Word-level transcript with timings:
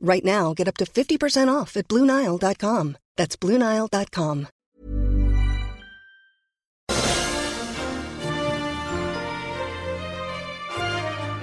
Right 0.00 0.24
now, 0.24 0.54
get 0.54 0.68
up 0.68 0.76
to 0.78 0.84
50% 0.84 1.52
off 1.52 1.76
at 1.76 1.88
BlueNile.com. 1.88 2.96
That's 3.16 3.36
BlueNile.com. 3.36 4.48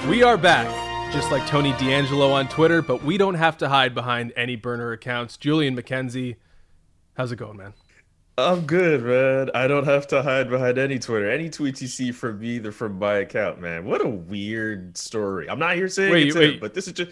We 0.10 0.22
are 0.22 0.38
back, 0.38 0.68
just 1.12 1.32
like 1.32 1.46
Tony 1.48 1.74
DeAngelo 1.74 2.32
on 2.32 2.48
Twitter, 2.48 2.84
but 2.84 3.04
we 3.04 3.18
don't 3.18 3.34
have 3.34 3.58
to 3.58 3.68
hide 3.68 3.96
behind 3.96 4.34
any 4.38 4.56
burner 4.56 4.92
accounts. 4.92 5.36
Julian 5.36 5.76
McKenzie, 5.76 6.36
how's 7.18 7.32
it 7.32 7.38
going, 7.38 7.58
man? 7.58 7.74
I'm 8.38 8.68
good, 8.68 9.02
man. 9.04 9.50
I 9.56 9.68
don't 9.68 9.86
have 9.86 10.08
to 10.10 10.22
hide 10.22 10.50
behind 10.50 10.78
any 10.78 11.00
Twitter. 11.00 11.30
Any 11.32 11.50
tweets 11.50 11.82
you 11.82 11.88
see 11.88 12.12
from 12.12 12.40
me, 12.40 12.60
they're 12.60 12.72
from 12.72 13.00
my 13.00 13.16
account, 13.16 13.60
man. 13.60 13.86
What 13.86 14.06
a 14.06 14.08
weird 14.08 14.96
story. 14.96 15.50
I'm 15.50 15.58
not 15.58 15.76
here 15.76 15.88
saying 15.88 16.12
wait, 16.12 16.28
it's 16.28 16.36
wait. 16.36 16.56
It, 16.56 16.62
but 16.62 16.74
this 16.76 16.86
is 16.86 16.94
just, 16.94 17.12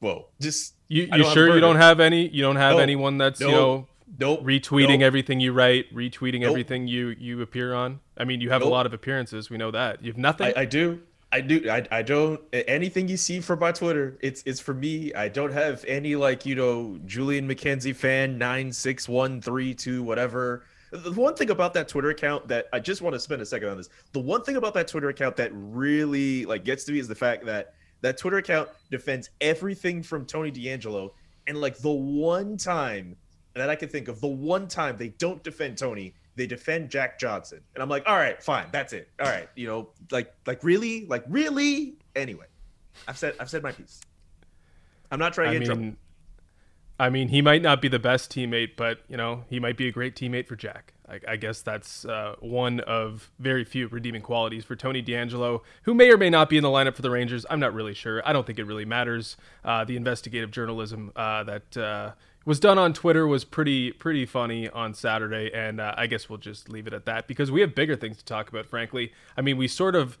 whoa, 0.00 0.26
just. 0.40 0.74
You, 0.86 1.08
you 1.12 1.24
sure 1.32 1.54
you 1.54 1.60
don't 1.60 1.76
have 1.76 1.98
any? 1.98 2.28
You 2.28 2.42
don't 2.42 2.56
have 2.56 2.72
nope. 2.72 2.82
anyone 2.82 3.18
that's 3.18 3.40
nope. 3.40 3.50
you 3.50 3.56
know 3.56 3.86
Nope. 4.18 4.44
Retweeting 4.44 5.00
nope. 5.00 5.02
everything 5.02 5.40
you 5.40 5.52
write, 5.52 5.92
retweeting 5.94 6.40
nope. 6.40 6.50
everything 6.50 6.86
you 6.86 7.08
you 7.18 7.40
appear 7.42 7.74
on. 7.74 8.00
I 8.16 8.24
mean, 8.24 8.40
you 8.40 8.50
have 8.50 8.60
nope. 8.60 8.68
a 8.68 8.72
lot 8.72 8.86
of 8.86 8.94
appearances. 8.94 9.50
We 9.50 9.56
know 9.56 9.70
that. 9.70 10.02
You 10.04 10.12
have 10.12 10.18
nothing. 10.18 10.52
I, 10.56 10.62
I 10.62 10.64
do. 10.64 11.00
I 11.32 11.40
do. 11.40 11.68
I, 11.68 11.84
I 11.90 12.02
don't. 12.02 12.40
Anything 12.52 13.08
you 13.08 13.16
see 13.16 13.40
from 13.40 13.58
my 13.58 13.72
Twitter, 13.72 14.16
it's 14.20 14.42
it's 14.46 14.60
for 14.60 14.74
me. 14.74 15.12
I 15.14 15.28
don't 15.28 15.52
have 15.52 15.84
any 15.88 16.14
like 16.14 16.46
you 16.46 16.54
know 16.54 16.98
Julian 17.06 17.48
McKenzie 17.48 17.94
fan 17.94 18.38
nine 18.38 18.72
six 18.72 19.08
one 19.08 19.40
three 19.40 19.74
two 19.74 20.02
whatever. 20.02 20.64
The 20.92 21.10
one 21.10 21.34
thing 21.34 21.50
about 21.50 21.74
that 21.74 21.88
Twitter 21.88 22.10
account 22.10 22.46
that 22.46 22.68
I 22.72 22.78
just 22.78 23.02
want 23.02 23.14
to 23.14 23.20
spend 23.20 23.42
a 23.42 23.46
second 23.46 23.68
on 23.68 23.76
this. 23.76 23.88
The 24.12 24.20
one 24.20 24.44
thing 24.44 24.54
about 24.54 24.74
that 24.74 24.86
Twitter 24.86 25.08
account 25.08 25.34
that 25.36 25.50
really 25.52 26.44
like 26.44 26.64
gets 26.64 26.84
to 26.84 26.92
me 26.92 27.00
is 27.00 27.08
the 27.08 27.16
fact 27.16 27.44
that 27.46 27.74
that 28.04 28.18
Twitter 28.18 28.36
account 28.36 28.68
defends 28.90 29.30
everything 29.40 30.02
from 30.02 30.26
Tony 30.26 30.52
DeAngelo, 30.52 31.10
and 31.46 31.58
like 31.58 31.78
the 31.78 31.90
one 31.90 32.58
time 32.58 33.16
that 33.54 33.70
I 33.70 33.76
can 33.76 33.88
think 33.88 34.08
of, 34.08 34.20
the 34.20 34.26
one 34.26 34.68
time 34.68 34.98
they 34.98 35.08
don't 35.08 35.42
defend 35.42 35.78
Tony, 35.78 36.14
they 36.36 36.46
defend 36.46 36.90
Jack 36.90 37.18
Johnson, 37.18 37.60
and 37.74 37.82
I'm 37.82 37.88
like, 37.88 38.02
all 38.06 38.16
right, 38.16 38.42
fine, 38.42 38.66
that's 38.72 38.92
it. 38.92 39.08
All 39.20 39.26
right, 39.26 39.48
you 39.54 39.66
know, 39.66 39.88
like, 40.10 40.34
like 40.46 40.62
really, 40.62 41.06
like 41.06 41.24
really. 41.28 41.94
Anyway, 42.14 42.46
I've 43.08 43.16
said, 43.16 43.36
I've 43.40 43.48
said 43.48 43.62
my 43.62 43.72
piece. 43.72 44.02
I'm 45.10 45.18
not 45.18 45.32
trying 45.32 45.52
to 45.52 45.58
get 45.58 45.68
mean, 45.68 45.78
trouble. 45.78 45.96
I 46.98 47.10
mean, 47.10 47.28
he 47.28 47.40
might 47.42 47.62
not 47.62 47.80
be 47.80 47.88
the 47.88 47.98
best 47.98 48.30
teammate, 48.30 48.76
but 48.76 49.00
you 49.08 49.16
know, 49.16 49.44
he 49.48 49.60
might 49.60 49.76
be 49.76 49.88
a 49.88 49.92
great 49.92 50.14
teammate 50.14 50.46
for 50.46 50.56
Jack. 50.56 50.93
I, 51.14 51.32
I 51.32 51.36
guess 51.36 51.62
that's 51.62 52.04
uh, 52.04 52.34
one 52.40 52.80
of 52.80 53.30
very 53.38 53.64
few 53.64 53.88
redeeming 53.88 54.22
qualities 54.22 54.64
for 54.64 54.76
Tony 54.76 55.02
DeAngelo, 55.02 55.60
who 55.82 55.94
may 55.94 56.10
or 56.10 56.16
may 56.16 56.30
not 56.30 56.48
be 56.48 56.56
in 56.56 56.62
the 56.62 56.68
lineup 56.68 56.94
for 56.96 57.02
the 57.02 57.10
Rangers. 57.10 57.46
I'm 57.48 57.60
not 57.60 57.74
really 57.74 57.94
sure. 57.94 58.26
I 58.26 58.32
don't 58.32 58.46
think 58.46 58.58
it 58.58 58.64
really 58.64 58.84
matters. 58.84 59.36
Uh, 59.64 59.84
the 59.84 59.96
investigative 59.96 60.50
journalism 60.50 61.12
uh, 61.16 61.44
that 61.44 61.76
uh, 61.76 62.12
was 62.44 62.60
done 62.60 62.78
on 62.78 62.92
Twitter 62.92 63.26
was 63.26 63.44
pretty 63.44 63.92
pretty 63.92 64.26
funny 64.26 64.68
on 64.68 64.94
Saturday, 64.94 65.50
and 65.54 65.80
uh, 65.80 65.94
I 65.96 66.06
guess 66.06 66.28
we'll 66.28 66.38
just 66.38 66.68
leave 66.68 66.86
it 66.86 66.92
at 66.92 67.06
that 67.06 67.26
because 67.26 67.50
we 67.50 67.60
have 67.60 67.74
bigger 67.74 67.96
things 67.96 68.18
to 68.18 68.24
talk 68.24 68.48
about. 68.48 68.66
Frankly, 68.66 69.12
I 69.36 69.40
mean, 69.40 69.56
we 69.56 69.68
sort 69.68 69.94
of 69.94 70.18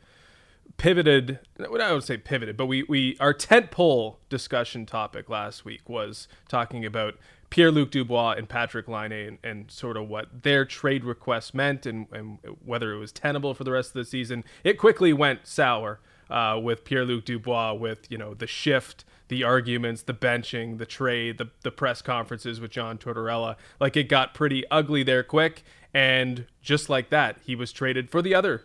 pivoted. 0.76 1.38
what 1.56 1.80
I 1.80 1.92
would 1.92 2.04
say 2.04 2.16
pivoted, 2.16 2.56
but 2.56 2.66
we 2.66 2.82
we 2.84 3.16
our 3.20 3.32
tent 3.32 3.70
pole 3.70 4.18
discussion 4.28 4.86
topic 4.86 5.28
last 5.28 5.64
week 5.64 5.88
was 5.88 6.28
talking 6.48 6.84
about 6.84 7.14
Pierre 7.50 7.70
Luc 7.70 7.90
Dubois 7.90 8.32
and 8.32 8.48
Patrik 8.48 8.88
Laine 8.88 9.12
and, 9.12 9.38
and, 9.44 9.70
sort 9.70 9.96
of 9.96 10.08
what 10.08 10.42
their 10.42 10.64
trade 10.64 11.04
request 11.04 11.54
meant 11.54 11.86
and, 11.86 12.06
and 12.10 12.38
whether 12.64 12.92
it 12.92 12.98
was 12.98 13.12
tenable 13.12 13.54
for 13.54 13.62
the 13.62 13.70
rest 13.70 13.90
of 13.90 13.94
the 13.94 14.04
season. 14.04 14.42
It 14.64 14.76
quickly 14.76 15.12
went 15.12 15.46
sour 15.46 16.00
uh, 16.28 16.58
with 16.60 16.84
Pierre 16.84 17.04
Luc 17.04 17.24
Dubois 17.24 17.74
with 17.74 18.10
you 18.10 18.18
know 18.18 18.34
the 18.34 18.46
shift 18.46 19.04
the 19.28 19.42
arguments, 19.42 20.02
the 20.02 20.14
benching, 20.14 20.78
the 20.78 20.86
trade, 20.86 21.38
the, 21.38 21.50
the 21.62 21.70
press 21.70 22.02
conferences 22.02 22.60
with 22.60 22.70
John 22.70 22.98
Tortorella. 22.98 23.56
Like 23.80 23.96
it 23.96 24.08
got 24.08 24.34
pretty 24.34 24.64
ugly 24.70 25.02
there 25.02 25.22
quick. 25.22 25.64
And 25.92 26.46
just 26.60 26.90
like 26.90 27.10
that, 27.10 27.38
he 27.44 27.54
was 27.54 27.72
traded 27.72 28.10
for 28.10 28.20
the 28.20 28.34
other 28.34 28.64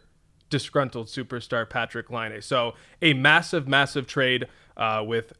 disgruntled 0.50 1.08
superstar, 1.08 1.70
Patrick 1.70 2.10
Laine. 2.10 2.42
So 2.42 2.74
a 3.02 3.14
massive, 3.14 3.68
massive 3.68 4.08
trade 4.08 4.48
uh, 4.78 5.04
with 5.06 5.34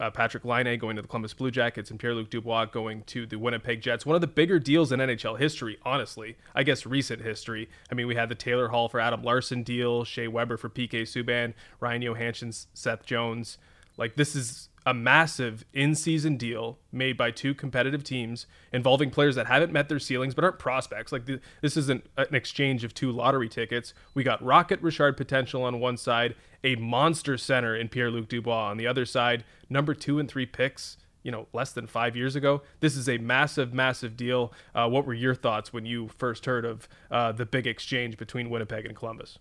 uh, 0.00 0.10
Patrik 0.10 0.44
Laine 0.44 0.78
going 0.78 0.96
to 0.96 1.02
the 1.02 1.08
Columbus 1.08 1.34
Blue 1.34 1.50
Jackets 1.50 1.90
and 1.90 1.98
Pierre 1.98 2.14
Luc 2.14 2.30
Dubois 2.30 2.66
going 2.66 3.02
to 3.04 3.26
the 3.26 3.36
Winnipeg 3.36 3.80
Jets. 3.80 4.06
One 4.06 4.14
of 4.14 4.20
the 4.20 4.26
bigger 4.26 4.58
deals 4.58 4.92
in 4.92 5.00
NHL 5.00 5.38
history, 5.38 5.78
honestly. 5.84 6.36
I 6.54 6.62
guess 6.62 6.86
recent 6.86 7.22
history. 7.22 7.68
I 7.90 7.94
mean, 7.94 8.06
we 8.06 8.14
had 8.14 8.28
the 8.28 8.34
Taylor 8.34 8.68
Hall 8.68 8.88
for 8.88 9.00
Adam 9.00 9.22
Larsson 9.22 9.62
deal, 9.62 10.04
Shea 10.04 10.28
Weber 10.28 10.56
for 10.56 10.68
PK 10.68 11.02
Subban, 11.02 11.54
Ryan 11.80 12.02
Johansen, 12.02 12.66
Seth 12.74 13.04
Jones. 13.04 13.58
Like 13.96 14.14
this 14.16 14.36
is 14.36 14.68
a 14.88 14.94
massive 14.94 15.66
in-season 15.74 16.38
deal 16.38 16.78
made 16.90 17.14
by 17.14 17.30
two 17.30 17.54
competitive 17.54 18.02
teams 18.02 18.46
involving 18.72 19.10
players 19.10 19.34
that 19.34 19.46
haven't 19.46 19.70
met 19.70 19.90
their 19.90 19.98
ceilings 19.98 20.34
but 20.34 20.42
aren't 20.44 20.58
prospects. 20.58 21.12
Like 21.12 21.26
the, 21.26 21.40
this 21.60 21.76
isn't 21.76 22.06
an 22.16 22.34
exchange 22.34 22.84
of 22.84 22.94
two 22.94 23.12
lottery 23.12 23.50
tickets. 23.50 23.92
We 24.14 24.24
got 24.24 24.42
rocket 24.42 24.80
Richard 24.80 25.18
potential 25.18 25.62
on 25.62 25.78
one 25.78 25.98
side, 25.98 26.36
a 26.64 26.74
monster 26.76 27.36
center 27.36 27.76
in 27.76 27.90
Pierre-Luc 27.90 28.28
Dubois 28.28 28.70
on 28.70 28.78
the 28.78 28.86
other 28.86 29.04
side, 29.04 29.44
number 29.68 29.92
2 29.92 30.18
and 30.18 30.28
3 30.28 30.46
picks 30.46 30.96
you 31.22 31.32
know 31.32 31.48
less 31.52 31.72
than 31.72 31.86
five 31.86 32.14
years 32.16 32.36
ago 32.36 32.62
this 32.78 32.96
is 32.96 33.08
a 33.08 33.18
massive 33.18 33.74
massive 33.74 34.16
deal 34.16 34.52
uh, 34.72 34.88
what 34.88 35.04
were 35.04 35.12
your 35.12 35.34
thoughts 35.34 35.72
when 35.72 35.84
you 35.84 36.08
first 36.16 36.46
heard 36.46 36.64
of 36.64 36.88
uh, 37.10 37.32
the 37.32 37.44
big 37.44 37.66
exchange 37.66 38.16
between 38.16 38.48
winnipeg 38.48 38.86
and 38.86 38.94
columbus 38.94 39.36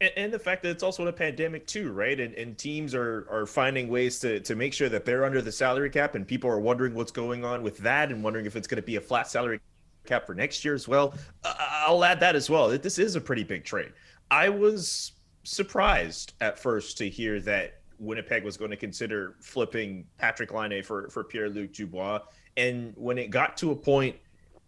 and, 0.00 0.32
the 0.32 0.38
fact 0.38 0.62
that 0.62 0.70
it's 0.70 0.82
also 0.82 1.02
in 1.02 1.08
a 1.08 1.12
pandemic 1.12 1.66
too, 1.66 1.90
right? 1.90 2.18
And, 2.18 2.34
and 2.34 2.56
teams 2.56 2.94
are 2.94 3.26
are 3.30 3.46
finding 3.46 3.88
ways 3.88 4.20
to 4.20 4.40
to 4.40 4.54
make 4.54 4.72
sure 4.72 4.88
that 4.88 5.04
they're 5.04 5.24
under 5.24 5.42
the 5.42 5.52
salary 5.52 5.90
cap, 5.90 6.14
and 6.14 6.26
people 6.26 6.48
are 6.50 6.60
wondering 6.60 6.94
what's 6.94 7.10
going 7.10 7.44
on 7.44 7.62
with 7.62 7.78
that, 7.78 8.10
and 8.10 8.22
wondering 8.22 8.46
if 8.46 8.56
it's 8.56 8.68
going 8.68 8.76
to 8.76 8.86
be 8.86 8.96
a 8.96 9.00
flat 9.00 9.28
salary 9.28 9.60
cap 10.06 10.26
for 10.26 10.34
next 10.34 10.64
year 10.64 10.74
as 10.74 10.86
well. 10.86 11.14
I'll 11.44 12.04
add 12.04 12.20
that 12.20 12.36
as 12.36 12.48
well. 12.48 12.68
This 12.78 12.98
is 12.98 13.16
a 13.16 13.20
pretty 13.20 13.44
big 13.44 13.64
trade. 13.64 13.92
I 14.30 14.48
was 14.48 15.12
surprised 15.42 16.34
at 16.40 16.58
first 16.58 16.98
to 16.98 17.08
hear 17.08 17.40
that 17.40 17.80
Winnipeg 17.98 18.44
was 18.44 18.56
going 18.56 18.70
to 18.70 18.76
consider 18.76 19.36
flipping 19.40 20.04
patrik 20.20 20.52
Laine 20.52 20.82
for 20.82 21.08
for 21.08 21.24
Pierre 21.24 21.48
Luc 21.48 21.72
Dubois, 21.72 22.20
and 22.56 22.92
when 22.96 23.18
it 23.18 23.30
got 23.30 23.56
to 23.58 23.72
a 23.72 23.76
point 23.76 24.16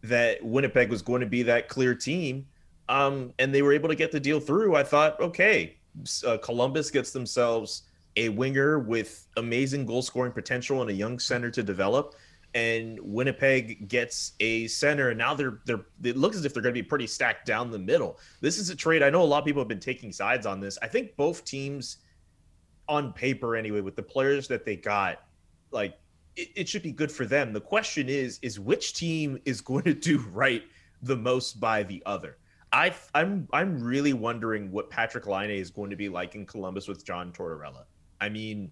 that 0.02 0.42
Winnipeg 0.42 0.90
was 0.90 1.02
going 1.02 1.20
to 1.20 1.26
be 1.26 1.42
that 1.42 1.68
clear 1.68 1.94
team 1.94 2.46
um, 2.90 3.32
and 3.38 3.54
they 3.54 3.62
were 3.62 3.72
able 3.72 3.88
to 3.88 3.94
get 3.94 4.10
the 4.10 4.18
deal 4.18 4.40
through. 4.40 4.74
I 4.74 4.82
thought, 4.82 5.18
okay, 5.20 5.76
uh, 6.26 6.38
Columbus 6.38 6.90
gets 6.90 7.12
themselves 7.12 7.84
a 8.16 8.28
winger 8.30 8.80
with 8.80 9.28
amazing 9.36 9.86
goal 9.86 10.02
scoring 10.02 10.32
potential 10.32 10.82
and 10.82 10.90
a 10.90 10.92
young 10.92 11.20
center 11.20 11.52
to 11.52 11.62
develop. 11.62 12.16
And 12.52 12.98
Winnipeg 13.00 13.86
gets 13.88 14.32
a 14.40 14.66
center, 14.66 15.10
and 15.10 15.18
now 15.18 15.34
they're 15.34 15.60
they're. 15.66 15.86
It 16.02 16.16
looks 16.16 16.36
as 16.36 16.44
if 16.44 16.52
they're 16.52 16.64
going 16.64 16.74
to 16.74 16.82
be 16.82 16.86
pretty 16.86 17.06
stacked 17.06 17.46
down 17.46 17.70
the 17.70 17.78
middle. 17.78 18.18
This 18.40 18.58
is 18.58 18.70
a 18.70 18.74
trade. 18.74 19.04
I 19.04 19.10
know 19.10 19.22
a 19.22 19.24
lot 19.24 19.38
of 19.38 19.44
people 19.44 19.60
have 19.60 19.68
been 19.68 19.78
taking 19.78 20.10
sides 20.10 20.46
on 20.46 20.58
this. 20.58 20.76
I 20.82 20.88
think 20.88 21.14
both 21.14 21.44
teams, 21.44 21.98
on 22.88 23.12
paper 23.12 23.54
anyway, 23.54 23.82
with 23.82 23.94
the 23.94 24.02
players 24.02 24.48
that 24.48 24.64
they 24.64 24.74
got, 24.74 25.22
like 25.70 25.96
it, 26.34 26.48
it 26.56 26.68
should 26.68 26.82
be 26.82 26.90
good 26.90 27.12
for 27.12 27.24
them. 27.24 27.52
The 27.52 27.60
question 27.60 28.08
is, 28.08 28.40
is 28.42 28.58
which 28.58 28.94
team 28.94 29.38
is 29.44 29.60
going 29.60 29.84
to 29.84 29.94
do 29.94 30.18
right 30.32 30.64
the 31.02 31.16
most 31.16 31.60
by 31.60 31.84
the 31.84 32.02
other? 32.04 32.36
I 32.72 32.94
I'm 33.14 33.48
I'm 33.52 33.82
really 33.82 34.12
wondering 34.12 34.70
what 34.70 34.90
Patrik 34.90 35.26
Laine 35.26 35.50
is 35.50 35.70
going 35.70 35.90
to 35.90 35.96
be 35.96 36.08
like 36.08 36.34
in 36.34 36.46
Columbus 36.46 36.86
with 36.86 37.04
John 37.04 37.32
Tortorella. 37.32 37.84
I 38.20 38.28
mean, 38.28 38.70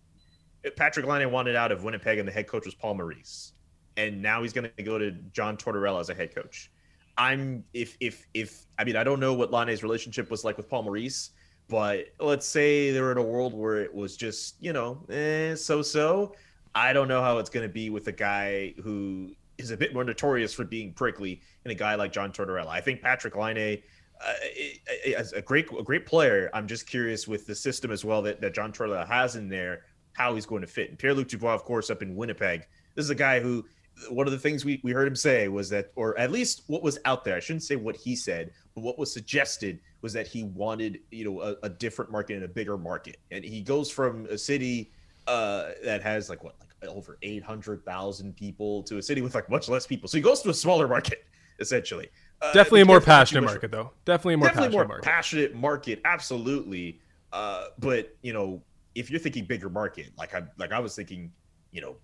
Patrik 0.64 1.04
Laine 1.04 1.30
wanted 1.30 1.56
out 1.56 1.72
of 1.72 1.82
Winnipeg, 1.84 2.18
and 2.18 2.28
the 2.28 2.32
head 2.32 2.46
coach 2.46 2.64
was 2.64 2.74
Paul 2.74 2.94
Maurice, 2.94 3.54
and 3.96 4.22
now 4.22 4.42
he's 4.42 4.52
going 4.52 4.70
to 4.76 4.82
go 4.82 4.98
to 4.98 5.12
John 5.32 5.56
Tortorella 5.56 6.00
as 6.00 6.10
a 6.10 6.14
head 6.14 6.34
coach. 6.34 6.70
I'm 7.16 7.64
if 7.74 7.96
if 8.00 8.26
if 8.34 8.66
I 8.78 8.84
mean 8.84 8.96
I 8.96 9.02
don't 9.02 9.20
know 9.20 9.34
what 9.34 9.50
Laine's 9.50 9.82
relationship 9.82 10.30
was 10.30 10.44
like 10.44 10.56
with 10.56 10.68
Paul 10.68 10.84
Maurice, 10.84 11.30
but 11.68 12.06
let's 12.20 12.46
say 12.46 12.92
they're 12.92 13.10
in 13.10 13.18
a 13.18 13.22
world 13.22 13.52
where 13.52 13.82
it 13.82 13.92
was 13.92 14.16
just 14.16 14.56
you 14.60 14.72
know 14.72 15.04
eh, 15.10 15.54
so 15.54 15.82
so. 15.82 16.34
I 16.74 16.92
don't 16.92 17.08
know 17.08 17.22
how 17.22 17.38
it's 17.38 17.50
going 17.50 17.66
to 17.66 17.72
be 17.72 17.90
with 17.90 18.06
a 18.06 18.12
guy 18.12 18.74
who 18.84 19.32
is 19.58 19.70
a 19.70 19.76
bit 19.76 19.92
more 19.92 20.04
notorious 20.04 20.54
for 20.54 20.64
being 20.64 20.92
prickly 20.92 21.42
and 21.64 21.72
a 21.72 21.74
guy 21.74 21.94
like 21.94 22.12
John 22.12 22.32
Tortorella. 22.32 22.68
I 22.68 22.80
think 22.80 23.02
Patrik 23.02 23.36
Laine 23.36 23.82
uh, 24.24 25.14
as 25.16 25.32
a 25.32 25.42
great 25.42 25.68
a 25.78 25.82
great 25.82 26.06
player. 26.06 26.50
I'm 26.54 26.66
just 26.66 26.86
curious 26.86 27.28
with 27.28 27.46
the 27.46 27.54
system 27.54 27.90
as 27.90 28.04
well 28.04 28.22
that, 28.22 28.40
that 28.40 28.54
John 28.54 28.72
Tortorella 28.72 29.06
has 29.06 29.36
in 29.36 29.48
there, 29.48 29.82
how 30.12 30.34
he's 30.34 30.46
going 30.46 30.62
to 30.62 30.66
fit. 30.66 30.90
And 30.90 30.98
Pierre 30.98 31.14
Luc 31.14 31.28
Dubois, 31.28 31.54
of 31.54 31.64
course, 31.64 31.90
up 31.90 32.02
in 32.02 32.16
Winnipeg. 32.16 32.66
This 32.94 33.04
is 33.04 33.10
a 33.10 33.14
guy 33.14 33.40
who 33.40 33.64
one 34.10 34.26
of 34.26 34.32
the 34.32 34.38
things 34.38 34.64
we, 34.64 34.80
we 34.84 34.92
heard 34.92 35.08
him 35.08 35.16
say 35.16 35.48
was 35.48 35.68
that, 35.70 35.90
or 35.96 36.16
at 36.18 36.30
least 36.30 36.62
what 36.68 36.82
was 36.82 36.98
out 37.04 37.24
there, 37.24 37.36
I 37.36 37.40
shouldn't 37.40 37.64
say 37.64 37.76
what 37.76 37.96
he 37.96 38.14
said, 38.14 38.52
but 38.74 38.82
what 38.82 38.98
was 38.98 39.12
suggested 39.12 39.80
was 40.02 40.12
that 40.12 40.26
he 40.26 40.44
wanted, 40.44 41.00
you 41.10 41.24
know, 41.24 41.40
a, 41.40 41.56
a 41.64 41.68
different 41.68 42.10
market 42.10 42.34
and 42.34 42.44
a 42.44 42.48
bigger 42.48 42.78
market. 42.78 43.16
And 43.30 43.44
he 43.44 43.60
goes 43.60 43.90
from 43.90 44.26
a 44.26 44.38
city 44.38 44.92
uh, 45.26 45.70
that 45.84 46.02
has 46.02 46.30
like 46.30 46.44
what, 46.44 46.54
like 46.60 46.67
over 46.86 47.18
800,000 47.22 48.36
people 48.36 48.82
to 48.84 48.98
a 48.98 49.02
city 49.02 49.20
with 49.20 49.34
like 49.34 49.50
much 49.50 49.68
less 49.68 49.86
people. 49.86 50.08
So 50.08 50.18
he 50.18 50.22
goes 50.22 50.42
to 50.42 50.50
a 50.50 50.54
smaller 50.54 50.86
market, 50.86 51.24
essentially. 51.60 52.08
Uh, 52.40 52.52
definitely 52.52 52.82
a 52.82 52.86
more 52.86 53.00
passionate 53.00 53.42
market, 53.42 53.70
though. 53.70 53.92
Definitely 54.04 54.34
a 54.34 54.36
more 54.38 54.48
definitely 54.48 54.68
passionate 54.68 54.78
more 54.78 54.88
market. 54.88 55.04
passionate 55.04 55.54
market, 55.56 56.00
absolutely. 56.04 57.00
Uh, 57.32 57.66
but 57.78 58.16
you 58.22 58.32
know, 58.32 58.62
if 58.94 59.10
you're 59.10 59.20
thinking 59.20 59.44
bigger 59.44 59.68
market, 59.68 60.10
like 60.16 60.34
I 60.34 60.42
like 60.56 60.72
I 60.72 60.78
was 60.78 60.94
thinking, 60.94 61.32
you 61.72 61.80
know, 61.80 61.96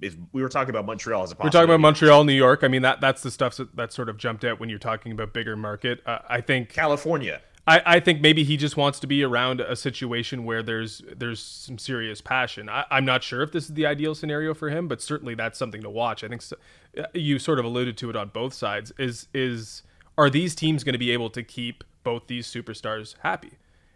if 0.00 0.16
we 0.32 0.42
were 0.42 0.48
talking 0.48 0.70
about 0.70 0.86
Montreal 0.86 1.22
as 1.22 1.32
a 1.32 1.36
we're 1.42 1.50
talking 1.50 1.64
about 1.64 1.80
Montreal, 1.80 2.24
New 2.24 2.32
York. 2.32 2.60
I 2.62 2.68
mean 2.68 2.82
that 2.82 3.00
that's 3.00 3.22
the 3.22 3.30
stuff 3.30 3.56
that, 3.56 3.74
that 3.76 3.92
sort 3.92 4.08
of 4.08 4.16
jumped 4.16 4.44
out 4.44 4.60
when 4.60 4.68
you're 4.68 4.78
talking 4.78 5.12
about 5.12 5.32
bigger 5.32 5.56
market. 5.56 6.00
Uh, 6.06 6.18
I 6.28 6.40
think 6.40 6.70
California. 6.70 7.40
I, 7.66 7.82
I 7.84 8.00
think 8.00 8.20
maybe 8.20 8.42
he 8.42 8.56
just 8.56 8.76
wants 8.76 9.00
to 9.00 9.06
be 9.06 9.22
around 9.22 9.60
a 9.60 9.76
situation 9.76 10.44
where 10.44 10.62
there's 10.62 11.02
there's 11.16 11.40
some 11.40 11.78
serious 11.78 12.20
passion. 12.20 12.68
I, 12.68 12.84
am 12.90 13.04
not 13.04 13.22
sure 13.22 13.42
if 13.42 13.52
this 13.52 13.64
is 13.64 13.74
the 13.74 13.86
ideal 13.86 14.14
scenario 14.14 14.54
for 14.54 14.70
him, 14.70 14.88
but 14.88 15.02
certainly 15.02 15.34
that's 15.34 15.58
something 15.58 15.82
to 15.82 15.90
watch. 15.90 16.24
I 16.24 16.28
think 16.28 16.42
so, 16.42 16.56
uh, 16.98 17.04
you 17.14 17.38
sort 17.38 17.58
of 17.58 17.64
alluded 17.64 17.96
to 17.98 18.10
it 18.10 18.16
on 18.16 18.28
both 18.28 18.54
sides. 18.54 18.92
Is 18.98 19.28
is 19.34 19.82
are 20.16 20.30
these 20.30 20.54
teams 20.54 20.84
going 20.84 20.94
to 20.94 20.98
be 20.98 21.10
able 21.10 21.30
to 21.30 21.42
keep 21.42 21.84
both 22.02 22.26
these 22.26 22.46
superstars 22.46 23.14
happy? 23.22 23.52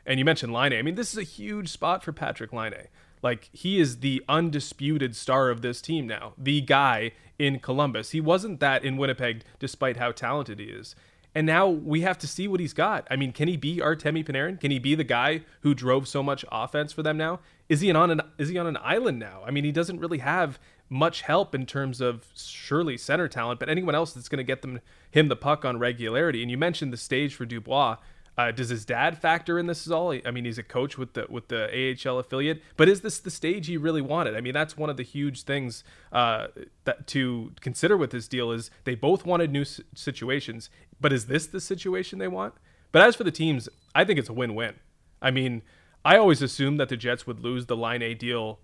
And 0.06 0.18
you 0.18 0.24
mentioned 0.24 0.52
Laine. 0.52 0.74
I 0.74 0.82
mean, 0.82 0.96
this 0.96 1.12
is 1.12 1.18
a 1.18 1.22
huge 1.22 1.68
spot 1.68 2.02
for 2.02 2.12
Patrik 2.12 2.52
Laine. 2.52 2.88
Like 3.22 3.48
he 3.52 3.80
is 3.80 4.00
the 4.00 4.22
undisputed 4.28 5.16
star 5.16 5.48
of 5.48 5.62
this 5.62 5.80
team 5.80 6.06
now, 6.06 6.34
the 6.36 6.60
guy 6.60 7.12
in 7.38 7.58
Columbus. 7.58 8.10
He 8.10 8.20
wasn't 8.20 8.60
that 8.60 8.84
in 8.84 8.98
Winnipeg, 8.98 9.42
despite 9.58 9.96
how 9.96 10.12
talented 10.12 10.60
he 10.60 10.66
is. 10.66 10.94
And 11.34 11.46
now 11.46 11.68
we 11.68 12.02
have 12.02 12.18
to 12.18 12.28
see 12.28 12.46
what 12.46 12.60
he's 12.60 12.72
got. 12.72 13.06
I 13.10 13.16
mean, 13.16 13.32
can 13.32 13.48
he 13.48 13.56
be 13.56 13.78
Artemi 13.78 14.24
Panarin? 14.24 14.60
Can 14.60 14.70
he 14.70 14.78
be 14.78 14.94
the 14.94 15.04
guy 15.04 15.42
who 15.62 15.74
drove 15.74 16.06
so 16.06 16.22
much 16.22 16.44
offense 16.52 16.92
for 16.92 17.02
them 17.02 17.16
now? 17.16 17.40
Is 17.68 17.80
he 17.80 17.90
on 17.90 18.10
an 18.10 18.20
is 18.38 18.50
he 18.50 18.58
on 18.58 18.66
an 18.66 18.78
island 18.80 19.18
now? 19.18 19.42
I 19.44 19.50
mean, 19.50 19.64
he 19.64 19.72
doesn't 19.72 19.98
really 19.98 20.18
have 20.18 20.60
much 20.88 21.22
help 21.22 21.54
in 21.54 21.66
terms 21.66 22.00
of 22.00 22.26
surely 22.36 22.96
center 22.96 23.26
talent, 23.26 23.58
but 23.58 23.68
anyone 23.68 23.94
else 23.94 24.12
that's 24.12 24.28
going 24.28 24.38
to 24.38 24.44
get 24.44 24.62
them 24.62 24.80
him 25.10 25.28
the 25.28 25.36
puck 25.36 25.64
on 25.64 25.78
regularity. 25.78 26.40
And 26.42 26.50
you 26.50 26.58
mentioned 26.58 26.92
the 26.92 26.96
stage 26.96 27.34
for 27.34 27.44
Dubois. 27.44 27.96
Uh, 28.36 28.50
does 28.50 28.68
his 28.68 28.84
dad 28.84 29.16
factor 29.16 29.58
in 29.58 29.66
this 29.66 29.86
at 29.86 29.92
all? 29.92 30.12
I 30.24 30.30
mean, 30.30 30.44
he's 30.44 30.58
a 30.58 30.62
coach 30.62 30.98
with 30.98 31.12
the 31.12 31.26
with 31.28 31.48
the 31.48 31.68
AHL 31.68 32.18
affiliate, 32.18 32.62
but 32.76 32.88
is 32.88 33.02
this 33.02 33.18
the 33.20 33.30
stage 33.30 33.68
he 33.68 33.76
really 33.76 34.02
wanted? 34.02 34.36
I 34.36 34.40
mean, 34.40 34.54
that's 34.54 34.76
one 34.76 34.90
of 34.90 34.96
the 34.96 35.04
huge 35.04 35.42
things 35.42 35.84
uh, 36.12 36.48
that 36.84 37.06
to 37.08 37.52
consider 37.60 37.96
with 37.96 38.10
this 38.10 38.26
deal 38.26 38.50
is 38.50 38.70
they 38.84 38.96
both 38.96 39.24
wanted 39.24 39.52
new 39.52 39.64
situations, 39.94 40.68
but 41.00 41.12
is 41.12 41.26
this 41.26 41.46
the 41.46 41.60
situation 41.60 42.18
they 42.18 42.28
want? 42.28 42.54
But 42.90 43.02
as 43.02 43.14
for 43.14 43.24
the 43.24 43.30
teams, 43.30 43.68
I 43.94 44.04
think 44.04 44.18
it's 44.18 44.28
a 44.28 44.32
win-win. 44.32 44.74
I 45.22 45.30
mean, 45.30 45.62
I 46.04 46.16
always 46.16 46.42
assumed 46.42 46.78
that 46.80 46.88
the 46.88 46.96
Jets 46.96 47.26
would 47.26 47.40
lose 47.40 47.66
the 47.66 47.76
Laine 47.76 48.16
deal 48.18 48.58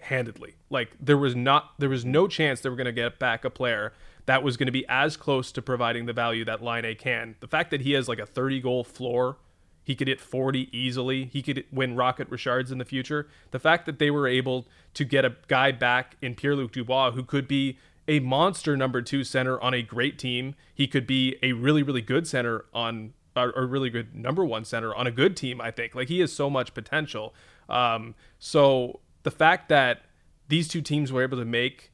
handedly. 0.00 0.54
Like 0.70 0.90
there 1.00 1.16
was 1.16 1.34
not 1.36 1.72
there 1.78 1.88
was 1.88 2.04
no 2.04 2.26
chance 2.26 2.60
they 2.60 2.68
were 2.68 2.76
going 2.76 2.86
to 2.86 2.92
get 2.92 3.18
back 3.18 3.44
a 3.44 3.50
player 3.50 3.92
that 4.28 4.42
was 4.42 4.58
going 4.58 4.66
to 4.66 4.72
be 4.72 4.84
as 4.90 5.16
close 5.16 5.50
to 5.50 5.62
providing 5.62 6.04
the 6.04 6.12
value 6.12 6.44
that 6.44 6.62
Laine 6.62 6.94
can. 6.96 7.34
The 7.40 7.48
fact 7.48 7.70
that 7.70 7.80
he 7.80 7.92
has 7.92 8.08
like 8.08 8.18
a 8.18 8.26
30 8.26 8.60
goal 8.60 8.84
floor, 8.84 9.38
he 9.82 9.94
could 9.94 10.06
hit 10.06 10.20
40 10.20 10.68
easily. 10.70 11.24
He 11.32 11.40
could 11.40 11.64
win 11.72 11.96
Rocket 11.96 12.28
Richards 12.28 12.70
in 12.70 12.76
the 12.76 12.84
future. 12.84 13.26
The 13.52 13.58
fact 13.58 13.86
that 13.86 13.98
they 13.98 14.10
were 14.10 14.28
able 14.28 14.66
to 14.92 15.04
get 15.06 15.24
a 15.24 15.34
guy 15.46 15.72
back 15.72 16.18
in 16.20 16.34
Pierre 16.34 16.54
Luc 16.54 16.72
Dubois 16.72 17.12
who 17.12 17.24
could 17.24 17.48
be 17.48 17.78
a 18.06 18.20
monster 18.20 18.76
number 18.76 19.00
two 19.00 19.24
center 19.24 19.58
on 19.62 19.72
a 19.72 19.80
great 19.80 20.18
team. 20.18 20.54
He 20.74 20.86
could 20.86 21.06
be 21.06 21.36
a 21.42 21.52
really, 21.52 21.82
really 21.82 22.02
good 22.02 22.26
center 22.28 22.66
on 22.74 23.14
a 23.34 23.64
really 23.64 23.88
good 23.88 24.14
number 24.14 24.44
one 24.44 24.66
center 24.66 24.94
on 24.94 25.06
a 25.06 25.10
good 25.10 25.38
team, 25.38 25.58
I 25.58 25.70
think. 25.70 25.94
Like 25.94 26.08
he 26.08 26.20
has 26.20 26.34
so 26.34 26.50
much 26.50 26.74
potential. 26.74 27.34
Um, 27.66 28.14
so 28.38 29.00
the 29.22 29.30
fact 29.30 29.70
that 29.70 30.02
these 30.48 30.68
two 30.68 30.82
teams 30.82 31.12
were 31.12 31.22
able 31.22 31.38
to 31.38 31.46
make 31.46 31.92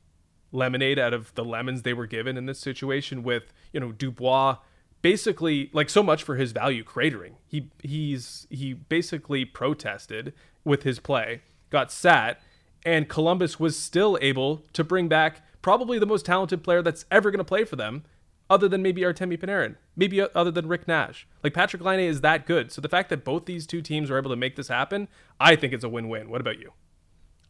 lemonade 0.55 0.99
out 0.99 1.13
of 1.13 1.35
the 1.35 1.45
lemons 1.45 1.83
they 1.83 1.93
were 1.93 2.07
given 2.07 2.37
in 2.37 2.47
this 2.47 2.59
situation 2.59 3.23
with, 3.23 3.53
you 3.73 3.81
know, 3.81 3.93
Dubois 3.93 4.59
basically 5.03 5.69
like 5.75 5.91
so 5.91 6.03
much 6.03 6.23
for 6.23 6.37
his 6.37 6.53
value 6.53 6.83
cratering. 6.83 7.33
He 7.47 7.71
he's 7.83 8.47
he 8.49 8.73
basically 8.73 9.45
protested 9.45 10.33
with 10.65 10.85
his 10.85 10.99
play, 10.99 11.43
got 11.69 11.93
sat, 11.93 12.41
and 12.87 13.09
Columbus 13.09 13.61
was 13.61 13.79
still 13.79 14.17
able 14.23 14.65
to 14.73 14.83
bring 14.83 15.09
back 15.09 15.43
probably 15.61 15.99
the 15.99 16.07
most 16.07 16.25
talented 16.25 16.63
player 16.65 16.81
that's 16.81 17.05
ever 17.11 17.31
going 17.31 17.39
to 17.39 17.45
play 17.45 17.65
for 17.65 17.77
them 17.77 18.05
other 18.49 18.69
than 18.69 18.83
maybe 18.83 19.03
Artemi 19.03 19.39
Panarin, 19.39 19.77
maybe 19.97 20.21
other 20.35 20.51
than 20.51 20.69
Rick 20.69 20.87
Nash. 20.87 21.27
Like 21.43 21.55
Patrik 21.55 21.83
Laine 21.83 22.01
is 22.09 22.21
that 22.21 22.47
good. 22.47 22.71
So 22.73 22.81
the 22.81 22.89
fact 22.89 23.09
that 23.11 23.25
both 23.25 23.47
these 23.47 23.67
two 23.67 23.83
teams 23.83 24.11
were 24.11 24.19
able 24.19 24.31
to 24.31 24.37
make 24.37 24.57
this 24.57 24.69
happen, 24.69 25.09
I 25.41 25.57
think 25.57 25.73
it's 25.73 25.85
a 25.85 25.89
win-win. 25.89 26.29
What 26.29 26.41
about 26.41 26.59
you? 26.59 26.73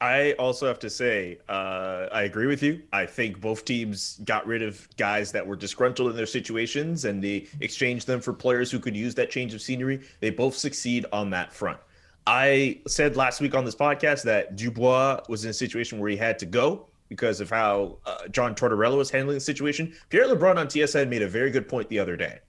I 0.05 0.33
also 0.33 0.67
have 0.67 0.79
to 0.81 0.91
say, 0.91 1.39
uh, 1.49 2.09
I 2.13 2.25
agree 2.25 2.47
with 2.47 2.63
you. 2.63 2.83
I 2.93 3.07
think 3.07 3.41
both 3.41 3.65
teams 3.65 4.21
got 4.25 4.47
rid 4.47 4.63
of 4.63 4.87
guys 4.99 5.33
that 5.33 5.47
were 5.47 5.57
disgruntled 5.57 6.11
in 6.11 6.17
their 6.17 6.27
situations 6.27 7.07
and 7.07 7.25
they 7.25 7.47
exchanged 7.63 8.07
them 8.07 8.21
for 8.21 8.35
players 8.35 8.71
who 8.71 8.79
could 8.79 8.95
use 8.95 9.15
that 9.15 9.31
change 9.31 9.55
of 9.55 9.63
scenery. 9.63 10.03
They 10.21 10.29
both 10.29 10.57
succeed 10.57 11.07
on 11.11 11.31
that 11.31 11.55
front. 11.55 11.79
I 12.27 12.81
said 12.87 13.17
last 13.17 13.41
week 13.41 13.55
on 13.55 13.65
this 13.65 13.75
podcast 13.75 14.25
that 14.25 14.57
Dubois 14.57 15.23
was 15.31 15.47
in 15.47 15.51
a 15.51 15.55
situation 15.55 15.99
where 15.99 16.11
he 16.11 16.19
had 16.19 16.39
to 16.41 16.47
go 16.47 16.87
because 17.09 17.41
of 17.41 17.49
how 17.49 17.97
uh, 18.05 18.29
John 18.29 18.55
Tortorella 18.55 18.99
was 18.99 19.11
handling 19.11 19.37
the 19.37 19.41
situation. 19.41 19.95
Pierre 20.11 20.27
LeBrun 20.27 20.59
on 20.59 20.67
TSN 20.67 21.09
made 21.09 21.23
a 21.23 21.29
very 21.29 21.51
good 21.51 21.67
point 21.67 21.89
the 21.89 21.99
other 21.99 22.15
day. 22.17 22.41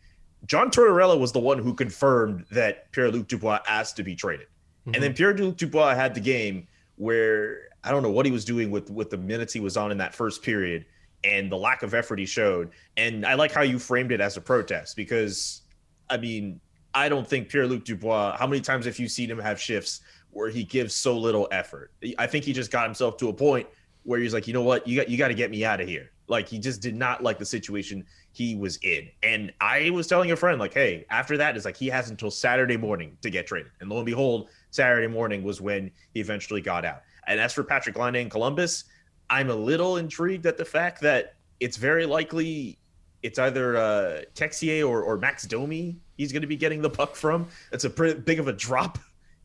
John 0.45 0.69
Tortorella 0.69 1.17
was 1.17 1.31
the 1.31 1.39
one 1.39 1.59
who 1.59 1.73
confirmed 1.73 2.45
that 2.51 2.91
Pierre 2.91 3.11
Luc 3.11 3.29
Dubois 3.29 3.59
asked 3.65 3.95
to 3.95 4.03
be 4.03 4.13
traded. 4.13 4.47
Mm-hmm. 4.47 4.95
And 4.95 5.03
then 5.03 5.13
Pierre 5.13 5.33
Luc 5.33 5.55
Dubois 5.55 5.95
had 5.95 6.13
the 6.15 6.19
game 6.19 6.67
where 6.97 7.69
I 7.83 7.91
don't 7.91 8.03
know 8.03 8.11
what 8.11 8.25
he 8.25 8.31
was 8.31 8.45
doing 8.45 8.71
with 8.71 8.89
with 8.89 9.09
the 9.09 9.17
minutes 9.17 9.53
he 9.53 9.59
was 9.59 9.77
on 9.77 9.91
in 9.91 9.97
that 9.99 10.13
first 10.13 10.41
period 10.41 10.85
and 11.23 11.51
the 11.51 11.57
lack 11.57 11.83
of 11.83 11.93
effort 11.93 12.19
he 12.19 12.25
showed. 12.25 12.71
And 12.97 13.25
I 13.25 13.33
like 13.33 13.51
how 13.51 13.61
you 13.61 13.79
framed 13.79 14.11
it 14.11 14.21
as 14.21 14.37
a 14.37 14.41
protest 14.41 14.95
because 14.95 15.61
I 16.09 16.17
mean, 16.17 16.59
I 16.93 17.09
don't 17.09 17.27
think 17.27 17.49
Pierre 17.49 17.67
Luc 17.67 17.83
Dubois, 17.83 18.37
how 18.37 18.47
many 18.47 18.61
times 18.61 18.85
have 18.85 18.97
you 18.99 19.09
seen 19.09 19.29
him 19.29 19.39
have 19.39 19.59
shifts 19.59 20.01
where 20.31 20.49
he 20.49 20.63
gives 20.63 20.95
so 20.95 21.17
little 21.17 21.47
effort? 21.51 21.91
I 22.17 22.27
think 22.27 22.45
he 22.45 22.53
just 22.53 22.71
got 22.71 22.85
himself 22.85 23.17
to 23.17 23.29
a 23.29 23.33
point 23.33 23.67
where 24.03 24.19
he's 24.19 24.33
like, 24.33 24.47
you 24.47 24.53
know 24.53 24.61
what, 24.61 24.87
you 24.87 24.95
got 24.97 25.09
you 25.09 25.17
got 25.17 25.29
to 25.29 25.33
get 25.33 25.51
me 25.51 25.65
out 25.65 25.81
of 25.81 25.87
here. 25.87 26.11
Like 26.27 26.47
he 26.47 26.57
just 26.57 26.81
did 26.81 26.95
not 26.95 27.21
like 27.21 27.37
the 27.37 27.45
situation 27.45 28.05
he 28.31 28.55
was 28.55 28.77
in. 28.77 29.09
And 29.23 29.53
I 29.61 29.89
was 29.91 30.07
telling 30.07 30.31
a 30.31 30.35
friend, 30.35 30.59
like, 30.59 30.73
hey, 30.73 31.05
after 31.09 31.37
that, 31.37 31.55
it's 31.55 31.65
like 31.65 31.77
he 31.77 31.87
has 31.87 32.09
until 32.09 32.31
Saturday 32.31 32.77
morning 32.77 33.17
to 33.21 33.29
get 33.29 33.47
traded. 33.47 33.71
And 33.79 33.89
lo 33.89 33.97
and 33.97 34.05
behold, 34.05 34.49
Saturday 34.75 35.07
morning 35.07 35.43
was 35.43 35.61
when 35.61 35.91
he 36.13 36.19
eventually 36.19 36.61
got 36.61 36.85
out. 36.85 37.01
And 37.27 37.39
as 37.39 37.53
for 37.53 37.63
Patrik 37.63 37.97
Laine 37.97 38.15
in 38.15 38.29
Columbus, 38.29 38.85
I'm 39.29 39.49
a 39.49 39.55
little 39.55 39.97
intrigued 39.97 40.45
at 40.45 40.57
the 40.57 40.65
fact 40.65 41.01
that 41.01 41.35
it's 41.59 41.77
very 41.77 42.05
likely 42.05 42.77
it's 43.23 43.39
either 43.39 43.77
uh, 43.77 44.21
Texier 44.35 44.87
or, 44.87 45.01
or 45.01 45.17
Max 45.17 45.47
Domi 45.47 45.97
he's 46.17 46.31
going 46.31 46.41
to 46.41 46.47
be 46.47 46.55
getting 46.55 46.81
the 46.81 46.89
puck 46.89 47.15
from. 47.15 47.47
It's 47.71 47.83
a 47.83 47.89
pretty 47.89 48.19
big 48.19 48.39
of 48.39 48.47
a 48.47 48.53
drop 48.53 48.97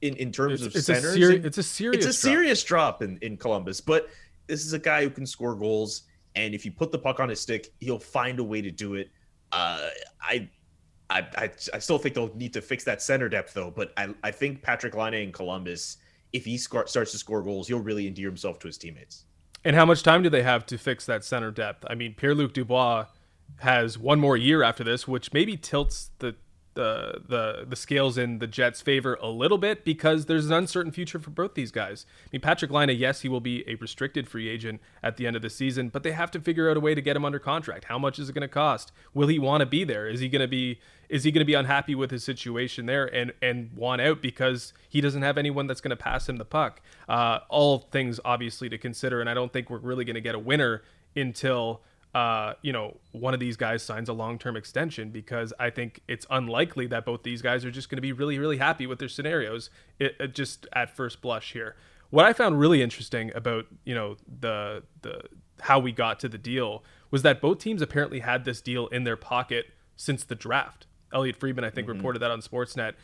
in, 0.03 0.15
in 0.17 0.33
terms 0.33 0.63
it's, 0.63 0.75
of 0.75 0.77
it's 0.77 0.87
centers. 0.87 1.17
A 1.17 1.19
seri- 1.19 1.37
it's 1.37 1.59
a 1.59 1.63
serious 1.63 2.07
It's 2.07 2.19
a 2.19 2.21
drop. 2.21 2.33
serious 2.33 2.65
drop 2.65 3.03
in, 3.03 3.19
in 3.23 3.37
Columbus. 3.37 3.81
But 3.81 4.09
this 4.47 4.65
is 4.65 4.73
a 4.73 4.79
guy 4.79 5.03
who 5.03 5.11
can 5.11 5.27
score 5.27 5.55
goals. 5.55 6.03
And 6.37 6.55
if 6.55 6.65
you 6.65 6.73
put 6.73 6.93
the 6.93 6.99
puck 6.99 7.21
on 7.21 7.29
his 7.29 7.41
stick, 7.41 7.73
he'll 7.81 7.99
find 7.99 8.39
a 8.39 8.45
way 8.45 8.63
to 8.63 8.71
do 8.71 8.95
it. 8.95 9.11
Uh, 9.53 9.89
I 10.23 10.49
I, 11.11 11.27
I, 11.37 11.51
I 11.75 11.79
still 11.79 11.99
think 11.99 12.15
they'll 12.15 12.35
need 12.35 12.53
to 12.55 12.61
fix 12.61 12.85
that 12.85 13.03
center 13.03 13.29
depth 13.29 13.53
though. 13.55 13.71
But 13.71 13.93
I, 13.97 14.15
I 14.23 14.31
think 14.31 14.63
Patrik 14.63 14.95
Laine 14.95 15.23
in 15.23 15.33
Columbus, 15.33 15.99
if 16.33 16.45
he 16.45 16.57
score, 16.57 16.87
starts 16.87 17.13
to 17.13 17.19
score 17.19 17.43
goals, 17.43 17.69
he'll 17.69 17.81
really 17.81 18.07
endear 18.07 18.29
himself 18.29 18.59
to 18.61 18.69
his 18.69 18.79
teammates. 18.79 19.25
And 19.65 19.77
how 19.77 19.85
much 19.85 20.03
time 20.03 20.23
do 20.23 20.31
they 20.31 20.43
have 20.43 20.65
to 20.67 20.79
fix 20.79 21.05
that 21.07 21.25
center 21.25 21.51
depth? 21.51 21.85
I 21.89 21.95
mean, 21.95 22.15
Pierre 22.15 22.35
Luc 22.35 22.55
Dubois 22.55 23.07
has 23.59 23.99
one 23.99 24.21
more 24.21 24.37
year 24.37 24.63
after 24.63 24.85
this, 24.85 25.07
which 25.07 25.33
maybe 25.33 25.57
tilts 25.57 26.11
the 26.19 26.37
the 26.75 27.23
the 27.27 27.65
the 27.69 27.77
scales 27.77 28.17
in 28.17 28.39
the 28.39 28.47
Jets' 28.47 28.81
favor 28.81 29.19
a 29.21 29.29
little 29.29 29.59
bit 29.59 29.85
because 29.85 30.27
there's 30.27 30.47
an 30.47 30.53
uncertain 30.53 30.93
future 30.93 31.19
for 31.19 31.31
both 31.31 31.55
these 31.55 31.71
guys. 31.71 32.07
I 32.25 32.29
mean, 32.33 32.41
Patrik 32.41 32.71
Laine, 32.71 32.97
yes, 32.97 33.23
he 33.23 33.29
will 33.29 33.41
be 33.41 33.65
a 33.69 33.75
restricted 33.77 34.29
free 34.29 34.49
agent 34.49 34.81
at 35.03 35.17
the 35.17 35.27
end 35.27 35.37
of 35.37 35.43
the 35.43 35.51
season, 35.51 35.89
but 35.89 36.03
they 36.03 36.13
have 36.13 36.31
to 36.33 36.41
figure 36.41 36.71
out 36.71 36.77
a 36.77 36.81
way 36.81 36.95
to 36.95 37.01
get 37.01 37.17
him 37.17 37.25
under 37.25 37.39
contract. 37.39 37.85
How 37.85 37.99
much 37.99 38.19
is 38.19 38.29
it 38.29 38.35
going 38.35 38.43
to 38.43 38.49
cost? 38.49 38.93
Will 39.15 39.29
he 39.29 39.39
want 39.39 39.61
to 39.61 39.67
be 39.67 39.85
there? 39.85 40.09
Is 40.09 40.21
he 40.21 40.29
going 40.29 40.43
to 40.43 40.49
be 40.49 40.81
is 41.09 41.25
he 41.25 41.33
going 41.33 41.41
to 41.41 41.47
be 41.47 41.55
unhappy 41.55 41.97
with 41.97 42.13
his 42.13 42.23
situation 42.23 42.87
there 42.87 43.07
and 43.07 43.33
and 43.43 43.73
want 43.75 44.01
out 44.01 44.23
because 44.23 44.73
he 44.89 45.01
doesn't 45.01 45.23
have 45.23 45.39
anyone 45.39 45.67
that's 45.67 45.81
going 45.81 45.91
to 45.91 45.97
pass 45.97 46.29
him 46.29 46.37
the 46.37 46.45
puck? 46.45 46.81
Uh, 47.09 47.41
all 47.49 47.81
things 47.91 48.21
obviously 48.25 48.69
to 48.69 48.79
consider, 48.79 49.21
and 49.21 49.29
I 49.29 49.35
don't 49.35 49.53
think 49.53 49.71
we're 49.71 49.79
really 49.79 50.05
going 50.05 50.15
to 50.15 50.21
get 50.21 50.35
a 50.35 50.39
winner 50.39 50.83
until 51.17 51.83
uh, 52.15 52.55
you 52.63 52.73
know, 52.73 52.97
one 53.13 53.35
of 53.35 53.41
these 53.41 53.57
guys 53.57 53.83
signs 53.83 54.09
a 54.09 54.13
long 54.13 54.39
term 54.39 54.57
extension 54.57 55.11
because 55.11 55.53
I 55.61 55.71
think 55.71 56.01
it's 56.09 56.27
unlikely 56.31 56.87
that 56.89 57.05
both 57.05 57.23
these 57.23 57.41
guys 57.41 57.65
are 57.65 57.71
just 57.71 57.89
going 57.89 57.99
to 57.99 58.03
be 58.03 58.13
really, 58.13 58.39
really 58.39 58.59
happy 58.59 58.87
with 58.87 58.99
their 58.99 59.09
scenarios 59.09 59.71
it, 59.99 60.17
it 60.19 60.35
just 60.35 60.67
at 60.73 60.95
first 60.95 61.21
blush 61.23 61.53
here. 61.53 61.77
What 62.11 62.27
I 62.27 62.33
found 62.33 62.59
really 62.59 62.83
interesting 62.83 63.31
about, 63.37 63.67
you 63.85 63.95
know, 63.95 64.17
the, 64.41 64.83
the, 65.03 65.23
how 65.61 65.79
we 65.79 65.93
got 65.93 66.19
to 66.21 66.29
the 66.29 66.39
deal 66.39 66.83
was 67.13 67.23
that 67.23 67.41
both 67.41 67.59
teams 67.59 67.81
apparently 67.81 68.21
had 68.21 68.45
this 68.45 68.61
deal 68.61 68.89
in 68.89 69.05
their 69.05 69.17
pocket 69.17 69.67
since 69.95 70.25
the 70.25 70.35
draft. 70.35 70.87
Elliotte 71.13 71.37
Friedman, 71.37 71.65
I 71.65 71.71
think, 71.71 71.89
mm-hmm. 71.89 71.97
reported 71.97 72.21
that 72.21 72.31
on 72.31 72.41
Sportsnet. 72.41 72.95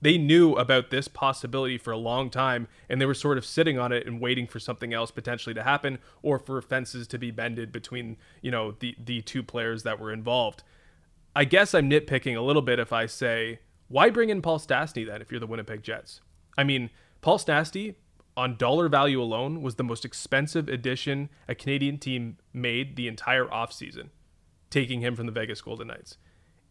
they 0.00 0.18
knew 0.18 0.54
about 0.54 0.90
this 0.90 1.08
possibility 1.08 1.78
for 1.78 1.92
a 1.92 1.96
long 1.96 2.30
time, 2.30 2.68
and 2.88 3.00
they 3.00 3.06
were 3.06 3.14
sort 3.14 3.38
of 3.38 3.44
sitting 3.44 3.78
on 3.78 3.92
it 3.92 4.06
and 4.06 4.20
waiting 4.20 4.46
for 4.46 4.58
something 4.58 4.92
else 4.92 5.10
potentially 5.10 5.54
to 5.54 5.62
happen, 5.62 5.98
or 6.22 6.38
for 6.38 6.60
fences 6.62 7.06
to 7.08 7.18
be 7.18 7.30
bended 7.30 7.72
between 7.72 8.16
you 8.42 8.50
know 8.50 8.74
the 8.78 8.96
the 9.02 9.20
two 9.22 9.42
players 9.42 9.82
that 9.82 9.98
were 9.98 10.12
involved. 10.12 10.62
I 11.34 11.44
guess 11.44 11.74
I'm 11.74 11.90
nitpicking 11.90 12.36
a 12.36 12.40
little 12.40 12.62
bit 12.62 12.78
if 12.78 12.92
I 12.92 13.06
say 13.06 13.60
why 13.88 14.10
bring 14.10 14.28
in 14.28 14.42
Paul 14.42 14.58
Stastny 14.58 15.06
then 15.06 15.22
if 15.22 15.30
you're 15.30 15.40
the 15.40 15.46
Winnipeg 15.46 15.82
Jets. 15.82 16.20
I 16.56 16.64
mean, 16.64 16.90
Paul 17.20 17.38
Stastny 17.38 17.94
on 18.36 18.56
dollar 18.56 18.88
value 18.88 19.20
alone 19.20 19.62
was 19.62 19.74
the 19.74 19.84
most 19.84 20.04
expensive 20.04 20.68
addition 20.68 21.28
a 21.48 21.54
Canadian 21.54 21.98
team 21.98 22.36
made 22.52 22.96
the 22.96 23.08
entire 23.08 23.46
offseason, 23.46 24.10
taking 24.70 25.00
him 25.00 25.16
from 25.16 25.26
the 25.26 25.32
Vegas 25.32 25.60
Golden 25.60 25.88
Knights. 25.88 26.18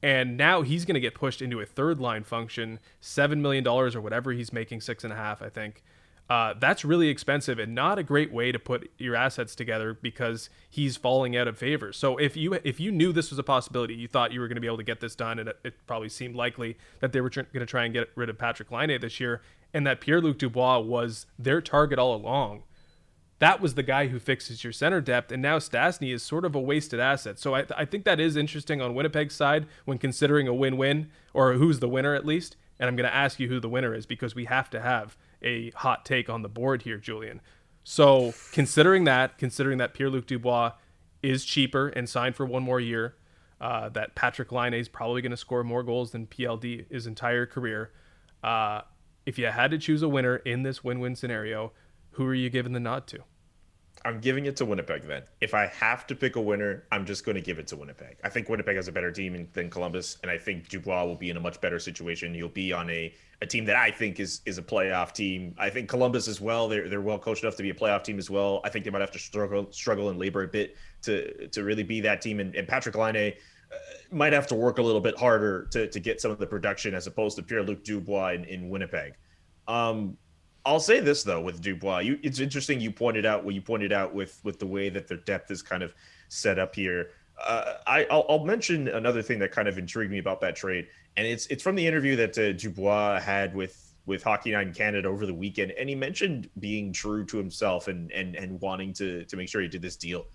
And 0.02 0.38
now 0.38 0.62
he's 0.62 0.86
going 0.86 0.96
to 0.96 1.00
get 1.00 1.16
pushed 1.16 1.42
into 1.42 1.60
a 1.60 1.66
third 1.66 2.00
line 2.00 2.24
function, 2.24 2.80
$7 3.02 3.40
million 3.40 3.68
or 3.68 3.90
whatever 4.00 4.32
he's 4.32 4.54
making, 4.54 4.82
six 4.82 5.04
and 5.04 5.12
a 5.12 5.16
half, 5.16 5.42
I 5.42 5.50
think. 5.50 5.84
Uh, 6.30 6.54
that's 6.60 6.84
really 6.84 7.08
expensive 7.08 7.58
and 7.58 7.74
not 7.74 7.98
a 7.98 8.04
great 8.04 8.34
way 8.34 8.52
to 8.52 8.60
put 8.60 8.92
your 8.98 9.16
assets 9.16 9.56
together 9.56 9.94
because 9.94 10.50
he's 10.70 10.98
falling 10.98 11.38
out 11.38 11.48
of 11.48 11.58
favor. 11.58 11.94
So 11.94 12.18
if 12.18 12.36
you 12.36 12.54
if 12.66 12.82
you 12.82 12.92
knew 12.92 13.14
this 13.14 13.30
was 13.30 13.40
a 13.40 13.44
possibility, 13.44 13.96
you 13.96 14.10
thought 14.10 14.34
you 14.34 14.42
were 14.42 14.50
going 14.50 14.56
to 14.56 14.62
be 14.62 14.68
able 14.68 14.78
to 14.78 14.84
get 14.84 15.00
this 15.00 15.16
done, 15.16 15.40
and 15.40 15.48
it, 15.48 15.58
it 15.64 15.88
probably 15.88 16.10
seemed 16.10 16.36
likely 16.36 16.78
that 17.00 17.14
they 17.14 17.22
were 17.22 17.30
tr- 17.30 17.44
going 17.44 17.62
to 17.62 17.66
try 17.66 17.86
and 17.86 17.94
get 17.94 18.10
rid 18.16 18.30
of 18.30 18.38
Patrik 18.38 18.72
Laine 18.72 19.00
this 19.00 19.22
year, 19.22 19.42
and 19.74 19.88
that 19.88 20.02
Pierre 20.02 20.20
Luc 20.20 20.38
Dubois 20.38 20.80
was 20.80 21.28
their 21.40 21.62
target 21.62 21.98
all 21.98 22.14
along 22.14 22.64
that 23.40 23.62
was 23.62 23.76
the 23.76 23.84
guy 23.84 24.08
who 24.08 24.20
fixes 24.20 24.64
your 24.64 24.74
center 24.74 25.00
depth, 25.00 25.32
and 25.32 25.42
now 25.42 25.60
Stastny 25.60 26.14
is 26.14 26.24
sort 26.24 26.46
of 26.46 26.56
a 26.56 26.60
wasted 26.60 27.00
asset. 27.00 27.38
So 27.38 27.56
I, 27.56 27.66
I 27.76 27.86
think 27.86 28.04
that 28.06 28.20
is 28.20 28.36
interesting 28.36 28.82
on 28.82 28.96
Winnipeg's 28.96 29.36
side 29.36 29.68
when 29.86 29.98
considering 29.98 30.48
a 30.48 30.54
win-win 30.54 31.10
or 31.34 31.54
who's 31.54 31.80
the 31.80 31.90
winner 31.90 32.16
at 32.16 32.26
least. 32.26 32.56
And 32.80 32.88
I'm 32.88 32.96
going 32.96 33.10
to 33.10 33.16
ask 33.16 33.40
you 33.40 33.48
who 33.48 33.60
the 33.60 33.70
winner 33.70 33.94
is 33.94 34.06
because 34.06 34.36
we 34.36 34.46
have 34.46 34.70
to 34.72 34.82
have 34.82 35.18
a 35.42 35.72
hot 35.72 36.06
take 36.06 36.30
on 36.30 36.42
the 36.42 36.50
board 36.50 36.84
here, 36.84 36.98
Julian. 36.98 37.42
So 37.84 38.34
considering 38.52 39.04
that, 39.06 39.38
considering 39.38 39.78
that 39.78 39.94
Pierre 39.94 40.10
Luc 40.10 40.28
Dubois 40.28 40.74
is 41.24 41.46
cheaper 41.46 41.88
and 41.90 42.10
signed 42.10 42.36
for 42.36 42.46
one 42.46 42.64
more 42.64 42.80
year, 42.80 43.16
uh, 43.60 43.90
that 43.90 44.16
Patrik 44.16 44.52
Laine 44.52 44.74
is 44.74 44.88
probably 44.88 45.22
going 45.22 45.32
to 45.32 45.38
score 45.38 45.64
more 45.64 45.84
goals 45.84 46.12
than 46.12 46.28
PLD 46.28 46.92
his 46.92 47.08
entire 47.08 47.46
career. 47.46 47.92
Uh, 48.44 48.82
if 49.26 49.40
you 49.40 49.48
had 49.48 49.72
to 49.72 49.78
choose 49.78 50.02
a 50.02 50.08
winner 50.08 50.38
in 50.38 50.64
this 50.64 50.84
win-win 50.84 51.16
scenario, 51.16 51.72
who 52.18 52.26
are 52.26 52.34
you 52.34 52.50
giving 52.50 52.74
the 52.74 52.80
nod 52.80 53.06
to? 53.08 53.20
I'm 54.04 54.20
giving 54.20 54.46
it 54.46 54.56
to 54.58 54.66
Winnipeg 54.66 55.08
then. 55.08 55.24
If 55.40 55.54
I 55.54 55.68
have 55.68 56.08
to 56.08 56.16
pick 56.16 56.36
a 56.36 56.42
winner, 56.42 56.86
I'm 56.92 57.06
just 57.06 57.26
going 57.26 57.36
to 57.36 57.42
give 57.42 57.60
it 57.60 57.68
to 57.68 57.76
Winnipeg. 57.76 58.18
I 58.24 58.30
think 58.30 58.50
Winnipeg 58.50 58.76
has 58.76 58.88
a 58.88 58.92
better 58.92 59.12
team 59.12 59.48
than 59.54 59.70
Columbus, 59.70 60.18
and 60.24 60.32
I 60.32 60.38
think 60.38 60.70
Dubois 60.70 61.04
will 61.06 61.16
be 61.16 61.30
in 61.30 61.38
a 61.38 61.40
much 61.40 61.62
better 61.62 61.78
situation. 61.78 62.34
He'll 62.34 62.50
be 62.50 62.74
on 62.74 62.90
a, 62.90 63.14
a 63.42 63.46
team 63.46 63.66
that 63.66 63.76
I 63.76 63.92
think 63.92 64.20
is 64.20 64.42
is 64.46 64.58
a 64.58 64.64
playoff 64.64 65.14
team. 65.14 65.54
I 65.60 65.70
think 65.70 65.90
Columbus 65.90 66.28
as 66.28 66.42
well. 66.42 66.68
They're 66.68 66.90
they're 66.90 67.02
well 67.02 67.20
coached 67.20 67.44
enough 67.44 67.56
to 67.58 67.64
be 67.64 67.70
a 67.70 67.74
playoff 67.76 68.04
team 68.04 68.18
as 68.18 68.30
well. 68.30 68.62
I 68.64 68.70
think 68.70 68.86
they 68.86 68.92
might 68.92 69.02
have 69.02 69.12
to 69.12 69.20
struggle 69.20 69.72
struggle 69.72 70.10
and 70.10 70.18
labor 70.18 70.44
a 70.44 70.48
bit 70.48 70.76
to 71.04 71.48
to 71.50 71.64
really 71.64 71.84
be 71.84 72.02
that 72.02 72.22
team. 72.22 72.40
And, 72.40 72.56
and 72.56 72.68
Patrik 72.68 72.96
Laine 72.96 73.34
uh, 73.72 73.76
might 74.12 74.34
have 74.34 74.48
to 74.48 74.56
work 74.56 74.80
a 74.80 74.82
little 74.82 75.02
bit 75.02 75.18
harder 75.20 75.68
to 75.72 75.88
to 75.88 76.00
get 76.00 76.22
some 76.22 76.32
of 76.32 76.40
the 76.40 76.48
production 76.48 76.96
as 76.96 77.08
opposed 77.08 77.36
to 77.38 77.44
Pierre 77.44 77.64
Luc 77.64 77.84
Dubois 77.84 78.34
in, 78.34 78.46
in 78.46 78.70
Winnipeg. 78.70 79.14
Um, 79.68 80.18
I'll 80.68 80.82
say 80.82 81.00
this 81.00 81.24
though 81.24 81.40
with 81.40 81.62
Dubois, 81.62 82.00
you, 82.00 82.20
it's 82.24 82.42
interesting 82.42 82.82
you 82.82 82.92
pointed 82.92 83.26
out 83.26 83.46
what 83.46 83.56
you 83.56 83.62
pointed 83.62 83.94
out 83.94 84.14
with 84.14 84.42
with 84.44 84.60
the 84.60 84.68
way 84.68 84.90
that 84.90 85.08
their 85.08 85.18
depth 85.18 85.50
is 85.50 85.62
kind 85.62 85.82
of 85.82 85.96
set 86.28 86.60
up 86.60 86.76
here. 86.76 87.12
Uh, 87.42 87.76
I 87.88 88.06
I'll, 88.12 88.26
I'll, 88.28 88.44
mention 88.44 88.90
another 88.90 89.22
thing 89.22 89.40
that 89.40 89.54
kind 89.54 89.70
of 89.70 89.78
intrigued 89.78 90.12
me 90.12 90.18
about 90.18 90.42
that 90.42 90.58
trade, 90.58 90.88
and 91.16 91.26
it's 91.26 91.48
it's 91.48 91.64
from 91.64 91.76
the 91.76 91.88
interview 91.88 92.18
that 92.18 92.38
uh, 92.38 92.52
Dubois 92.52 93.22
had 93.22 93.56
with 93.56 93.96
with 94.08 94.22
Hockey 94.24 94.54
in 94.54 94.74
Canada 94.74 95.08
over 95.08 95.26
the 95.26 95.34
weekend, 95.34 95.72
and 95.72 95.88
he 95.88 95.96
mentioned 95.96 96.50
being 96.60 96.92
true 96.92 97.24
to 97.26 97.38
himself 97.38 97.88
and 97.88 98.12
and 98.12 98.36
and 98.36 98.60
wanting 98.60 98.92
to 98.94 99.24
to 99.24 99.38
make 99.38 99.48
sure 99.48 99.62
he 99.62 99.70
did 99.70 99.82
this 99.82 99.96
deal. 99.96 100.26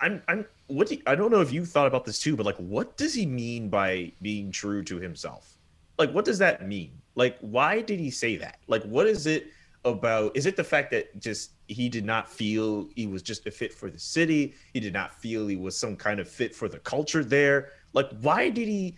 I'm 0.00 0.22
I'm 0.28 0.46
what 0.68 0.88
do 0.88 0.94
you, 0.94 1.02
I 1.06 1.14
don't 1.14 1.30
know 1.30 1.42
if 1.42 1.52
you 1.52 1.66
thought 1.66 1.88
about 1.88 2.06
this 2.06 2.18
too, 2.18 2.36
but 2.36 2.46
like 2.46 2.56
what 2.56 2.96
does 2.96 3.12
he 3.12 3.26
mean 3.26 3.68
by 3.68 4.12
being 4.22 4.50
true 4.50 4.82
to 4.84 4.98
himself? 4.98 5.58
Like 5.98 6.10
what 6.12 6.24
does 6.24 6.38
that 6.38 6.66
mean? 6.66 6.92
Like 7.16 7.36
why 7.40 7.82
did 7.82 8.00
he 8.00 8.10
say 8.10 8.36
that? 8.36 8.60
Like 8.66 8.84
what 8.84 9.06
is 9.06 9.26
it? 9.26 9.48
About 9.84 10.36
is 10.36 10.46
it 10.46 10.56
the 10.56 10.64
fact 10.64 10.90
that 10.90 11.18
just 11.20 11.52
he 11.68 11.88
did 11.88 12.04
not 12.04 12.30
feel 12.30 12.88
he 12.96 13.06
was 13.06 13.22
just 13.22 13.46
a 13.46 13.50
fit 13.50 13.72
for 13.72 13.90
the 13.90 13.98
city? 13.98 14.54
He 14.74 14.80
did 14.80 14.92
not 14.92 15.14
feel 15.14 15.46
he 15.46 15.56
was 15.56 15.78
some 15.78 15.96
kind 15.96 16.20
of 16.20 16.28
fit 16.28 16.54
for 16.54 16.68
the 16.68 16.78
culture 16.80 17.24
there? 17.24 17.70
Like 17.92 18.10
why 18.20 18.50
did 18.50 18.68
he 18.68 18.96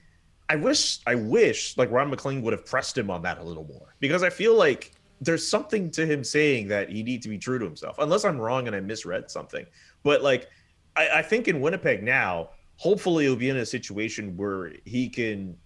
i 0.48 0.56
wish 0.56 0.98
i 1.06 1.14
wish 1.14 1.76
like 1.78 1.90
ron 1.92 2.10
maclean 2.10 2.42
would 2.42 2.52
have 2.52 2.66
pressed 2.66 2.98
him 2.98 3.08
on 3.08 3.22
that 3.22 3.38
a 3.38 3.42
little 3.42 3.64
more. 3.64 3.94
Because 4.00 4.22
i 4.22 4.30
feel 4.30 4.56
like 4.56 4.92
there's 5.20 5.46
something 5.46 5.90
to 5.90 6.06
him 6.06 6.24
saying 6.24 6.66
that 6.68 6.88
he 6.90 7.02
needs 7.02 7.24
to 7.24 7.28
be 7.28 7.36
true 7.36 7.58
to 7.58 7.64
himself. 7.64 7.98
Unless 7.98 8.24
i'm 8.24 8.38
wrong 8.38 8.66
and 8.66 8.74
i 8.74 8.80
misread 8.80 9.30
something. 9.30 9.64
But 10.02 10.22
like 10.22 10.48
I, 10.96 11.08
I 11.16 11.22
think 11.22 11.46
in 11.46 11.60
winnipeg 11.60 12.02
now 12.02 12.50
hopefully 12.76 13.24
he'll 13.24 13.36
be 13.36 13.50
in 13.50 13.58
a 13.58 13.66
situation 13.66 14.36
where 14.36 14.72
he 14.84 15.08
can 15.08 15.56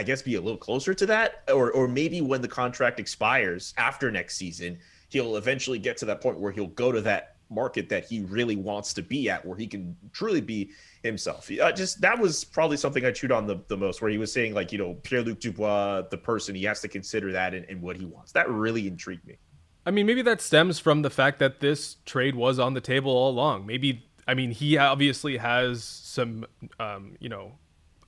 I 0.00 0.02
guess 0.02 0.22
be 0.22 0.36
a 0.36 0.40
little 0.40 0.56
closer 0.56 0.94
to 0.94 1.04
that, 1.06 1.42
or 1.52 1.70
or 1.72 1.86
maybe 1.86 2.22
when 2.22 2.40
the 2.40 2.48
contract 2.48 2.98
expires 2.98 3.74
after 3.76 4.10
next 4.10 4.36
season, 4.36 4.78
he'll 5.10 5.36
eventually 5.36 5.78
get 5.78 5.98
to 5.98 6.06
that 6.06 6.22
point 6.22 6.40
where 6.40 6.50
he'll 6.50 6.68
go 6.68 6.90
to 6.90 7.02
that 7.02 7.36
market 7.50 7.90
that 7.90 8.06
he 8.06 8.20
really 8.20 8.56
wants 8.56 8.94
to 8.94 9.02
be 9.02 9.28
at, 9.28 9.44
where 9.44 9.58
he 9.58 9.66
can 9.66 9.94
truly 10.14 10.40
be 10.40 10.70
himself. 11.02 11.50
Uh, 11.50 11.70
just 11.70 12.00
that 12.00 12.18
was 12.18 12.44
probably 12.44 12.78
something 12.78 13.04
I 13.04 13.10
chewed 13.10 13.30
on 13.30 13.46
the, 13.46 13.60
the 13.68 13.76
most, 13.76 14.00
where 14.00 14.10
he 14.10 14.16
was 14.16 14.32
saying 14.32 14.54
like, 14.54 14.72
you 14.72 14.78
know, 14.78 14.94
Pierre 15.02 15.22
Luc 15.22 15.38
Dubois, 15.38 16.02
the 16.08 16.16
person, 16.16 16.54
he 16.54 16.64
has 16.64 16.80
to 16.80 16.88
consider 16.88 17.30
that 17.32 17.52
and, 17.52 17.66
and 17.68 17.82
what 17.82 17.96
he 17.98 18.06
wants. 18.06 18.32
That 18.32 18.48
really 18.48 18.86
intrigued 18.86 19.26
me. 19.26 19.36
I 19.84 19.90
mean, 19.90 20.06
maybe 20.06 20.22
that 20.22 20.40
stems 20.40 20.78
from 20.78 21.02
the 21.02 21.10
fact 21.10 21.40
that 21.40 21.60
this 21.60 21.96
trade 22.06 22.36
was 22.36 22.58
on 22.58 22.72
the 22.72 22.80
table 22.80 23.12
all 23.12 23.30
along. 23.30 23.66
Maybe 23.66 24.06
I 24.26 24.34
mean, 24.34 24.52
he 24.52 24.78
obviously 24.78 25.36
has 25.36 25.84
some, 25.84 26.46
um, 26.78 27.16
you 27.20 27.28
know, 27.28 27.58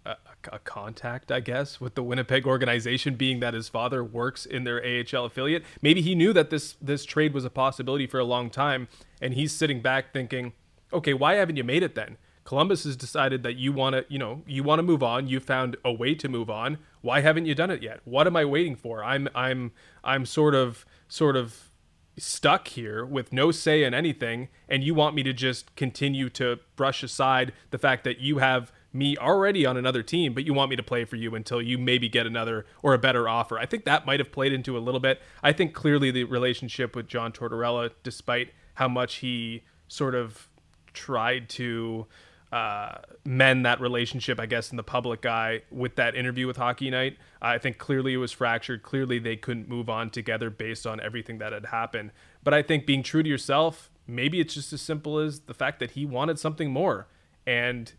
a, 0.05 0.17
a, 0.51 0.59
contact, 0.59 1.31
I 1.31 1.41
guess, 1.41 1.81
with 1.81 1.95
the 1.95 2.03
Winnipeg 2.03 2.47
organization, 2.47 3.15
being 3.15 3.41
that 3.41 3.55
his 3.55 3.69
father 3.69 4.03
works 4.03 4.45
in 4.45 4.65
their 4.65 4.83
AHL 4.85 5.27
affiliate. 5.27 5.65
Maybe 5.81 6.03
he 6.03 6.15
knew 6.15 6.33
that 6.33 6.51
this 6.51 6.77
this 6.81 7.05
trade 7.05 7.33
was 7.35 7.45
a 7.45 7.51
possibility 7.51 8.07
for 8.07 8.19
a 8.19 8.25
long 8.25 8.51
time, 8.51 8.89
and 9.21 9.35
he's 9.35 9.53
sitting 9.53 9.81
back 9.81 10.13
thinking, 10.13 10.53
okay, 10.93 11.15
why 11.15 11.35
haven't 11.35 11.57
you 11.57 11.65
made 11.65 11.83
it 11.83 11.95
then? 11.95 12.17
Columbus 12.45 12.85
has 12.85 12.97
decided 12.97 13.45
that 13.45 13.55
you 13.55 13.73
want 13.73 13.95
to, 13.95 14.05
you 14.09 14.19
know, 14.19 14.43
you 14.47 14.65
want 14.65 14.81
to 14.81 14.83
move 14.83 15.03
on. 15.03 15.29
You 15.29 15.39
found 15.39 15.77
a 15.85 15.93
way 15.93 16.15
to 16.17 16.29
move 16.29 16.51
on. 16.51 16.79
Why 17.01 17.21
haven't 17.21 17.47
you 17.47 17.55
done 17.55 17.71
it 17.71 17.83
yet? 17.83 18.01
What 18.05 18.27
am 18.27 18.37
I 18.37 18.45
waiting 18.45 18.75
for? 18.75 19.05
I'm 19.05 19.29
I'm 19.35 19.73
I'm 20.03 20.27
sort 20.27 20.55
of 20.55 20.85
sort 21.09 21.37
of 21.37 21.71
stuck 22.19 22.69
here 22.69 23.07
with 23.07 23.33
no 23.33 23.51
say 23.51 23.85
in 23.85 23.95
anything 23.95 24.49
and 24.69 24.85
you 24.85 24.95
want 24.95 25.15
me 25.15 25.23
to 25.23 25.33
just 25.33 25.75
continue 25.77 26.29
to 26.29 26.59
brush 26.77 27.03
aside 27.03 27.53
the 27.71 27.79
fact 27.79 28.05
that 28.05 28.19
you 28.19 28.37
have 28.37 28.71
me 28.93 29.17
already 29.17 29.65
on 29.65 29.77
another 29.77 30.03
team, 30.03 30.35
but 30.35 30.45
you 30.45 30.53
want 30.53 30.71
me 30.71 30.77
to 30.77 30.83
play 30.83 31.05
for 31.05 31.17
you 31.17 31.35
until 31.35 31.63
you 31.63 31.79
maybe 31.79 32.09
get 32.09 32.27
another 32.27 32.67
or 32.83 32.95
a 32.95 32.99
better 32.99 33.29
offer. 33.29 33.59
I 33.59 33.67
think 33.67 33.85
that 33.85 34.07
might 34.07 34.21
have 34.21 34.33
played 34.33 34.53
into 34.53 34.77
a 34.77 34.81
little 34.81 35.01
bit. 35.01 35.21
I 35.43 35.53
think 35.53 35.73
clearly 35.75 36.11
the 36.11 36.25
relationship 36.25 36.95
with 36.95 37.09
John 37.09 37.33
Tortorella, 37.33 37.91
despite 38.03 38.51
how 38.75 38.89
much 38.89 39.17
he 39.17 39.65
sort 39.89 40.15
of 40.15 40.49
tried 40.93 41.49
to 41.49 42.07
uh, 42.53 42.99
mend 43.25 43.65
that 43.65 43.81
relationship, 43.81 44.39
I 44.39 44.45
guess, 44.45 44.71
in 44.71 44.77
the 44.77 44.83
public 44.83 45.25
eye 45.25 45.63
with 45.71 45.97
that 45.97 46.15
interview 46.15 46.47
with 46.47 46.59
Hockey 46.59 46.91
Night. 46.91 47.17
I 47.41 47.57
think 47.57 47.79
clearly 47.79 48.13
it 48.13 48.19
was 48.19 48.31
fractured. 48.31 48.83
Clearly 48.83 49.19
they 49.19 49.37
couldn't 49.37 49.69
move 49.69 49.89
on 49.89 50.11
together 50.11 50.51
based 50.51 50.87
on 50.87 51.01
everything 51.01 51.39
that 51.39 51.53
had 51.53 51.67
happened. 51.67 52.13
But 52.45 52.53
I 52.53 52.61
think 52.61 52.85
being 52.85 53.03
true 53.03 53.23
to 53.23 53.29
yourself, 53.29 53.91
maybe 54.07 54.39
it's 54.39 54.53
just 54.53 54.71
as 54.73 54.83
simple 54.83 55.19
as 55.19 55.41
the 55.41 55.55
fact 55.55 55.81
that 55.81 55.93
he 55.93 56.05
wanted 56.05 56.39
something 56.39 56.71
more. 56.71 57.09
And 57.47 57.93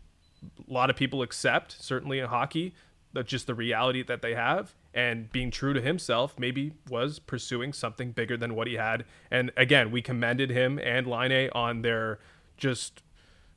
a 0.68 0.72
lot 0.72 0.90
of 0.90 0.96
people 0.96 1.22
accept, 1.22 1.76
certainly 1.80 2.18
in 2.18 2.26
hockey, 2.26 2.74
that 3.14 3.26
just 3.26 3.46
the 3.46 3.54
reality 3.54 4.02
that 4.02 4.22
they 4.22 4.34
have 4.34 4.74
and 4.92 5.30
being 5.32 5.50
true 5.50 5.72
to 5.72 5.80
himself 5.80 6.38
maybe 6.38 6.72
was 6.88 7.18
pursuing 7.18 7.72
something 7.72 8.12
bigger 8.12 8.36
than 8.36 8.54
what 8.54 8.66
he 8.66 8.74
had. 8.74 9.04
And 9.30 9.50
again 9.56 9.90
we 9.90 10.02
commended 10.02 10.50
him 10.50 10.78
and 10.78 11.06
Laine 11.06 11.50
on 11.52 11.82
their 11.82 12.18
just 12.56 13.02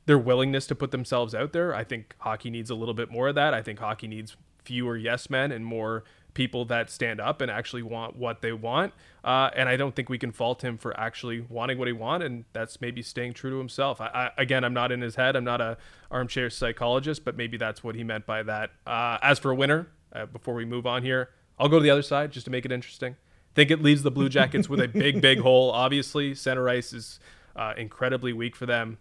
their 0.06 0.18
willingness 0.18 0.66
to 0.68 0.74
put 0.74 0.90
themselves 0.90 1.34
out 1.34 1.52
there. 1.52 1.74
I 1.74 1.84
think 1.84 2.14
hockey 2.20 2.50
needs 2.50 2.70
a 2.70 2.74
little 2.74 2.94
bit 2.94 3.10
more 3.10 3.28
of 3.28 3.34
that. 3.34 3.52
I 3.52 3.62
think 3.62 3.78
hockey 3.78 4.08
needs 4.08 4.36
fewer 4.64 4.96
yes 4.96 5.28
men 5.28 5.52
and 5.52 5.64
more 5.64 6.04
people 6.38 6.64
that 6.64 6.88
stand 6.88 7.20
up 7.20 7.40
and 7.40 7.50
actually 7.50 7.82
want 7.82 8.14
what 8.14 8.42
they 8.42 8.52
want. 8.52 8.94
Uh, 9.24 9.50
and 9.56 9.68
I 9.68 9.76
don't 9.76 9.92
think 9.96 10.08
we 10.08 10.18
can 10.18 10.30
fault 10.30 10.62
him 10.62 10.78
for 10.78 10.98
actually 10.98 11.40
wanting 11.40 11.78
what 11.78 11.88
he 11.88 11.92
wants, 11.92 12.24
and 12.24 12.44
that's 12.52 12.80
maybe 12.80 13.02
staying 13.02 13.34
true 13.34 13.50
to 13.50 13.58
himself. 13.58 14.00
I, 14.00 14.06
I, 14.06 14.30
again, 14.42 14.62
I'm 14.62 14.72
not 14.72 14.92
in 14.92 15.00
his 15.00 15.16
head. 15.16 15.34
I'm 15.34 15.42
not 15.42 15.60
a 15.60 15.76
armchair 16.12 16.48
psychologist, 16.48 17.24
but 17.24 17.36
maybe 17.36 17.56
that's 17.56 17.82
what 17.82 17.96
he 17.96 18.04
meant 18.04 18.24
by 18.24 18.44
that. 18.44 18.70
Uh, 18.86 19.18
as 19.20 19.40
for 19.40 19.50
a 19.50 19.54
winner, 19.56 19.88
uh, 20.12 20.26
before 20.26 20.54
we 20.54 20.64
move 20.64 20.86
on 20.86 21.02
here, 21.02 21.30
I'll 21.58 21.68
go 21.68 21.80
to 21.80 21.82
the 21.82 21.90
other 21.90 22.02
side 22.02 22.30
just 22.30 22.44
to 22.44 22.52
make 22.52 22.64
it 22.64 22.70
interesting. 22.70 23.14
I 23.14 23.54
think 23.56 23.72
it 23.72 23.82
leaves 23.82 24.04
the 24.04 24.12
Blue 24.12 24.28
Jackets 24.28 24.68
with 24.68 24.80
a 24.80 24.86
big, 24.86 25.20
big 25.28 25.40
hole. 25.40 25.72
Obviously, 25.72 26.36
center 26.36 26.68
ice 26.68 26.92
is 26.92 27.18
uh, 27.56 27.74
incredibly 27.76 28.32
weak 28.32 28.54
for 28.54 28.64
them. 28.64 28.98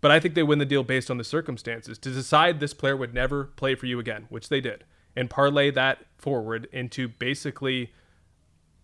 But 0.00 0.10
I 0.10 0.18
think 0.18 0.34
they 0.34 0.42
win 0.42 0.58
the 0.58 0.66
deal 0.66 0.82
based 0.82 1.12
on 1.12 1.18
the 1.18 1.22
circumstances. 1.22 1.96
To 1.98 2.10
decide 2.10 2.58
this 2.58 2.74
player 2.74 2.96
would 2.96 3.14
never 3.14 3.44
play 3.44 3.76
for 3.76 3.86
you 3.86 4.00
again, 4.00 4.26
which 4.30 4.48
they 4.48 4.60
did 4.60 4.82
and 5.16 5.28
parlay 5.28 5.70
that 5.70 6.06
forward 6.16 6.68
into 6.72 7.08
basically 7.08 7.92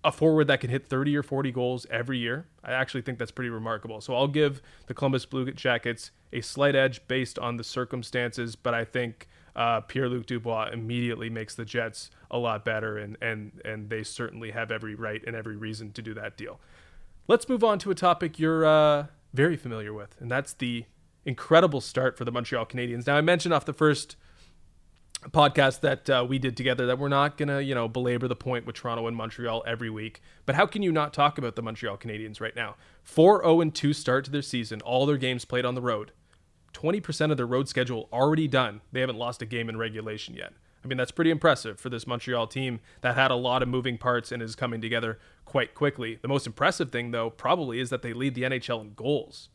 a 0.04 0.12
forward 0.12 0.46
that 0.46 0.60
can 0.60 0.70
hit 0.70 0.86
30 0.86 1.16
or 1.16 1.22
40 1.22 1.50
goals 1.52 1.86
every 1.90 2.18
year. 2.18 2.46
I 2.62 2.72
actually 2.72 3.02
think 3.02 3.18
that's 3.18 3.30
pretty 3.30 3.50
remarkable. 3.50 4.00
So 4.00 4.14
I'll 4.14 4.28
give 4.28 4.62
the 4.86 4.94
Columbus 4.94 5.26
Blue 5.26 5.50
Jackets 5.52 6.10
a 6.32 6.40
slight 6.40 6.76
edge 6.76 7.06
based 7.08 7.38
on 7.38 7.56
the 7.56 7.64
circumstances, 7.64 8.54
but 8.54 8.74
I 8.74 8.84
think 8.84 9.28
uh, 9.56 9.80
Pierre 9.80 10.08
Luc 10.08 10.26
Dubois 10.26 10.70
immediately 10.72 11.28
makes 11.28 11.54
the 11.56 11.64
Jets 11.64 12.10
a 12.30 12.38
lot 12.38 12.64
better, 12.64 12.96
and 12.96 13.16
and 13.20 13.60
and 13.64 13.90
they 13.90 14.04
certainly 14.04 14.52
have 14.52 14.70
every 14.70 14.94
right 14.94 15.22
and 15.26 15.34
every 15.34 15.56
reason 15.56 15.90
to 15.92 16.02
do 16.02 16.14
that 16.14 16.36
deal. 16.36 16.60
Let's 17.26 17.48
move 17.48 17.64
on 17.64 17.80
to 17.80 17.90
a 17.90 17.94
topic 17.94 18.38
you're 18.38 18.64
uh, 18.64 19.06
very 19.34 19.56
familiar 19.56 19.92
with, 19.92 20.14
and 20.20 20.30
that's 20.30 20.52
the 20.52 20.84
incredible 21.24 21.80
start 21.80 22.16
for 22.16 22.24
the 22.24 22.30
Montreal 22.30 22.66
Canadiens. 22.66 23.06
Now 23.06 23.16
I 23.16 23.20
mentioned 23.20 23.52
off 23.52 23.64
the 23.64 23.72
first 23.72 24.14
podcast 25.26 25.80
that 25.80 26.08
uh, 26.08 26.24
we 26.28 26.38
did 26.38 26.56
together 26.56 26.86
that 26.86 26.98
we're 26.98 27.08
not 27.08 27.36
going 27.36 27.48
to, 27.48 27.62
you 27.62 27.74
know, 27.74 27.88
belabor 27.88 28.28
the 28.28 28.36
point 28.36 28.66
with 28.66 28.76
Toronto 28.76 29.06
and 29.06 29.16
Montreal 29.16 29.64
every 29.66 29.90
week. 29.90 30.22
But 30.46 30.54
how 30.54 30.66
can 30.66 30.82
you 30.82 30.92
not 30.92 31.12
talk 31.12 31.38
about 31.38 31.56
the 31.56 31.62
Montreal 31.62 31.98
Canadiens 31.98 32.40
right 32.40 32.54
now? 32.54 32.76
4 33.02 33.42
0 33.42 33.60
and 33.60 33.74
2 33.74 33.92
start 33.92 34.24
to 34.26 34.30
their 34.30 34.42
season, 34.42 34.80
all 34.82 35.06
their 35.06 35.16
games 35.16 35.44
played 35.44 35.64
on 35.64 35.74
the 35.74 35.82
road. 35.82 36.12
20% 36.72 37.30
of 37.30 37.36
their 37.36 37.46
road 37.46 37.68
schedule 37.68 38.08
already 38.12 38.46
done. 38.46 38.80
They 38.92 39.00
haven't 39.00 39.18
lost 39.18 39.42
a 39.42 39.46
game 39.46 39.68
in 39.68 39.76
regulation 39.76 40.34
yet. 40.34 40.52
I 40.84 40.86
mean, 40.86 40.98
that's 40.98 41.10
pretty 41.10 41.30
impressive 41.30 41.80
for 41.80 41.88
this 41.88 42.06
Montreal 42.06 42.46
team 42.46 42.78
that 43.00 43.16
had 43.16 43.32
a 43.32 43.36
lot 43.36 43.62
of 43.62 43.68
moving 43.68 43.98
parts 43.98 44.30
and 44.30 44.40
is 44.40 44.54
coming 44.54 44.80
together 44.80 45.18
quite 45.44 45.74
quickly. 45.74 46.18
The 46.22 46.28
most 46.28 46.46
impressive 46.46 46.92
thing, 46.92 47.10
though, 47.10 47.30
probably 47.30 47.80
is 47.80 47.90
that 47.90 48.02
they 48.02 48.12
lead 48.12 48.36
the 48.36 48.42
NHL 48.42 48.82
in 48.82 48.92
goals 48.94 49.48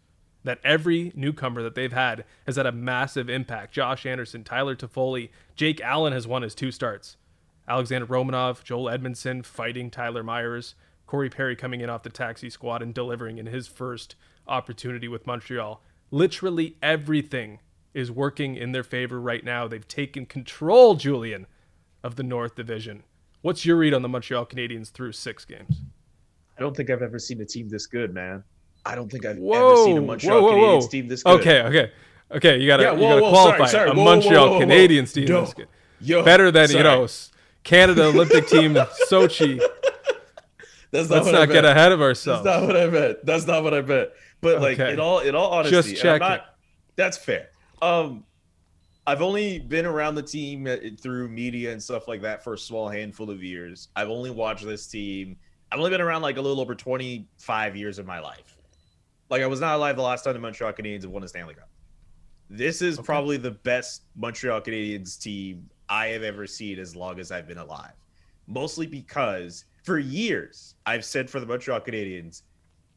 that 0.44 0.60
every 0.64 1.12
newcomer 1.16 1.64
that 1.64 1.76
they've 1.76 1.94
had 1.94 2.26
has 2.46 2.56
had 2.58 2.66
a 2.66 2.72
massive 2.72 3.30
impact. 3.30 3.74
Josh 3.74 4.06
Anderson, 4.06 4.44
Tyler 4.44 4.76
Toffoli, 4.76 5.30
Jake 5.56 5.82
Allen 5.82 6.14
has 6.14 6.28
won 6.28 6.42
his 6.42 6.56
two 6.56 6.72
starts. 6.72 7.18
Alexander 7.68 8.08
Romanov, 8.08 8.64
Joel 8.64 8.86
Edmundson 8.86 9.46
fighting 9.46 9.90
Tyler 9.90 10.24
Myers, 10.24 10.76
Corey 11.08 11.30
Perry 11.30 11.56
coming 11.56 11.82
in 11.82 11.90
off 11.90 12.04
the 12.04 12.10
taxi 12.10 12.50
squad 12.50 12.82
and 12.82 12.94
delivering 12.94 13.38
in 13.38 13.46
his 13.46 13.68
first 13.68 14.16
opportunity 14.48 15.08
with 15.08 15.26
Montreal. 15.26 15.82
Literally 16.12 16.76
everything 16.82 17.60
is 17.94 18.12
working 18.12 18.56
in 18.56 18.72
their 18.72 18.84
favor 18.84 19.22
right 19.22 19.44
now. 19.44 19.68
They've 19.68 19.88
taken 19.88 20.26
control, 20.26 20.96
Julian, 20.96 21.48
of 22.04 22.16
the 22.16 22.24
North 22.24 22.56
Division. 22.56 23.04
What's 23.42 23.66
your 23.66 23.78
read 23.78 23.94
on 23.94 24.02
the 24.02 24.10
Montreal 24.10 24.46
Canadiens 24.46 24.92
through 24.92 25.12
six 25.14 25.46
games? 25.46 25.82
I 26.58 26.62
don't 26.62 26.76
think 26.76 26.90
I've 26.90 27.02
ever 27.02 27.20
seen 27.20 27.42
a 27.42 27.46
team 27.46 27.70
this 27.70 27.88
good, 27.88 28.14
man. 28.14 28.44
I 28.86 28.96
don't 28.96 29.10
think 29.10 29.26
I've 29.26 29.38
whoa, 29.38 29.72
ever 29.72 29.84
seen 29.84 29.98
a 29.98 30.02
Montreal 30.02 30.42
whoa, 30.42 30.58
whoa, 30.58 30.80
Canadiens 30.80 30.90
team 30.90 31.08
this 31.08 31.24
good. 31.24 31.40
Okay, 31.40 31.62
okay, 31.62 31.92
okay. 32.32 32.58
You 32.60 32.68
gotta, 32.68 32.84
yeah, 32.84 32.94
you 32.94 33.00
gotta 33.00 33.22
qualify 33.22 33.58
sorry, 33.66 33.70
sorry. 33.70 33.90
a 33.92 33.94
Montreal 33.94 34.50
Canadiens 34.60 35.14
team 35.14 35.28
this 35.28 35.54
good. 35.54 35.68
Yo, 36.02 36.24
Better 36.24 36.52
than 36.52 36.68
sorry. 36.68 36.78
you 36.78 36.84
know 36.84 37.08
Canada 37.64 38.06
Olympic 38.06 38.48
team 38.48 38.74
Sochi. 39.10 39.62
That's 40.92 41.10
not 41.10 41.24
Let's 41.24 41.32
not 41.32 41.50
get 41.50 41.66
ahead 41.66 41.92
of 41.92 42.02
ourselves. 42.02 42.44
That's 42.44 42.62
not 42.62 42.68
what 42.68 42.78
I 42.78 42.88
meant. 42.88 43.26
That's 43.26 43.48
not 43.48 43.64
what 43.64 43.74
I 43.74 43.82
meant. 43.82 44.10
But 44.42 44.62
like 44.62 44.80
okay. 44.80 44.94
in 44.94 45.00
all 45.00 45.20
in 45.20 45.36
all 45.36 45.52
honesty, 45.52 45.72
just 45.72 46.02
check 46.02 46.20
not, 46.20 46.46
That's 46.96 47.18
fair. 47.18 47.50
Um, 47.82 48.26
I've 49.08 49.22
only 49.22 49.60
been 49.60 49.86
around 49.86 50.16
the 50.16 50.24
team 50.24 50.68
uh, 50.68 50.76
through 51.02 51.30
media 51.30 51.72
and 51.72 51.82
stuff 51.82 52.08
like 52.08 52.22
that 52.22 52.44
for 52.44 52.54
a 52.54 52.58
small 52.58 52.88
handful 52.88 53.30
of 53.30 53.44
years. 53.44 53.90
I've 53.96 54.10
only 54.10 54.30
watched 54.30 54.66
this 54.66 54.88
team. 54.88 55.38
I've 55.72 55.80
only 55.80 55.92
been 55.92 56.02
around 56.02 56.22
like 56.22 56.38
a 56.38 56.42
little 56.42 56.62
over 56.62 56.76
25 56.76 57.76
years 57.76 58.00
of 58.00 58.06
my 58.06 58.20
life. 58.20 58.53
Like 59.30 59.42
I 59.42 59.48
was 59.48 59.60
not 59.60 59.76
alive 59.76 59.96
the 59.96 60.02
last 60.02 60.24
time 60.24 60.34
the 60.34 60.40
Montreal 60.40 60.74
Canadiens 60.74 61.04
have 61.04 61.12
won 61.12 61.24
a 61.24 61.28
Stanley 61.28 61.56
Cup. 61.56 61.70
This 62.50 62.82
is 62.82 63.00
okay. 63.00 63.06
probably 63.06 63.38
the 63.38 63.52
best 63.52 64.04
Montreal 64.16 64.62
Canadiens 64.62 65.20
team 65.20 65.70
I 65.90 66.08
have 66.08 66.24
ever 66.24 66.46
seen 66.46 66.80
as 66.80 66.96
long 66.96 67.20
as 67.20 67.32
I've 67.32 67.48
been 67.48 67.58
alive. 67.58 67.94
Mostly 68.48 68.86
because 68.86 69.66
for 69.84 69.98
years 70.00 70.76
I've 70.86 71.06
said 71.06 71.30
for 71.30 71.40
the 71.40 71.46
Montreal 71.46 71.82
Canadiens, 71.82 72.44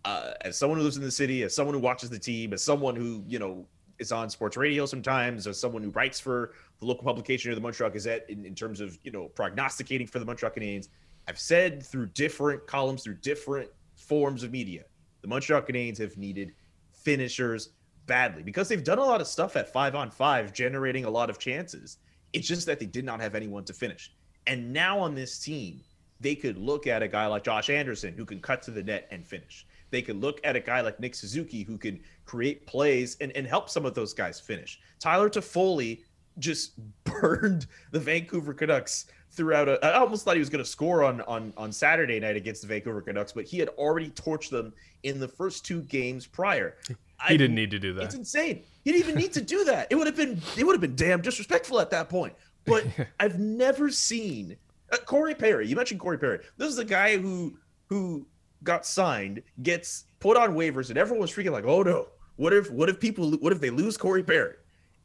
uh, 0.05 0.33
as 0.43 0.57
someone 0.57 0.79
who 0.79 0.85
lives 0.85 0.97
in 0.97 1.03
the 1.03 1.11
city, 1.11 1.43
as 1.43 1.55
someone 1.55 1.75
who 1.75 1.81
watches 1.81 2.11
the 2.11 2.19
team, 2.19 2.53
as 2.53 2.63
someone 2.63 2.95
who 2.95 3.25
you 3.27 3.39
know 3.39 3.67
is 3.99 4.13
on 4.13 4.29
sports 4.31 4.57
radio 4.57 4.87
sometimes, 4.87 5.47
as 5.47 5.59
someone 5.59 5.83
who 5.83 5.91
writes 5.91 6.21
for 6.21 6.53
the 6.81 6.87
local 6.87 7.05
publication 7.05 7.51
or 7.51 7.55
the 7.55 7.61
Montreal 7.61 7.91
Gazette 7.91 8.27
in, 8.29 8.45
in 8.45 8.55
terms 8.55 8.81
of 8.81 8.99
you 9.03 9.11
know 9.11 9.29
prognosticating 9.35 10.07
for 10.07 10.19
the 10.19 10.25
Montreal 10.25 10.53
Canadiens, 10.53 10.89
I've 11.29 11.39
said 11.39 11.83
through 11.83 12.07
different 12.07 12.67
columns, 12.67 13.03
through 13.03 13.17
different 13.17 13.69
forms 13.97 14.43
of 14.43 14.53
media, 14.53 14.85
the 15.27 15.31
Montreal 15.31 15.63
Canadiens 15.63 15.99
have 15.99 16.17
needed 16.17 16.55
finishers 16.93 17.71
badly 18.07 18.45
because 18.45 18.69
they've 18.69 18.85
done 18.85 18.99
a 18.99 19.05
lot 19.05 19.21
of 19.21 19.27
stuff 19.27 19.57
at 19.57 19.73
five 19.73 19.97
on 19.97 20.09
five, 20.09 20.53
generating 20.53 21.05
a 21.05 21.11
lot 21.11 21.29
of 21.29 21.41
chances. 21.41 21.99
It's 22.33 22.47
just 22.47 22.65
that 22.67 22.79
they 22.79 22.87
did 22.87 23.05
not 23.05 23.21
have 23.21 23.35
anyone 23.35 23.65
to 23.65 23.73
finish. 23.73 24.13
And 24.47 24.73
now 24.73 25.01
on 25.01 25.17
this 25.17 25.41
team, 25.41 25.81
they 26.21 26.37
could 26.37 26.57
look 26.57 26.87
at 26.87 27.03
a 27.03 27.09
guy 27.09 27.27
like 27.27 27.43
Josh 27.43 27.71
Anderson 27.71 28.15
who 28.15 28.25
can 28.25 28.39
cut 28.39 28.63
to 28.63 28.71
the 28.71 28.85
net 28.85 29.09
and 29.11 29.27
finish. 29.27 29.67
They 29.91 30.01
could 30.01 30.21
look 30.21 30.41
at 30.45 30.55
a 30.55 30.61
guy 30.61 30.81
like 30.81 31.01
Nick 31.01 31.17
Suzuki 31.17 31.65
who 31.65 31.77
can 31.77 32.01
create 32.25 32.65
plays 32.65 33.17
and, 33.21 33.33
and 33.33 33.49
help 33.49 33.69
some 33.69 33.85
of 33.85 33.95
those 33.95 34.15
guys 34.15 34.39
finish. 34.39 34.79
Tyler 35.01 35.29
Toffoli 35.29 36.05
just 36.39 36.75
burned 37.05 37.67
the 37.91 37.99
Vancouver 37.99 38.55
Canucks 38.55 39.07
throughout. 39.37 39.69
A, 39.69 39.85
I 39.85 39.99
almost 39.99 40.25
thought 40.25 40.35
he 40.35 40.41
was 40.41 40.49
going 40.49 40.65
to 40.65 40.69
score 40.69 41.05
on 41.05 41.21
on 41.23 41.53
on 41.57 41.71
Saturday 41.71 42.19
night 42.19 42.37
against 42.37 42.63
the 42.63 42.69
Vancouver 42.69 43.03
Canucks, 43.03 43.33
but 43.33 43.45
he 43.45 43.59
had 43.59 43.69
already 43.71 44.11
torched 44.11 44.51
them 44.51 44.73
in 45.03 45.21
the 45.21 45.29
first 45.29 45.65
two 45.65 45.83
games 45.83 46.27
prior. 46.27 46.77
He 46.89 46.95
I, 47.21 47.37
didn't 47.37 47.55
need 47.55 47.71
to 47.71 47.79
do 47.79 47.93
that. 47.95 48.05
It's 48.05 48.15
insane. 48.15 48.63
He 48.85 48.93
didn't 48.93 49.09
even 49.09 49.21
need 49.21 49.33
to 49.35 49.41
do 49.41 49.65
that. 49.65 49.89
It 49.91 49.97
would 49.97 50.07
have 50.07 50.17
been 50.17 50.41
it 50.57 50.65
would 50.65 50.73
have 50.73 50.81
been 50.81 50.97
damn 50.97 51.21
disrespectful 51.21 51.81
at 51.81 51.91
that 51.91 52.09
point. 52.09 52.35
But 52.65 52.87
I've 53.21 53.39
never 53.39 53.91
seen 53.91 54.57
uh, 54.93 54.97
Corey 54.99 55.35
Perry. 55.35 55.67
You 55.67 55.77
mentioned 55.77 56.01
Corey 56.01 56.19
Perry. 56.19 56.41
This 56.57 56.69
is 56.69 56.79
a 56.79 56.85
guy 56.85 57.19
who 57.19 57.57
who 57.89 58.27
got 58.65 58.85
signed, 58.85 59.43
gets 59.63 60.05
put 60.21 60.37
on 60.37 60.55
waivers, 60.55 60.89
and 60.89 60.99
everyone 60.99 61.21
was 61.23 61.31
freaking 61.31 61.53
like, 61.53 61.65
"Oh 61.65 61.83
no, 61.83 62.09
what 62.37 62.53
if 62.53 62.71
what 62.71 62.89
if 62.89 63.01
people 63.01 63.33
what 63.33 63.53
if 63.53 63.61
they 63.61 63.71
lose 63.71 63.97
Corey 63.97 64.23
Perry?" 64.23 64.55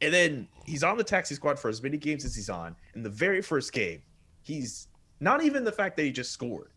And 0.00 0.12
then 0.12 0.48
he's 0.66 0.82
on 0.82 0.96
the 0.96 1.04
taxi 1.04 1.36
squad 1.36 1.60
for 1.60 1.68
as 1.68 1.80
many 1.80 1.96
games 1.96 2.24
as 2.24 2.34
he's 2.34 2.50
on. 2.50 2.74
In 2.96 3.04
the 3.04 3.08
very 3.08 3.40
first 3.40 3.72
game, 3.72 4.02
he's 4.42 4.88
not 5.20 5.42
even 5.42 5.64
the 5.64 5.72
fact 5.72 5.96
that 5.96 6.04
he 6.04 6.12
just 6.12 6.32
scored, 6.32 6.72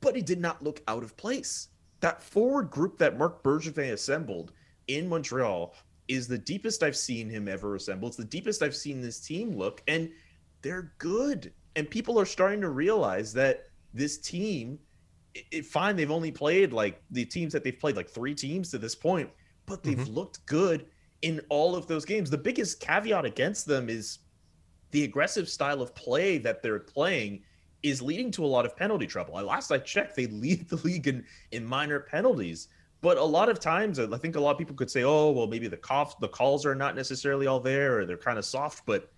but 0.00 0.14
he 0.14 0.22
did 0.22 0.40
not 0.40 0.62
look 0.62 0.82
out 0.88 1.02
of 1.02 1.16
place. 1.16 1.68
That 2.00 2.22
forward 2.22 2.70
group 2.70 2.98
that 2.98 3.18
Marc 3.18 3.42
Bergevin 3.42 3.92
assembled 3.92 4.52
in 4.88 5.08
Montreal 5.08 5.74
is 6.08 6.28
the 6.28 6.38
deepest 6.38 6.82
I've 6.82 6.96
seen 6.96 7.28
him 7.28 7.48
ever 7.48 7.74
assemble. 7.74 8.08
It's 8.08 8.16
the 8.16 8.24
deepest 8.24 8.62
I've 8.62 8.76
seen 8.76 9.00
this 9.00 9.20
team 9.20 9.56
look, 9.56 9.82
and 9.88 10.10
they're 10.62 10.92
good. 10.98 11.52
And 11.74 11.88
people 11.90 12.18
are 12.20 12.26
starting 12.26 12.60
to 12.60 12.70
realize 12.70 13.32
that 13.34 13.64
this 13.92 14.18
team, 14.18 14.78
it, 15.34 15.44
it 15.50 15.66
fine, 15.66 15.96
they've 15.96 16.10
only 16.10 16.30
played 16.30 16.72
like 16.72 17.02
the 17.10 17.24
teams 17.24 17.52
that 17.52 17.64
they've 17.64 17.78
played 17.78 17.96
like 17.96 18.08
three 18.08 18.34
teams 18.34 18.70
to 18.70 18.78
this 18.78 18.94
point, 18.94 19.30
but 19.64 19.82
they've 19.82 19.98
mm-hmm. 19.98 20.14
looked 20.14 20.44
good 20.46 20.86
in 21.22 21.40
all 21.48 21.74
of 21.74 21.86
those 21.86 22.04
games. 22.04 22.30
The 22.30 22.38
biggest 22.38 22.80
caveat 22.80 23.24
against 23.24 23.66
them 23.66 23.88
is 23.88 24.18
the 24.96 25.04
aggressive 25.04 25.46
style 25.46 25.82
of 25.82 25.94
play 25.94 26.38
that 26.38 26.62
they're 26.62 26.78
playing 26.78 27.42
is 27.82 28.00
leading 28.00 28.30
to 28.30 28.42
a 28.42 28.46
lot 28.46 28.64
of 28.64 28.74
penalty 28.74 29.06
trouble. 29.06 29.36
I 29.36 29.42
last 29.42 29.70
I 29.70 29.76
checked, 29.76 30.16
they 30.16 30.26
lead 30.44 30.70
the 30.70 30.76
league 30.76 31.06
in, 31.06 31.22
in 31.52 31.66
minor 31.66 32.00
penalties. 32.00 32.68
But 33.02 33.18
a 33.18 33.22
lot 33.22 33.50
of 33.50 33.60
times, 33.60 33.98
I 33.98 34.16
think 34.16 34.36
a 34.36 34.40
lot 34.40 34.52
of 34.52 34.58
people 34.58 34.74
could 34.74 34.90
say, 34.90 35.04
"Oh, 35.04 35.30
well, 35.32 35.46
maybe 35.46 35.68
the 35.68 35.76
cough, 35.76 36.18
the 36.18 36.28
calls 36.28 36.64
are 36.64 36.74
not 36.74 36.96
necessarily 36.96 37.46
all 37.46 37.60
there, 37.60 37.98
or 37.98 38.06
they're 38.06 38.16
kind 38.16 38.38
of 38.38 38.46
soft." 38.46 38.86
But 38.86 39.12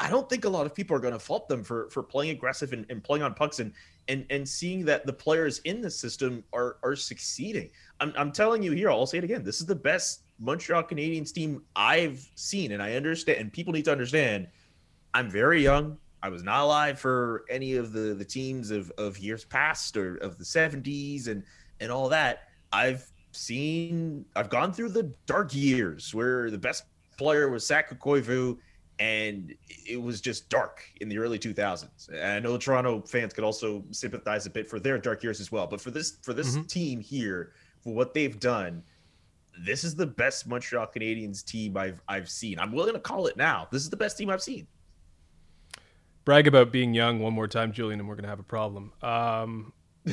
I 0.00 0.10
don't 0.10 0.28
think 0.28 0.46
a 0.46 0.48
lot 0.48 0.66
of 0.66 0.74
people 0.74 0.96
are 0.96 1.00
going 1.00 1.12
to 1.14 1.20
fault 1.20 1.48
them 1.48 1.62
for 1.62 1.88
for 1.90 2.02
playing 2.02 2.32
aggressive 2.32 2.72
and, 2.72 2.84
and 2.90 3.02
playing 3.02 3.22
on 3.22 3.32
pucks 3.32 3.60
and 3.60 3.72
and 4.08 4.26
and 4.30 4.46
seeing 4.46 4.84
that 4.86 5.06
the 5.06 5.12
players 5.12 5.60
in 5.60 5.80
the 5.80 5.90
system 5.90 6.42
are 6.52 6.78
are 6.82 6.96
succeeding. 6.96 7.70
I'm, 8.00 8.12
I'm 8.18 8.32
telling 8.32 8.64
you 8.64 8.72
here, 8.72 8.90
I'll 8.90 9.06
say 9.06 9.18
it 9.18 9.24
again. 9.24 9.44
This 9.44 9.60
is 9.60 9.66
the 9.66 9.76
best 9.76 10.22
Montreal 10.40 10.82
Canadiens 10.82 11.32
team 11.32 11.62
I've 11.76 12.28
seen, 12.34 12.72
and 12.72 12.82
I 12.82 12.96
understand. 12.96 13.38
And 13.38 13.52
people 13.52 13.72
need 13.72 13.84
to 13.84 13.92
understand, 13.92 14.48
I'm 15.14 15.30
very 15.30 15.62
young. 15.62 15.98
I 16.22 16.28
was 16.28 16.42
not 16.42 16.62
alive 16.62 16.98
for 16.98 17.44
any 17.48 17.76
of 17.76 17.92
the 17.92 18.14
the 18.14 18.24
teams 18.24 18.70
of 18.70 18.90
of 18.98 19.18
years 19.18 19.44
past 19.44 19.96
or 19.96 20.16
of 20.16 20.38
the 20.38 20.44
70s 20.44 21.28
and 21.28 21.42
and 21.80 21.90
all 21.90 22.08
that. 22.10 22.48
I've 22.72 23.10
seen 23.32 24.24
I've 24.36 24.50
gone 24.50 24.72
through 24.72 24.90
the 24.90 25.12
dark 25.26 25.54
years 25.54 26.14
where 26.14 26.50
the 26.50 26.58
best 26.58 26.84
player 27.16 27.48
was 27.48 27.66
Saku 27.66 27.94
Koivu 27.94 28.58
and 28.98 29.54
it 29.66 30.00
was 30.00 30.20
just 30.20 30.50
dark 30.50 30.84
in 31.00 31.08
the 31.08 31.16
early 31.16 31.38
2000s. 31.38 32.10
And 32.10 32.20
I 32.22 32.38
know 32.38 32.58
Toronto 32.58 33.00
fans 33.00 33.32
could 33.32 33.44
also 33.44 33.82
sympathize 33.90 34.44
a 34.44 34.50
bit 34.50 34.68
for 34.68 34.78
their 34.78 34.98
dark 34.98 35.22
years 35.22 35.40
as 35.40 35.50
well, 35.50 35.66
but 35.66 35.80
for 35.80 35.90
this 35.90 36.18
for 36.22 36.34
this 36.34 36.54
mm-hmm. 36.54 36.64
team 36.64 37.00
here, 37.00 37.52
for 37.82 37.94
what 37.94 38.12
they've 38.12 38.38
done, 38.38 38.82
this 39.64 39.84
is 39.84 39.94
the 39.94 40.06
best 40.06 40.46
Montreal 40.46 40.86
Canadiens 40.86 41.42
team 41.42 41.78
I've 41.78 42.02
I've 42.08 42.28
seen. 42.28 42.58
I'm 42.58 42.72
willing 42.72 42.92
to 42.92 43.00
call 43.00 43.26
it 43.26 43.38
now. 43.38 43.68
This 43.72 43.82
is 43.82 43.90
the 43.90 43.96
best 43.96 44.18
team 44.18 44.28
I've 44.28 44.42
seen. 44.42 44.66
Brag 46.30 46.46
about 46.46 46.70
being 46.70 46.94
young 46.94 47.18
one 47.18 47.32
more 47.32 47.48
time, 47.48 47.72
Julian, 47.72 47.98
and 47.98 48.08
we're 48.08 48.14
gonna 48.14 48.28
have 48.28 48.38
a 48.38 48.44
problem. 48.44 48.92
Um, 49.02 49.72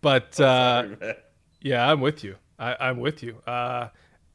but 0.00 0.40
uh, 0.40 0.96
sorry, 0.96 1.14
yeah, 1.60 1.86
I'm 1.86 2.00
with 2.00 2.24
you. 2.24 2.36
I, 2.58 2.88
am 2.88 2.98
with 2.98 3.22
you. 3.22 3.42
Uh, 3.46 3.88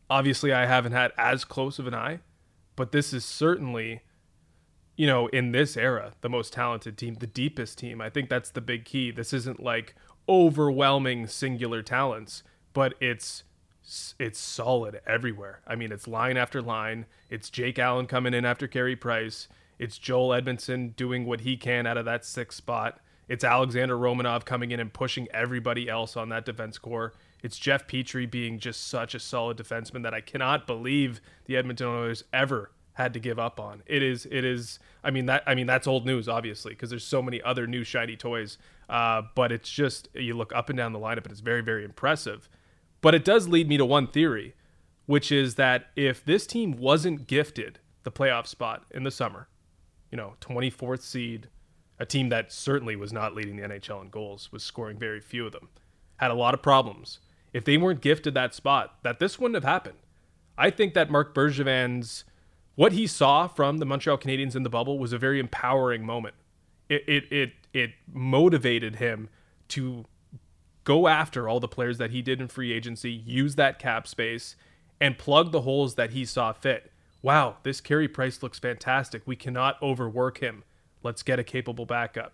obviously, 0.08 0.54
I 0.54 0.68
haven't 0.68 0.92
had 0.92 1.14
as 1.18 1.46
close 1.46 1.80
of 1.80 1.88
an 1.88 1.96
eye, 1.96 2.20
but 2.76 2.92
this 2.92 3.12
is 3.12 3.26
certainly, 3.26 4.02
you 4.98 5.08
know, 5.08 5.30
in 5.30 5.52
this 5.52 5.76
era, 5.76 6.14
the 6.22 6.30
most 6.30 6.54
talented 6.54 6.96
team, 6.96 7.16
the 7.16 7.26
deepest 7.26 7.80
team. 7.80 8.02
I 8.02 8.12
think 8.12 8.30
that's 8.30 8.52
the 8.52 8.62
big 8.62 8.86
key. 8.86 9.10
This 9.10 9.34
isn't 9.34 9.60
like 9.60 9.96
overwhelming 10.30 11.26
singular 11.26 11.82
talents, 11.82 12.44
but 12.74 12.94
it's 13.02 13.45
it's 14.20 14.40
solid 14.40 15.02
everywhere. 15.06 15.62
I 15.68 15.76
mean, 15.76 15.92
it's 15.92 16.08
line 16.08 16.38
after 16.38 16.62
line. 16.62 17.06
It's 17.30 17.50
Jake 17.50 17.78
Allen 17.78 18.08
coming 18.08 18.34
in 18.34 18.46
after 18.46 18.68
Carey 18.68 18.96
Price. 18.96 19.48
It's 19.78 19.98
Joel 19.98 20.30
Edmundson 20.30 20.96
doing 20.96 21.26
what 21.26 21.42
he 21.42 21.58
can 21.58 21.86
out 21.86 21.98
of 21.98 22.06
that 22.06 22.26
sixth 22.26 22.58
spot. 22.58 23.00
It's 23.28 23.44
Alexander 23.44 23.98
Romanov 23.98 24.46
coming 24.46 24.72
in 24.72 24.80
and 24.80 24.94
pushing 24.94 25.28
everybody 25.32 25.90
else 25.90 26.16
on 26.16 26.30
that 26.30 26.46
defense 26.46 26.78
core. 26.78 27.14
It's 27.42 27.58
Jeff 27.58 27.88
Petry 27.88 28.30
being 28.30 28.60
just 28.60 28.88
such 28.88 29.16
a 29.16 29.20
solid 29.20 29.58
defenseman 29.58 30.04
that 30.04 30.14
I 30.14 30.22
cannot 30.22 30.68
believe 30.68 31.22
the 31.46 31.58
Edmonton 31.58 31.88
Oilers 31.88 32.24
ever 32.32 32.72
had 32.94 33.14
to 33.14 33.20
give 33.20 33.38
up 33.38 33.60
on. 33.60 33.84
It 33.86 34.02
is 34.02 34.26
it 34.32 34.46
is 34.46 34.80
I 35.04 35.12
mean 35.12 35.26
that 35.26 35.44
I 35.46 35.54
mean 35.54 35.68
that's 35.68 35.86
old 35.86 36.06
news 36.06 36.30
obviously 36.30 36.74
because 36.74 36.90
there's 36.90 37.04
so 37.04 37.22
many 37.22 37.42
other 37.42 37.68
new 37.68 37.84
shiny 37.84 38.16
toys. 38.16 38.58
Uh, 38.88 39.24
but 39.36 39.52
it's 39.52 39.70
just 39.70 40.08
you 40.14 40.36
look 40.36 40.54
up 40.56 40.70
and 40.70 40.78
down 40.78 40.94
the 40.94 41.00
lineup 41.00 41.24
and 41.24 41.32
it's 41.32 41.42
very 41.42 41.62
very 41.62 41.84
impressive. 41.84 42.48
But 43.06 43.14
it 43.14 43.24
does 43.24 43.48
lead 43.48 43.70
me 43.70 43.78
to 43.78 43.86
one 43.86 44.08
theory, 44.08 44.56
which 45.06 45.32
is 45.32 45.54
that 45.56 45.90
if 45.96 46.26
this 46.26 46.48
team 46.48 46.72
wasn't 46.72 47.28
gifted 47.28 47.78
the 48.02 48.12
playoff 48.12 48.48
spot 48.48 48.84
in 48.90 49.04
the 49.04 49.12
summer, 49.12 49.48
you 50.10 50.18
know, 50.18 50.34
24th 50.42 51.04
seed, 51.04 51.50
a 52.00 52.06
team 52.08 52.30
that 52.30 52.52
certainly 52.52 52.96
was 52.96 53.14
not 53.14 53.36
leading 53.36 53.58
the 53.58 53.62
NHL 53.62 54.02
in 54.02 54.10
goals, 54.10 54.52
was 54.52 54.64
scoring 54.64 54.98
very 54.98 55.22
few 55.22 55.46
of 55.46 55.52
them, 55.52 55.70
had 56.18 56.32
a 56.32 56.34
lot 56.34 56.56
of 56.56 56.64
problems. 56.64 57.20
If 57.54 57.64
they 57.64 57.78
weren't 57.78 58.02
gifted 58.02 58.34
that 58.34 58.56
spot, 58.56 58.96
that 59.04 59.20
this 59.20 59.38
wouldn't 59.38 59.64
have 59.64 59.72
happened. 59.72 60.00
I 60.58 60.72
think 60.72 60.96
that 60.96 61.12
Marc 61.12 61.36
Bergevin's 61.36 62.24
what 62.74 62.94
he 62.94 63.06
saw 63.06 63.48
from 63.48 63.78
the 63.78 63.86
Montreal 63.86 64.18
Canadiens 64.18 64.56
in 64.56 64.64
the 64.64 64.70
bubble 64.72 64.98
was 64.98 65.14
a 65.14 65.20
very 65.20 65.40
empowering 65.40 66.04
moment. 66.04 66.34
It 66.90 67.04
it 67.08 67.32
it 67.32 67.54
it 67.72 67.92
motivated 68.12 68.96
him 68.96 69.30
to 69.68 70.06
go 70.86 71.08
after 71.08 71.50
all 71.50 71.60
the 71.60 71.68
players 71.68 71.98
that 71.98 72.12
he 72.12 72.22
did 72.22 72.40
in 72.40 72.48
free 72.48 72.72
agency, 72.72 73.12
use 73.12 73.56
that 73.56 73.78
cap 73.80 74.08
space, 74.08 74.56
and 75.02 75.18
plug 75.18 75.52
the 75.52 75.62
holes 75.62 75.96
that 75.96 76.12
he 76.12 76.24
saw 76.24 76.54
fit. 76.54 76.92
Wow, 77.22 77.58
this 77.64 77.82
Carey 77.82 78.08
Price 78.08 78.42
looks 78.42 78.60
fantastic. 78.60 79.24
We 79.26 79.36
cannot 79.36 79.82
overwork 79.82 80.38
him. 80.38 80.64
Let's 81.04 81.24
get 81.24 81.40
a 81.40 81.44
capable 81.44 81.86
backup. 81.86 82.34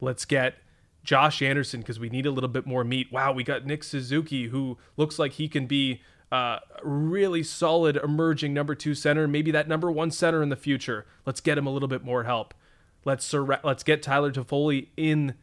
Let's 0.00 0.24
get 0.24 0.56
Josh 1.04 1.40
Anderson 1.40 1.80
because 1.80 2.00
we 2.00 2.10
need 2.10 2.26
a 2.26 2.30
little 2.30 2.48
bit 2.48 2.66
more 2.66 2.84
meat. 2.84 3.10
Wow, 3.12 3.32
we 3.32 3.44
got 3.44 3.64
Nick 3.64 3.84
Suzuki 3.84 4.48
who 4.48 4.76
looks 4.96 5.18
like 5.18 5.32
he 5.32 5.48
can 5.48 5.66
be 5.66 6.02
uh, 6.32 6.58
really 6.82 7.42
solid 7.42 7.96
emerging 7.96 8.52
number 8.54 8.74
two 8.74 8.94
center, 8.94 9.28
maybe 9.28 9.50
that 9.52 9.68
number 9.68 9.90
one 9.90 10.10
center 10.10 10.42
in 10.42 10.48
the 10.48 10.56
future. 10.56 11.06
Let's 11.24 11.40
get 11.40 11.58
him 11.58 11.66
a 11.66 11.70
little 11.70 11.88
bit 11.88 12.02
more 12.02 12.24
help. 12.24 12.54
Let's 13.04 13.24
sur- 13.24 13.60
let's 13.62 13.82
get 13.82 14.02
Tyler 14.02 14.32
Toffoli 14.32 14.88
in 14.96 15.34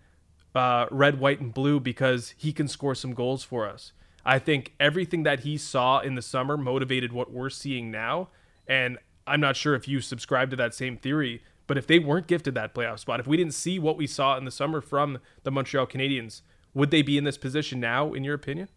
uh, 0.55 0.87
red, 0.91 1.19
white, 1.19 1.39
and 1.39 1.53
blue 1.53 1.79
because 1.79 2.33
he 2.37 2.51
can 2.51 2.67
score 2.67 2.95
some 2.95 3.13
goals 3.13 3.43
for 3.43 3.67
us. 3.67 3.91
I 4.25 4.39
think 4.39 4.73
everything 4.79 5.23
that 5.23 5.41
he 5.41 5.57
saw 5.57 5.99
in 5.99 6.15
the 6.15 6.21
summer 6.21 6.57
motivated 6.57 7.13
what 7.13 7.31
we're 7.31 7.49
seeing 7.49 7.89
now, 7.91 8.29
and 8.67 8.97
I'm 9.25 9.39
not 9.39 9.55
sure 9.55 9.75
if 9.75 9.87
you 9.87 10.01
subscribe 10.01 10.49
to 10.51 10.55
that 10.57 10.73
same 10.73 10.97
theory, 10.97 11.41
but 11.67 11.77
if 11.77 11.87
they 11.87 11.99
weren't 11.99 12.27
gifted 12.27 12.55
that 12.55 12.73
playoff 12.73 12.99
spot, 12.99 13.19
if 13.19 13.27
we 13.27 13.37
didn't 13.37 13.53
see 13.53 13.79
what 13.79 13.95
we 13.95 14.07
saw 14.07 14.37
in 14.37 14.45
the 14.45 14.51
summer 14.51 14.81
from 14.81 15.19
the 15.43 15.51
Montreal 15.51 15.85
Canadiens, 15.87 16.41
would 16.73 16.91
they 16.91 17.01
be 17.01 17.17
in 17.17 17.23
this 17.23 17.37
position 17.37 17.79
now, 17.79 18.13
in 18.13 18.23
your 18.23 18.33
opinion? 18.33 18.69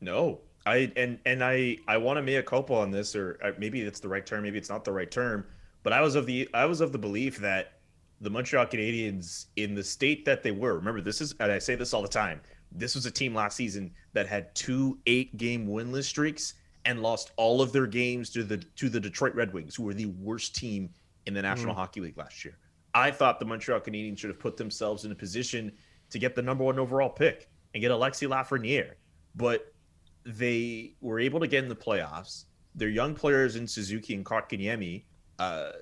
No, 0.00 0.40
I 0.66 0.92
and 0.96 1.18
and 1.24 1.42
I 1.42 1.78
I 1.88 1.96
want 1.96 2.18
to 2.18 2.22
make 2.22 2.36
a 2.36 2.42
couple 2.42 2.76
on 2.76 2.90
this, 2.90 3.16
or 3.16 3.38
uh, 3.42 3.52
maybe 3.58 3.80
it's 3.80 4.00
the 4.00 4.08
right 4.08 4.24
term, 4.24 4.42
maybe 4.42 4.58
it's 4.58 4.68
not 4.68 4.84
the 4.84 4.92
right 4.92 5.10
term, 5.10 5.46
but 5.82 5.92
I 5.92 6.00
was 6.00 6.14
of 6.14 6.26
the 6.26 6.48
I 6.52 6.66
was 6.66 6.80
of 6.80 6.92
the 6.92 6.98
belief 6.98 7.38
that 7.38 7.71
the 8.22 8.30
Montreal 8.30 8.66
Canadiens, 8.66 9.46
in 9.56 9.74
the 9.74 9.82
state 9.82 10.24
that 10.24 10.44
they 10.44 10.52
were, 10.52 10.74
remember 10.74 11.00
this 11.00 11.20
is, 11.20 11.34
and 11.40 11.50
I 11.50 11.58
say 11.58 11.74
this 11.74 11.92
all 11.92 12.02
the 12.02 12.08
time, 12.08 12.40
this 12.70 12.94
was 12.94 13.04
a 13.04 13.10
team 13.10 13.34
last 13.34 13.56
season 13.56 13.90
that 14.12 14.26
had 14.26 14.54
two 14.54 14.98
eight 15.06 15.36
game 15.36 15.66
winless 15.66 16.04
streaks 16.04 16.54
and 16.84 17.02
lost 17.02 17.32
all 17.36 17.60
of 17.60 17.72
their 17.72 17.86
games 17.86 18.30
to 18.30 18.44
the 18.44 18.58
to 18.76 18.88
the 18.88 19.00
Detroit 19.00 19.34
Red 19.34 19.52
Wings, 19.52 19.74
who 19.74 19.82
were 19.82 19.92
the 19.92 20.06
worst 20.06 20.54
team 20.54 20.88
in 21.26 21.34
the 21.34 21.42
National 21.42 21.74
mm. 21.74 21.78
Hockey 21.78 22.00
League 22.00 22.16
last 22.16 22.44
year. 22.44 22.56
I 22.94 23.10
thought 23.10 23.40
the 23.40 23.44
Montreal 23.44 23.80
Canadiens 23.80 24.18
should 24.18 24.30
have 24.30 24.38
put 24.38 24.56
themselves 24.56 25.04
in 25.04 25.12
a 25.12 25.14
position 25.14 25.72
to 26.10 26.18
get 26.18 26.34
the 26.34 26.42
number 26.42 26.62
one 26.62 26.78
overall 26.78 27.08
pick 27.08 27.48
and 27.74 27.80
get 27.80 27.90
Alexis 27.90 28.28
Lafreniere, 28.28 28.92
but 29.34 29.72
they 30.24 30.94
were 31.00 31.18
able 31.18 31.40
to 31.40 31.46
get 31.48 31.64
in 31.64 31.68
the 31.68 31.76
playoffs. 31.76 32.44
Their 32.74 32.88
young 32.88 33.14
players 33.14 33.56
in 33.56 33.66
Suzuki 33.66 34.14
and 34.14 34.24
Kotkaniemi 34.24 35.04
uh, 35.38 35.72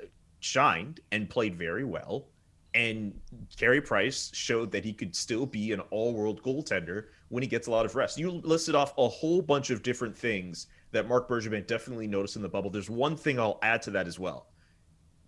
shined 0.40 1.00
and 1.12 1.29
played 1.29 1.57
very 1.57 1.85
well. 1.85 2.26
And 2.74 3.18
Carey 3.56 3.80
Price 3.80 4.30
showed 4.33 4.70
that 4.72 4.85
he 4.85 4.92
could 4.92 5.16
still 5.16 5.44
be 5.44 5.72
an 5.72 5.80
all-world 5.90 6.42
goaltender 6.42 7.06
when 7.28 7.42
he 7.42 7.48
gets 7.48 7.66
a 7.66 7.70
lot 7.70 7.85
of 7.85 7.96
rest. 7.96 8.18
You 8.18 8.30
listed 8.30 8.74
off 8.74 8.94
a 8.96 9.09
whole 9.09 9.42
bunch 9.42 9.70
of 9.70 9.83
different 9.83 10.16
things 10.16 10.68
that 10.92 11.09
Marc 11.09 11.28
Bergevin 11.28 11.66
definitely 11.66 12.06
noticed 12.06 12.37
in 12.37 12.42
the 12.42 12.48
bubble. 12.48 12.70
There's 12.70 12.90
one 12.90 13.16
thing 13.16 13.40
I'll 13.40 13.59
add 13.62 13.83
to 13.83 13.90
that 13.92 14.06
as 14.06 14.18
well. 14.18 14.48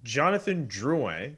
Jonathan 0.05 0.66
Drouin 0.66 1.37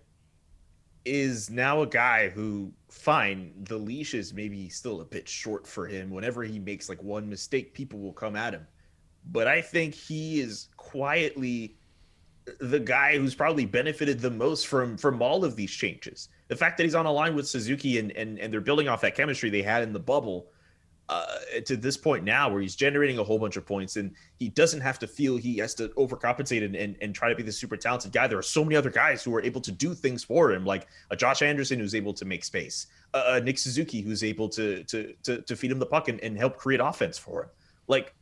is 1.05 1.51
now 1.51 1.83
a 1.83 1.87
guy 1.87 2.31
who, 2.31 2.73
fine, 2.89 3.53
the 3.65 3.77
leash 3.77 4.15
is 4.15 4.33
maybe 4.33 4.69
still 4.71 5.03
a 5.03 5.05
bit 5.05 5.29
short 5.29 5.67
for 5.67 5.87
him. 5.87 6.11
Whenever 6.11 6.43
he 6.43 6.59
makes 6.59 6.89
like 6.89 7.03
one 7.03 7.29
mistake, 7.29 7.75
people 7.75 8.01
will 8.01 8.13
come 8.13 8.37
at 8.37 8.55
him. 8.55 8.67
But 9.31 9.47
I 9.47 9.61
think 9.61 9.95
he 9.95 10.41
is 10.41 10.69
quietly 10.77 11.77
the 12.61 12.81
guy 12.81 13.19
who's 13.19 13.35
probably 13.35 13.67
benefited 13.67 14.21
the 14.21 14.31
most 14.31 14.67
from 14.67 14.97
from 14.97 15.23
all 15.23 15.45
of 15.45 15.57
these 15.57 15.71
changes. 15.71 16.29
The 16.49 16.57
fact 16.57 16.77
that 16.77 16.85
he's 16.85 16.95
on 16.95 17.07
a 17.07 17.13
line 17.13 17.35
with 17.35 17.49
Suzuki 17.49 17.99
and 17.99 18.13
and, 18.13 18.39
and 18.39 18.53
they're 18.53 18.61
building 18.61 18.89
off 18.89 19.01
that 19.03 19.15
chemistry 19.15 19.51
they 19.51 19.63
had 19.63 19.83
in 19.83 19.93
the 19.93 20.01
bubble 20.01 20.49
uh, 21.09 21.27
to 21.67 21.77
this 21.77 21.97
point 21.97 22.25
now 22.25 22.49
where 22.49 22.63
he's 22.63 22.75
generating 22.75 23.19
a 23.19 23.25
whole 23.25 23.39
bunch 23.39 23.57
of 23.57 23.67
points 23.67 23.97
and 23.97 24.15
he 24.39 24.49
doesn't 24.49 24.81
have 24.81 24.99
to 24.99 25.07
feel 25.07 25.37
he 25.37 25.59
has 25.59 25.75
to 25.75 25.89
overcompensate 25.91 26.65
and, 26.65 26.75
and, 26.75 26.97
and 27.03 27.15
try 27.15 27.29
to 27.29 27.35
be 27.35 27.43
the 27.43 27.53
super 27.53 27.77
talented 27.77 28.11
guy. 28.11 28.27
There 28.27 28.39
are 28.39 28.43
so 28.43 28.65
many 28.65 28.77
other 28.77 28.91
guys 28.91 29.23
who 29.23 29.35
are 29.35 29.43
able 29.43 29.61
to 29.63 29.73
do 29.73 29.93
things 29.93 30.25
for 30.25 30.53
him, 30.53 30.65
like 30.65 30.87
a 31.11 31.17
Josh 31.17 31.43
Anderson 31.43 31.79
who's 31.79 31.95
able 31.95 32.15
to 32.15 32.25
make 32.25 32.43
space, 32.43 32.87
a 33.13 33.41
Nick 33.41 33.59
Suzuki 33.59 34.01
who's 34.01 34.25
able 34.25 34.49
to 34.51 34.83
to 34.85 35.15
to, 35.23 35.43
to 35.43 35.57
feed 35.57 35.71
him 35.71 35.79
the 35.79 35.87
puck 35.87 36.09
and, 36.09 36.21
and 36.21 36.39
help 36.39 36.57
create 36.57 36.81
offense 36.81 37.19
for 37.19 37.45
him. 37.45 37.49
Like 37.87 38.15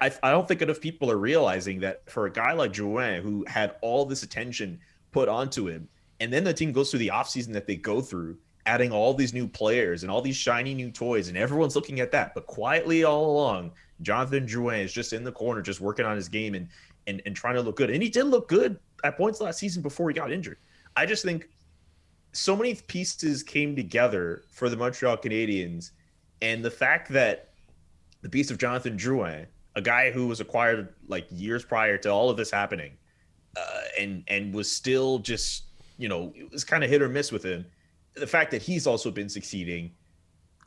I, 0.00 0.12
I, 0.22 0.30
don't 0.30 0.48
think 0.48 0.62
enough 0.62 0.80
people 0.80 1.10
are 1.10 1.18
realizing 1.18 1.80
that 1.80 2.08
for 2.08 2.26
a 2.26 2.32
guy 2.32 2.52
like 2.52 2.72
Drouin 2.72 3.20
who 3.20 3.44
had 3.46 3.76
all 3.82 4.06
this 4.06 4.22
attention 4.22 4.80
put 5.12 5.28
onto 5.28 5.68
him, 5.68 5.88
and 6.20 6.32
then 6.32 6.44
the 6.44 6.54
team 6.54 6.72
goes 6.72 6.90
through 6.90 7.00
the 7.00 7.08
offseason 7.08 7.52
that 7.52 7.66
they 7.66 7.76
go 7.76 8.00
through 8.00 8.38
adding 8.66 8.90
all 8.90 9.14
these 9.14 9.32
new 9.32 9.46
players 9.46 10.02
and 10.02 10.10
all 10.10 10.20
these 10.20 10.36
shiny 10.36 10.74
new 10.74 10.90
toys, 10.90 11.28
and 11.28 11.36
everyone's 11.36 11.76
looking 11.76 12.00
at 12.00 12.10
that. 12.12 12.34
But 12.34 12.46
quietly 12.46 13.04
all 13.04 13.30
along, 13.30 13.72
Jonathan 14.02 14.46
Drouin 14.46 14.84
is 14.84 14.92
just 14.92 15.12
in 15.12 15.24
the 15.24 15.32
corner, 15.32 15.62
just 15.62 15.80
working 15.80 16.04
on 16.04 16.16
his 16.16 16.28
game 16.28 16.54
and 16.54 16.68
and 17.06 17.22
and 17.24 17.34
trying 17.34 17.54
to 17.54 17.62
look 17.62 17.76
good. 17.76 17.90
And 17.90 18.02
he 18.02 18.08
did 18.08 18.24
look 18.24 18.48
good 18.48 18.78
at 19.04 19.16
points 19.16 19.40
last 19.40 19.58
season 19.58 19.82
before 19.82 20.08
he 20.10 20.14
got 20.14 20.32
injured. 20.32 20.58
I 20.96 21.06
just 21.06 21.24
think 21.24 21.48
so 22.32 22.56
many 22.56 22.74
pieces 22.74 23.42
came 23.42 23.76
together 23.76 24.42
for 24.50 24.68
the 24.68 24.76
Montreal 24.76 25.16
Canadiens, 25.16 25.92
and 26.42 26.64
the 26.64 26.70
fact 26.70 27.10
that 27.12 27.50
the 28.22 28.28
piece 28.28 28.50
of 28.50 28.58
Jonathan 28.58 28.96
Drouin, 28.96 29.46
a 29.76 29.82
guy 29.82 30.10
who 30.10 30.26
was 30.26 30.40
acquired 30.40 30.94
like 31.06 31.26
years 31.30 31.64
prior 31.64 31.98
to 31.98 32.10
all 32.10 32.30
of 32.30 32.36
this 32.36 32.50
happening, 32.50 32.92
uh, 33.56 33.82
and 34.00 34.24
and 34.26 34.52
was 34.52 34.70
still 34.70 35.18
just 35.18 35.64
you 35.98 36.08
know 36.08 36.32
it 36.34 36.50
was 36.50 36.64
kind 36.64 36.82
of 36.82 36.90
hit 36.90 37.02
or 37.02 37.08
miss 37.08 37.30
with 37.30 37.44
him. 37.44 37.64
The 38.14 38.26
fact 38.26 38.50
that 38.50 38.62
he's 38.62 38.86
also 38.86 39.10
been 39.10 39.28
succeeding, 39.28 39.92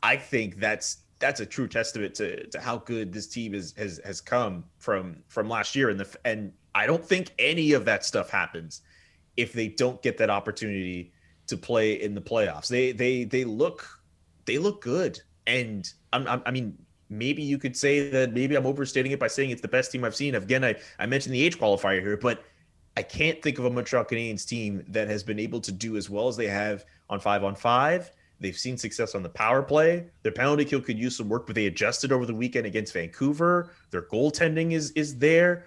I 0.02 0.16
think 0.16 0.58
that's 0.58 0.98
that's 1.18 1.40
a 1.40 1.46
true 1.46 1.68
testament 1.68 2.14
to 2.14 2.46
to 2.46 2.60
how 2.60 2.78
good 2.78 3.12
this 3.12 3.26
team 3.26 3.52
is 3.52 3.74
has 3.76 4.00
has 4.04 4.20
come 4.20 4.64
from 4.78 5.16
from 5.28 5.48
last 5.48 5.74
year. 5.74 5.90
And 5.90 6.00
the 6.00 6.16
and 6.24 6.52
I 6.74 6.86
don't 6.86 7.04
think 7.04 7.34
any 7.38 7.72
of 7.72 7.84
that 7.84 8.04
stuff 8.04 8.30
happens 8.30 8.82
if 9.36 9.52
they 9.52 9.68
don't 9.68 10.00
get 10.02 10.18
that 10.18 10.30
opportunity 10.30 11.12
to 11.48 11.56
play 11.56 11.94
in 11.94 12.14
the 12.14 12.20
playoffs. 12.20 12.68
They 12.68 12.92
they 12.92 13.24
they 13.24 13.44
look 13.44 13.88
they 14.46 14.58
look 14.58 14.80
good, 14.80 15.20
and 15.46 15.88
I'm, 16.12 16.26
I'm, 16.28 16.42
i 16.46 16.50
mean 16.50 16.78
maybe 17.10 17.42
you 17.42 17.58
could 17.58 17.76
say 17.76 18.08
that 18.08 18.32
maybe 18.32 18.54
I'm 18.56 18.66
overstating 18.66 19.12
it 19.12 19.18
by 19.18 19.26
saying 19.26 19.50
it's 19.50 19.60
the 19.60 19.68
best 19.68 19.92
team 19.92 20.04
I've 20.04 20.16
seen. 20.16 20.34
Again, 20.36 20.64
I 20.64 20.76
I 20.98 21.06
mentioned 21.06 21.34
the 21.34 21.42
age 21.42 21.58
qualifier 21.58 22.00
here, 22.00 22.16
but 22.16 22.44
I 22.96 23.02
can't 23.02 23.42
think 23.42 23.58
of 23.58 23.64
a 23.64 23.70
Montreal 23.70 24.04
Canadiens 24.04 24.46
team 24.46 24.84
that 24.88 25.08
has 25.08 25.22
been 25.22 25.38
able 25.38 25.60
to 25.60 25.72
do 25.72 25.96
as 25.96 26.08
well 26.08 26.28
as 26.28 26.36
they 26.36 26.46
have 26.46 26.84
on 27.08 27.20
five 27.20 27.44
on 27.44 27.54
five. 27.54 28.10
They've 28.40 28.56
seen 28.56 28.78
success 28.78 29.14
on 29.14 29.22
the 29.22 29.28
power 29.28 29.62
play. 29.62 30.06
Their 30.22 30.32
penalty 30.32 30.64
kill 30.64 30.80
could 30.80 30.98
use 30.98 31.16
some 31.16 31.28
work, 31.28 31.46
but 31.46 31.54
they 31.54 31.66
adjusted 31.66 32.10
over 32.10 32.24
the 32.24 32.34
weekend 32.34 32.66
against 32.66 32.94
Vancouver. 32.94 33.70
Their 33.90 34.02
goaltending 34.02 34.72
is 34.72 34.92
is 34.92 35.18
there 35.18 35.66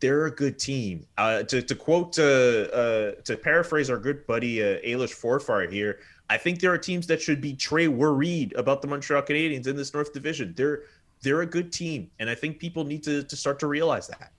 they're 0.00 0.26
a 0.26 0.30
good 0.30 0.58
team. 0.58 1.06
Uh, 1.18 1.42
to, 1.44 1.62
to 1.62 1.74
quote, 1.74 2.18
uh, 2.18 2.22
uh, 2.22 3.12
to 3.24 3.36
paraphrase 3.36 3.90
our 3.90 3.98
good 3.98 4.26
buddy 4.26 4.62
uh, 4.62 4.78
Ailish 4.80 5.14
Forfar 5.14 5.70
here, 5.70 6.00
I 6.30 6.38
think 6.38 6.60
there 6.60 6.72
are 6.72 6.78
teams 6.78 7.08
that 7.08 7.20
should 7.20 7.40
be 7.40 7.54
Trey 7.54 7.88
worried 7.88 8.54
about 8.56 8.80
the 8.80 8.88
Montreal 8.88 9.22
Canadiens 9.22 9.66
in 9.66 9.74
this 9.74 9.92
North 9.92 10.12
Division. 10.12 10.54
They're 10.56 10.84
they're 11.22 11.42
a 11.42 11.46
good 11.46 11.72
team, 11.72 12.10
and 12.18 12.30
I 12.30 12.34
think 12.36 12.60
people 12.60 12.84
need 12.84 13.02
to 13.02 13.24
to 13.24 13.36
start 13.36 13.58
to 13.58 13.66
realize 13.66 14.06
that. 14.06 14.32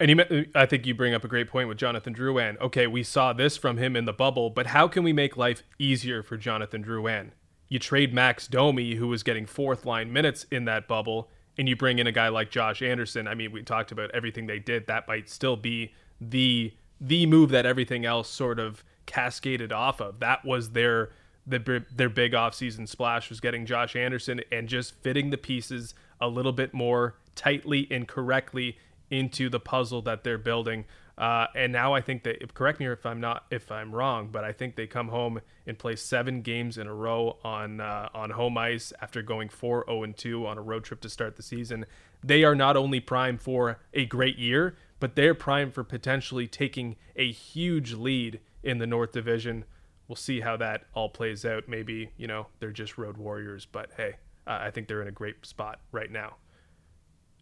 And 0.00 0.10
you, 0.10 0.46
I 0.54 0.64
think 0.64 0.86
you 0.86 0.94
bring 0.94 1.12
up 1.12 1.24
a 1.24 1.28
great 1.28 1.48
point 1.48 1.68
with 1.68 1.76
Jonathan 1.76 2.14
Drouin. 2.14 2.58
Okay, 2.60 2.86
we 2.86 3.02
saw 3.02 3.32
this 3.32 3.56
from 3.56 3.78
him 3.78 3.96
in 3.96 4.04
the 4.04 4.12
bubble, 4.12 4.48
but 4.48 4.68
how 4.68 4.86
can 4.86 5.02
we 5.02 5.12
make 5.12 5.36
life 5.36 5.64
easier 5.80 6.22
for 6.22 6.36
Jonathan 6.36 6.84
Drouin? 6.84 7.32
You 7.68 7.80
trade 7.80 8.14
Max 8.14 8.46
Domi, 8.46 8.94
who 8.94 9.08
was 9.08 9.24
getting 9.24 9.44
fourth 9.44 9.84
line 9.84 10.12
minutes 10.12 10.46
in 10.52 10.64
that 10.66 10.86
bubble, 10.86 11.28
and 11.58 11.68
you 11.68 11.74
bring 11.74 11.98
in 11.98 12.06
a 12.06 12.12
guy 12.12 12.28
like 12.28 12.50
Josh 12.50 12.80
Anderson, 12.80 13.26
I 13.26 13.34
mean, 13.34 13.50
we 13.50 13.64
talked 13.64 13.90
about 13.90 14.12
everything 14.12 14.46
they 14.46 14.60
did. 14.60 14.86
That 14.86 15.08
might 15.08 15.28
still 15.28 15.56
be 15.56 15.92
the 16.20 16.72
the 17.00 17.26
move 17.26 17.50
that 17.50 17.66
everything 17.66 18.04
else 18.04 18.28
sort 18.28 18.60
of 18.60 18.84
cascaded 19.08 19.72
off 19.72 20.00
of. 20.00 20.20
That 20.20 20.44
was 20.44 20.70
their 20.70 21.10
the, 21.48 21.84
their 21.94 22.10
big 22.10 22.32
offseason 22.32 22.86
splash 22.86 23.30
was 23.30 23.40
getting 23.40 23.64
Josh 23.64 23.96
Anderson 23.96 24.42
and 24.52 24.68
just 24.68 24.94
fitting 25.02 25.30
the 25.30 25.38
pieces 25.38 25.94
a 26.20 26.28
little 26.28 26.52
bit 26.52 26.74
more 26.74 27.14
tightly 27.34 27.88
and 27.90 28.06
correctly 28.06 28.76
into 29.10 29.48
the 29.48 29.58
puzzle 29.58 30.02
that 30.02 30.24
they're 30.24 30.36
building. 30.36 30.84
Uh, 31.16 31.46
and 31.56 31.72
now 31.72 31.94
I 31.94 32.00
think 32.00 32.22
that 32.24 32.54
correct 32.54 32.78
me 32.78 32.86
if 32.86 33.04
I'm 33.04 33.20
not 33.20 33.46
if 33.50 33.72
I'm 33.72 33.92
wrong, 33.92 34.28
but 34.30 34.44
I 34.44 34.52
think 34.52 34.76
they 34.76 34.86
come 34.86 35.08
home 35.08 35.40
and 35.66 35.76
play 35.76 35.96
seven 35.96 36.42
games 36.42 36.78
in 36.78 36.86
a 36.86 36.94
row 36.94 37.38
on 37.42 37.80
uh, 37.80 38.08
on 38.14 38.30
home 38.30 38.56
ice 38.56 38.92
after 39.00 39.20
going 39.22 39.48
4-0 39.48 40.04
and 40.04 40.16
2 40.16 40.46
on 40.46 40.58
a 40.58 40.62
road 40.62 40.84
trip 40.84 41.00
to 41.00 41.08
start 41.08 41.36
the 41.36 41.42
season. 41.42 41.86
They 42.22 42.44
are 42.44 42.54
not 42.54 42.76
only 42.76 43.00
prime 43.00 43.36
for 43.36 43.80
a 43.92 44.06
great 44.06 44.38
year, 44.38 44.76
but 45.00 45.16
they're 45.16 45.34
prime 45.34 45.72
for 45.72 45.82
potentially 45.82 46.46
taking 46.46 46.94
a 47.16 47.32
huge 47.32 47.94
lead 47.94 48.38
in 48.62 48.78
the 48.78 48.86
North 48.86 49.12
Division. 49.12 49.64
We'll 50.06 50.16
see 50.16 50.40
how 50.40 50.56
that 50.56 50.84
all 50.94 51.08
plays 51.08 51.44
out. 51.44 51.68
Maybe 51.68 52.10
you 52.16 52.26
know 52.26 52.46
they're 52.60 52.72
just 52.72 52.98
road 52.98 53.16
warriors, 53.16 53.66
but 53.70 53.90
hey, 53.96 54.16
uh, 54.46 54.58
I 54.62 54.70
think 54.70 54.88
they're 54.88 55.02
in 55.02 55.08
a 55.08 55.12
great 55.12 55.44
spot 55.44 55.80
right 55.92 56.10
now. 56.10 56.36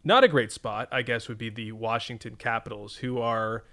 Not 0.03 0.23
a 0.23 0.27
great 0.27 0.51
spot, 0.51 0.87
I 0.91 1.01
guess, 1.01 1.27
would 1.27 1.37
be 1.37 1.49
the 1.49 1.71
Washington 1.73 2.35
Capitals, 2.35 2.97
who 2.97 3.19
are 3.19 3.63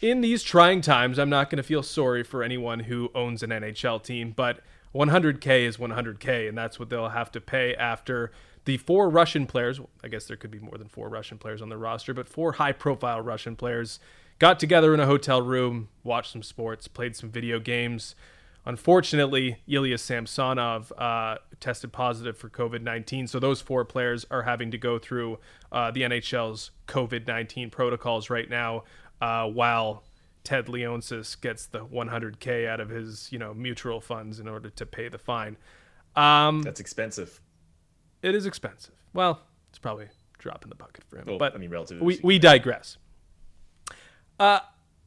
in 0.00 0.20
these 0.20 0.42
trying 0.42 0.80
times. 0.80 1.18
I'm 1.18 1.30
not 1.30 1.50
going 1.50 1.58
to 1.58 1.62
feel 1.62 1.82
sorry 1.82 2.22
for 2.22 2.42
anyone 2.42 2.80
who 2.80 3.10
owns 3.14 3.42
an 3.42 3.50
NHL 3.50 4.02
team, 4.02 4.32
but 4.34 4.60
100K 4.94 5.66
is 5.66 5.76
100K, 5.76 6.48
and 6.48 6.56
that's 6.56 6.78
what 6.78 6.88
they'll 6.88 7.10
have 7.10 7.30
to 7.32 7.40
pay 7.40 7.74
after 7.74 8.30
the 8.64 8.76
four 8.76 9.08
Russian 9.08 9.46
players. 9.46 9.80
I 10.02 10.08
guess 10.08 10.26
there 10.26 10.36
could 10.36 10.50
be 10.50 10.58
more 10.58 10.78
than 10.78 10.88
four 10.88 11.08
Russian 11.08 11.38
players 11.38 11.62
on 11.62 11.68
the 11.68 11.76
roster, 11.76 12.14
but 12.14 12.28
four 12.28 12.52
high 12.52 12.72
profile 12.72 13.20
Russian 13.20 13.56
players 13.56 14.00
got 14.38 14.58
together 14.58 14.94
in 14.94 15.00
a 15.00 15.06
hotel 15.06 15.42
room, 15.42 15.88
watched 16.04 16.32
some 16.32 16.42
sports, 16.42 16.88
played 16.88 17.16
some 17.16 17.30
video 17.30 17.58
games. 17.58 18.14
Unfortunately, 18.64 19.58
Ilya 19.68 19.96
Samsonov 19.96 20.92
uh, 20.98 21.36
tested 21.60 21.92
positive 21.92 22.36
for 22.36 22.48
COVID 22.48 22.82
19. 22.82 23.28
So 23.28 23.38
those 23.38 23.60
four 23.60 23.84
players 23.84 24.26
are 24.30 24.42
having 24.42 24.72
to 24.72 24.78
go 24.78 24.98
through 24.98 25.38
uh, 25.70 25.92
the 25.92 26.02
NHL's 26.02 26.72
COVID 26.88 27.26
19 27.26 27.70
protocols 27.70 28.28
right 28.28 28.50
now, 28.50 28.82
uh, 29.20 29.46
while 29.46 30.02
Ted 30.42 30.66
Leonsis 30.66 31.40
gets 31.40 31.66
the 31.66 31.86
100K 31.86 32.68
out 32.68 32.80
of 32.80 32.88
his 32.88 33.30
you 33.30 33.38
know 33.38 33.54
mutual 33.54 34.00
funds 34.00 34.40
in 34.40 34.48
order 34.48 34.68
to 34.70 34.84
pay 34.84 35.08
the 35.08 35.18
fine. 35.18 35.56
Um, 36.16 36.62
That's 36.62 36.80
expensive. 36.80 37.40
It 38.22 38.34
is 38.34 38.46
expensive. 38.46 38.94
Well, 39.12 39.42
it's 39.70 39.78
probably 39.78 40.06
a 40.06 40.10
drop 40.38 40.64
in 40.64 40.70
the 40.70 40.74
bucket 40.74 41.04
for 41.04 41.18
him. 41.18 41.26
Well, 41.26 41.38
but 41.38 41.54
I 41.54 41.58
mean, 41.58 41.70
relatively. 41.70 42.04
We, 42.04 42.20
we 42.22 42.38
digress. 42.40 42.96
Uh, 44.38 44.60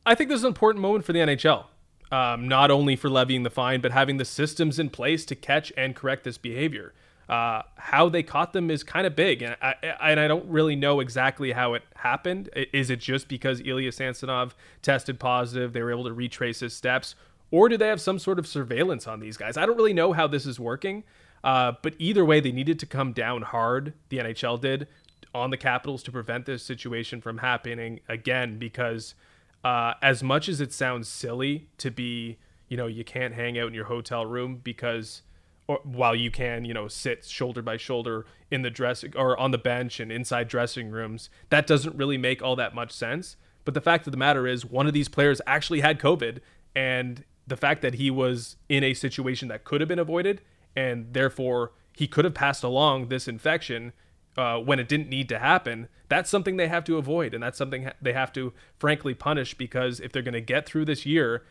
I 0.05 0.15
think 0.15 0.29
this 0.29 0.37
is 0.37 0.43
an 0.43 0.49
important 0.49 0.81
moment 0.81 1.05
for 1.05 1.13
the 1.13 1.19
NHL 1.19 1.65
um, 2.11 2.47
not 2.47 2.71
only 2.71 2.95
for 2.95 3.09
levying 3.09 3.43
the 3.43 3.49
fine, 3.49 3.81
but 3.81 3.91
having 3.91 4.17
the 4.17 4.25
systems 4.25 4.79
in 4.79 4.89
place 4.89 5.25
to 5.25 5.35
catch 5.35 5.71
and 5.77 5.95
correct 5.95 6.23
this 6.23 6.37
behavior. 6.37 6.93
Uh, 7.27 7.61
how 7.75 8.09
they 8.09 8.23
caught 8.23 8.53
them 8.53 8.71
is 8.71 8.83
kind 8.83 9.05
of 9.05 9.15
big, 9.15 9.43
and 9.43 9.55
I, 9.61 9.75
and 10.01 10.19
I 10.19 10.27
don't 10.27 10.49
really 10.49 10.75
know 10.75 10.99
exactly 10.99 11.51
how 11.51 11.75
it 11.75 11.83
happened. 11.97 12.49
Is 12.73 12.89
it 12.89 12.99
just 12.99 13.27
because 13.27 13.61
Ilya 13.63 13.91
Samsonov 13.91 14.55
tested 14.81 15.19
positive, 15.19 15.73
they 15.73 15.83
were 15.83 15.91
able 15.91 16.05
to 16.05 16.13
retrace 16.13 16.61
his 16.61 16.75
steps, 16.75 17.13
or 17.51 17.69
do 17.69 17.77
they 17.77 17.87
have 17.87 18.01
some 18.01 18.17
sort 18.17 18.39
of 18.39 18.47
surveillance 18.47 19.05
on 19.05 19.19
these 19.19 19.37
guys? 19.37 19.57
I 19.57 19.67
don't 19.67 19.77
really 19.77 19.93
know 19.93 20.13
how 20.13 20.25
this 20.25 20.47
is 20.47 20.59
working, 20.59 21.03
uh, 21.43 21.73
but 21.83 21.93
either 21.99 22.25
way, 22.25 22.39
they 22.39 22.51
needed 22.51 22.79
to 22.79 22.87
come 22.87 23.13
down 23.13 23.43
hard. 23.43 23.93
The 24.09 24.17
NHL 24.17 24.59
did 24.59 24.87
on 25.33 25.49
the 25.49 25.57
Capitals 25.57 26.03
to 26.03 26.11
prevent 26.11 26.45
this 26.45 26.63
situation 26.63 27.21
from 27.21 27.39
happening 27.39 27.99
again 28.07 28.57
because 28.57 29.15
uh, 29.63 29.93
as 30.01 30.23
much 30.23 30.47
as 30.47 30.61
it 30.61 30.73
sounds 30.73 31.07
silly 31.07 31.69
to 31.77 31.91
be, 31.91 32.37
you 32.67 32.77
know, 32.77 32.87
you 32.87 33.03
can't 33.03 33.33
hang 33.33 33.57
out 33.59 33.67
in 33.67 33.73
your 33.73 33.85
hotel 33.85 34.25
room 34.25 34.59
because, 34.63 35.21
or 35.67 35.79
while 35.83 36.15
you 36.15 36.31
can, 36.31 36.65
you 36.65 36.73
know, 36.73 36.87
sit 36.87 37.25
shoulder 37.25 37.61
by 37.61 37.77
shoulder 37.77 38.25
in 38.49 38.61
the 38.61 38.69
dressing 38.69 39.13
or 39.15 39.37
on 39.37 39.51
the 39.51 39.57
bench 39.57 39.99
and 39.99 40.11
inside 40.11 40.47
dressing 40.47 40.89
rooms, 40.89 41.29
that 41.49 41.67
doesn't 41.67 41.95
really 41.95 42.17
make 42.17 42.41
all 42.41 42.55
that 42.55 42.73
much 42.73 42.91
sense. 42.91 43.35
But 43.65 43.73
the 43.73 43.81
fact 43.81 44.07
of 44.07 44.11
the 44.11 44.17
matter 44.17 44.47
is, 44.47 44.65
one 44.65 44.87
of 44.87 44.93
these 44.93 45.09
players 45.09 45.41
actually 45.45 45.81
had 45.81 45.99
COVID, 45.99 46.39
and 46.75 47.23
the 47.45 47.57
fact 47.57 47.81
that 47.81 47.95
he 47.95 48.09
was 48.09 48.55
in 48.69 48.83
a 48.83 48.93
situation 48.93 49.47
that 49.49 49.63
could 49.63 49.81
have 49.81 49.87
been 49.87 49.99
avoided, 49.99 50.41
and 50.75 51.13
therefore 51.13 51.73
he 51.93 52.07
could 52.07 52.25
have 52.25 52.33
passed 52.33 52.63
along 52.63 53.09
this 53.09 53.27
infection 53.27 53.91
uh, 54.39 54.57
when 54.57 54.79
it 54.79 54.87
didn't 54.87 55.09
need 55.09 55.27
to 55.29 55.37
happen, 55.37 55.89
that's 56.07 56.29
something 56.29 56.55
they 56.55 56.69
have 56.69 56.85
to 56.85 56.97
avoid. 56.97 57.33
And 57.33 57.43
that's 57.43 57.57
something 57.57 57.91
they 58.01 58.13
have 58.13 58.31
to, 58.33 58.53
frankly, 58.77 59.13
punish 59.13 59.53
because 59.53 59.99
if 59.99 60.13
they're 60.13 60.21
going 60.21 60.33
to 60.33 60.41
get 60.41 60.65
through 60.65 60.85
this 60.85 61.05
year, 61.05 61.43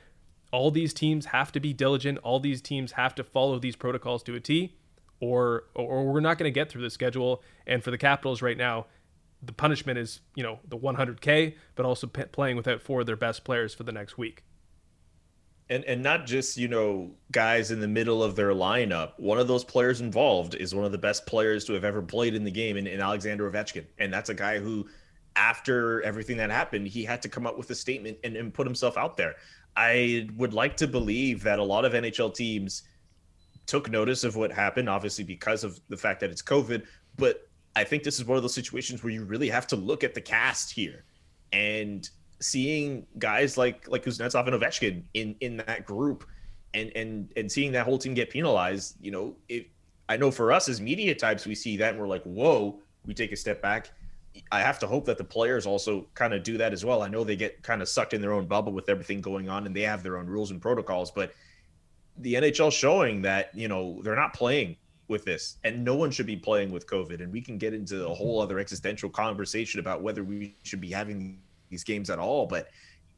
all 0.53 0.71
these 0.71 0.95
teams 0.95 1.27
have 1.27 1.53
to 1.53 1.61
be 1.61 1.75
diligent. 1.75 2.17
All 2.19 2.41
these 2.41 2.63
teams 2.63 2.93
have 2.93 3.15
to 3.17 3.25
follow 3.25 3.59
these 3.59 3.77
protocols 3.77 4.23
to 4.23 4.35
a 4.35 4.41
T, 4.41 4.75
or, 5.21 5.65
or 5.75 6.07
we're 6.07 6.21
not 6.21 6.39
going 6.39 6.51
to 6.51 6.55
get 6.55 6.71
through 6.71 6.83
the 6.83 6.91
schedule. 6.91 7.43
And 7.67 7.85
for 7.85 7.91
the 7.91 7.99
Capitals 7.99 8.41
right 8.41 8.57
now, 8.57 8.87
the 9.43 9.53
punishment 9.53 9.99
is, 9.99 10.21
you 10.35 10.43
know, 10.43 10.61
the 10.67 10.79
100K, 10.79 11.57
but 11.75 11.85
also 11.85 12.07
p- 12.07 12.25
playing 12.25 12.57
without 12.57 12.81
four 12.81 13.01
of 13.01 13.07
their 13.07 13.17
best 13.17 13.45
players 13.45 13.75
for 13.75 13.83
the 13.83 13.93
next 13.93 14.17
week 14.17 14.43
and 15.71 15.85
and 15.85 16.03
not 16.03 16.27
just 16.27 16.57
you 16.57 16.69
know 16.69 17.11
guys 17.31 17.71
in 17.71 17.81
the 17.81 17.89
middle 17.89 18.23
of 18.23 18.37
their 18.37 18.51
lineup. 18.51 19.13
One 19.19 19.39
of 19.39 19.49
those 19.49 19.65
players 19.65 20.01
involved 20.01 20.55
is 20.55 20.75
one 20.75 20.85
of 20.85 20.93
the 20.93 20.99
best 20.99 21.27
players 21.27 21.65
to 21.67 21.73
have 21.75 21.85
ever 21.85 22.03
played 22.03 22.35
in 22.35 22.45
the 22.45 22.51
game, 22.51 22.77
in, 22.77 22.87
in 22.87 23.01
Alexander 23.01 23.51
Ovechkin, 23.51 23.85
and 23.99 24.13
that's 24.13 24.31
a 24.31 24.35
guy 24.35 24.59
who, 24.59 24.89
after 25.37 26.03
everything 26.03 26.37
that 26.39 26.51
happened, 26.51 26.89
he 26.89 27.05
had 27.05 27.23
to 27.23 27.29
come 27.29 27.47
up 27.47 27.59
with 27.59 27.71
a 27.71 27.75
statement 27.75 28.19
and, 28.25 28.37
and 28.37 28.53
put 28.53 28.67
himself 28.67 28.97
out 28.97 29.17
there. 29.17 29.35
I 29.77 30.29
would 30.37 30.55
like 30.55 30.77
to 30.79 30.89
believe 30.89 31.43
that 31.45 31.59
a 31.59 31.65
lot 31.65 31.85
of 31.85 31.93
NHL 31.93 32.35
teams 32.35 32.83
took 33.67 33.91
notice 33.91 34.25
of 34.25 34.35
what 34.35 34.51
happened, 34.51 34.89
obviously 34.89 35.25
because 35.25 35.63
of 35.63 35.79
the 35.89 35.97
fact 35.97 36.21
that 36.21 36.31
it's 36.31 36.43
COVID, 36.43 36.85
but 37.17 37.49
I 37.77 37.85
think 37.85 38.03
this 38.03 38.19
is 38.19 38.25
one 38.25 38.37
of 38.37 38.43
those 38.43 38.55
situations 38.55 39.05
where 39.05 39.13
you 39.13 39.25
really 39.25 39.49
have 39.51 39.67
to 39.69 39.77
look 39.77 40.03
at 40.03 40.15
the 40.15 40.21
cast 40.21 40.73
here 40.73 41.05
and 41.53 42.09
seeing 42.41 43.07
guys 43.19 43.57
like 43.57 43.89
like 43.89 44.05
Kuznetsov 44.05 44.47
and 44.47 44.61
Ovechkin 44.61 45.03
in 45.15 45.35
in 45.41 45.59
that 45.59 45.85
group 45.85 46.25
and 46.75 46.93
and 46.95 47.33
and 47.37 47.51
seeing 47.51 47.73
that 47.73 47.85
whole 47.85 47.99
team 47.99 48.15
get 48.15 48.31
penalized, 48.31 48.97
you 49.01 49.11
know, 49.11 49.37
if 49.49 49.67
I 50.09 50.17
know 50.17 50.31
for 50.31 50.53
us 50.53 50.69
as 50.69 50.81
media 50.81 51.15
types, 51.15 51.47
we 51.47 51.55
see 51.55 51.77
that 51.77 51.91
and 51.91 51.99
we're 51.99 52.09
like, 52.09 52.23
whoa, 52.25 52.81
we 53.05 53.15
take 53.15 53.33
a 53.33 53.37
step 53.37 53.61
back. 53.61 53.91
I 54.53 54.61
have 54.61 54.79
to 54.81 54.87
hope 54.87 55.05
that 55.07 55.19
the 55.19 55.25
players 55.25 55.67
also 55.67 56.07
kind 56.15 56.33
of 56.33 56.43
do 56.43 56.57
that 56.59 56.73
as 56.73 56.85
well. 56.85 57.03
I 57.03 57.09
know 57.09 57.25
they 57.25 57.37
get 57.37 57.63
kind 57.63 57.83
of 57.83 57.89
sucked 57.89 58.15
in 58.15 58.21
their 58.21 58.33
own 58.33 58.47
bubble 58.47 58.73
with 58.73 58.89
everything 58.89 59.21
going 59.21 59.49
on 59.49 59.67
and 59.67 59.75
they 59.75 59.83
have 59.83 60.03
their 60.03 60.17
own 60.17 60.27
rules 60.27 60.51
and 60.51 60.63
protocols, 60.63 61.11
but 61.11 61.33
the 62.19 62.35
NHL 62.35 62.73
showing 62.73 63.23
that, 63.23 63.51
you 63.55 63.69
know, 63.69 64.01
they're 64.03 64.17
not 64.17 64.35
playing 64.35 64.77
with 65.09 65.25
this 65.25 65.57
and 65.65 65.85
no 65.85 65.97
one 65.97 66.11
should 66.11 66.27
be 66.27 66.37
playing 66.37 66.71
with 66.71 66.87
COVID. 66.87 67.21
And 67.21 67.33
we 67.33 67.41
can 67.41 67.59
get 67.59 67.75
into 67.75 68.07
a 68.07 68.15
whole 68.15 68.41
other 68.41 68.59
existential 68.59 69.11
conversation 69.11 69.81
about 69.81 70.03
whether 70.03 70.23
we 70.23 70.57
should 70.63 70.81
be 70.81 70.91
having 70.91 71.41
these 71.71 71.85
games 71.85 72.11
at 72.11 72.19
all. 72.19 72.47
But 72.47 72.69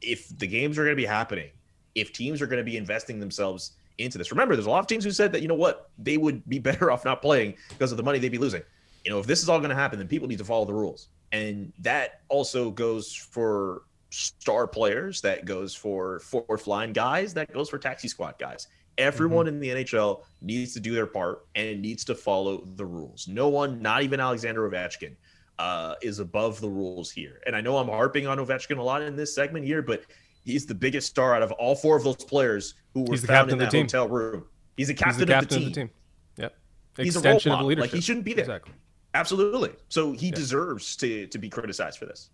if 0.03 0.37
the 0.39 0.47
games 0.47 0.79
are 0.79 0.85
going 0.85 0.97
to 0.97 1.03
be 1.03 1.07
happening, 1.07 1.51
if 1.95 2.13
teams 2.13 2.41
are 2.41 2.47
going 2.47 2.59
to 2.59 2.65
be 2.65 2.77
investing 2.77 3.21
themselves 3.21 3.73
into 4.01 4.19
this. 4.19 4.31
Remember, 4.31 4.57
there's 4.57 4.67
a 4.67 4.71
lot 4.71 4.81
of 4.81 4.87
teams 4.87 5.05
who 5.05 5.11
said 5.11 5.33
that 5.33 5.43
you 5.43 5.49
know 5.49 5.55
what 5.55 5.91
they 5.99 6.17
would 6.17 6.47
be 6.49 6.59
better 6.71 6.91
off 6.91 7.05
not 7.05 7.23
playing 7.23 7.55
because 7.69 7.91
of 7.91 7.97
the 7.97 8.03
money 8.03 8.19
they'd 8.19 8.31
be 8.31 8.39
losing. 8.39 8.63
You 9.05 9.11
know, 9.11 9.19
if 9.19 9.27
this 9.27 9.43
is 9.43 9.49
all 9.49 9.59
going 9.59 9.71
to 9.71 9.77
happen, 9.77 9.99
then 9.99 10.09
people 10.09 10.29
need 10.29 10.39
to 10.39 10.45
follow 10.45 10.65
the 10.65 10.75
rules, 10.75 11.09
and 11.33 11.73
that 11.79 12.21
also 12.29 12.71
goes 12.71 13.15
for 13.15 13.83
star 14.11 14.67
players. 14.67 15.21
That 15.21 15.45
goes 15.45 15.75
for 15.75 16.21
fourth 16.21 16.67
line 16.67 16.93
guys. 16.93 17.33
That 17.35 17.53
goes 17.53 17.69
for 17.69 17.79
taxi 17.79 18.09
squad 18.09 18.35
guys. 18.39 18.67
Everyone 18.99 19.47
mm-hmm. 19.47 19.63
in 19.63 19.77
the 19.77 19.85
NHL 19.85 20.23
needs 20.43 20.75
to 20.75 20.81
do 20.81 20.95
their 20.95 21.07
part 21.07 21.47
and 21.55 21.81
needs 21.81 22.05
to 22.05 22.15
follow 22.15 22.65
the 22.75 22.85
rules. 22.85 23.29
No 23.29 23.49
one, 23.49 23.81
not 23.81 24.03
even 24.03 24.21
Alexander 24.21 24.69
Ovechkin, 24.69 25.15
uh, 25.61 25.95
is 26.01 26.21
above 26.21 26.59
the 26.63 26.69
rules 26.69 27.11
here. 27.11 27.43
And 27.47 27.55
I 27.55 27.61
know 27.61 27.77
I'm 27.77 27.89
harping 27.89 28.27
on 28.27 28.39
Ovechkin 28.39 28.79
a 28.79 28.83
lot 28.83 29.03
in 29.03 29.15
this 29.15 29.35
segment 29.35 29.67
here, 29.67 29.83
but 29.83 30.05
he's 30.43 30.65
the 30.65 30.75
biggest 30.75 31.07
star 31.07 31.35
out 31.35 31.43
of 31.43 31.53
all 31.53 31.75
four 31.75 31.99
of 31.99 32.03
those 32.03 32.17
players 32.17 32.75
who 32.95 33.03
were 33.03 33.19
found 33.19 33.51
in 33.51 33.59
that 33.59 33.71
hotel 33.71 34.09
room. 34.09 34.47
He's 34.79 34.89
a 34.89 34.95
captain, 34.95 35.19
he's 35.19 35.27
the 35.27 35.33
captain 35.33 35.57
of, 35.59 35.63
the 35.63 35.69
of, 35.69 35.75
the 35.75 35.81
team. 35.81 35.91
Yep. 36.39 36.57
He's 36.97 37.17
Extension 37.17 37.53
a 37.53 37.57
role 37.57 37.69
model. 37.69 37.79
Like 37.79 37.91
he 37.91 38.01
shouldn't 38.01 38.25
be 38.25 38.33
there. 38.33 38.45
Exactly. 38.45 38.73
Absolutely. 39.13 39.73
So 39.91 40.13
he 40.13 40.31
deserves 40.31 40.97
to 40.97 41.27
to 41.27 41.39
be 41.39 41.51
criticized 41.51 41.99
for 41.99 42.07
this. 42.07 42.31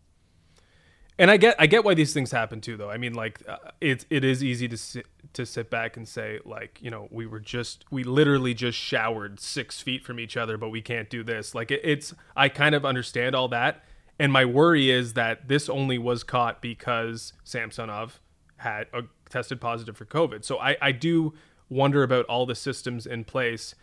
And 1.18 1.30
I 1.30 1.38
get 1.38 1.56
I 1.58 1.66
get 1.66 1.84
why 1.84 1.94
these 1.94 2.12
things 2.12 2.30
happen 2.30 2.60
too, 2.60 2.76
though. 2.76 2.90
I 2.90 2.98
mean, 2.98 3.14
like 3.14 3.40
uh, 3.48 3.56
it 3.80 4.04
it 4.10 4.22
is 4.22 4.44
easy 4.44 4.68
to 4.68 4.76
sit 4.76 5.06
to 5.32 5.46
sit 5.46 5.70
back 5.70 5.96
and 5.96 6.06
say 6.06 6.40
like 6.44 6.78
you 6.82 6.90
know 6.90 7.08
we 7.10 7.26
were 7.26 7.40
just 7.40 7.84
we 7.90 8.04
literally 8.04 8.52
just 8.52 8.78
showered 8.78 9.40
six 9.40 9.80
feet 9.80 10.04
from 10.04 10.20
each 10.20 10.36
other, 10.36 10.58
but 10.58 10.68
we 10.68 10.82
can't 10.82 11.08
do 11.08 11.24
this. 11.24 11.54
Like 11.54 11.70
it, 11.70 11.80
it's 11.82 12.14
I 12.36 12.50
kind 12.50 12.74
of 12.74 12.84
understand 12.84 13.34
all 13.34 13.48
that, 13.48 13.82
and 14.18 14.30
my 14.30 14.44
worry 14.44 14.90
is 14.90 15.14
that 15.14 15.48
this 15.48 15.70
only 15.70 15.96
was 15.96 16.22
caught 16.22 16.60
because 16.60 17.32
Samsonov 17.44 18.20
had 18.58 18.86
a, 18.92 19.04
tested 19.30 19.58
positive 19.58 19.96
for 19.96 20.04
COVID. 20.04 20.44
So 20.44 20.58
I 20.58 20.76
I 20.82 20.92
do 20.92 21.32
wonder 21.70 22.02
about 22.02 22.26
all 22.26 22.44
the 22.44 22.54
systems 22.54 23.06
in 23.06 23.24
place. 23.24 23.74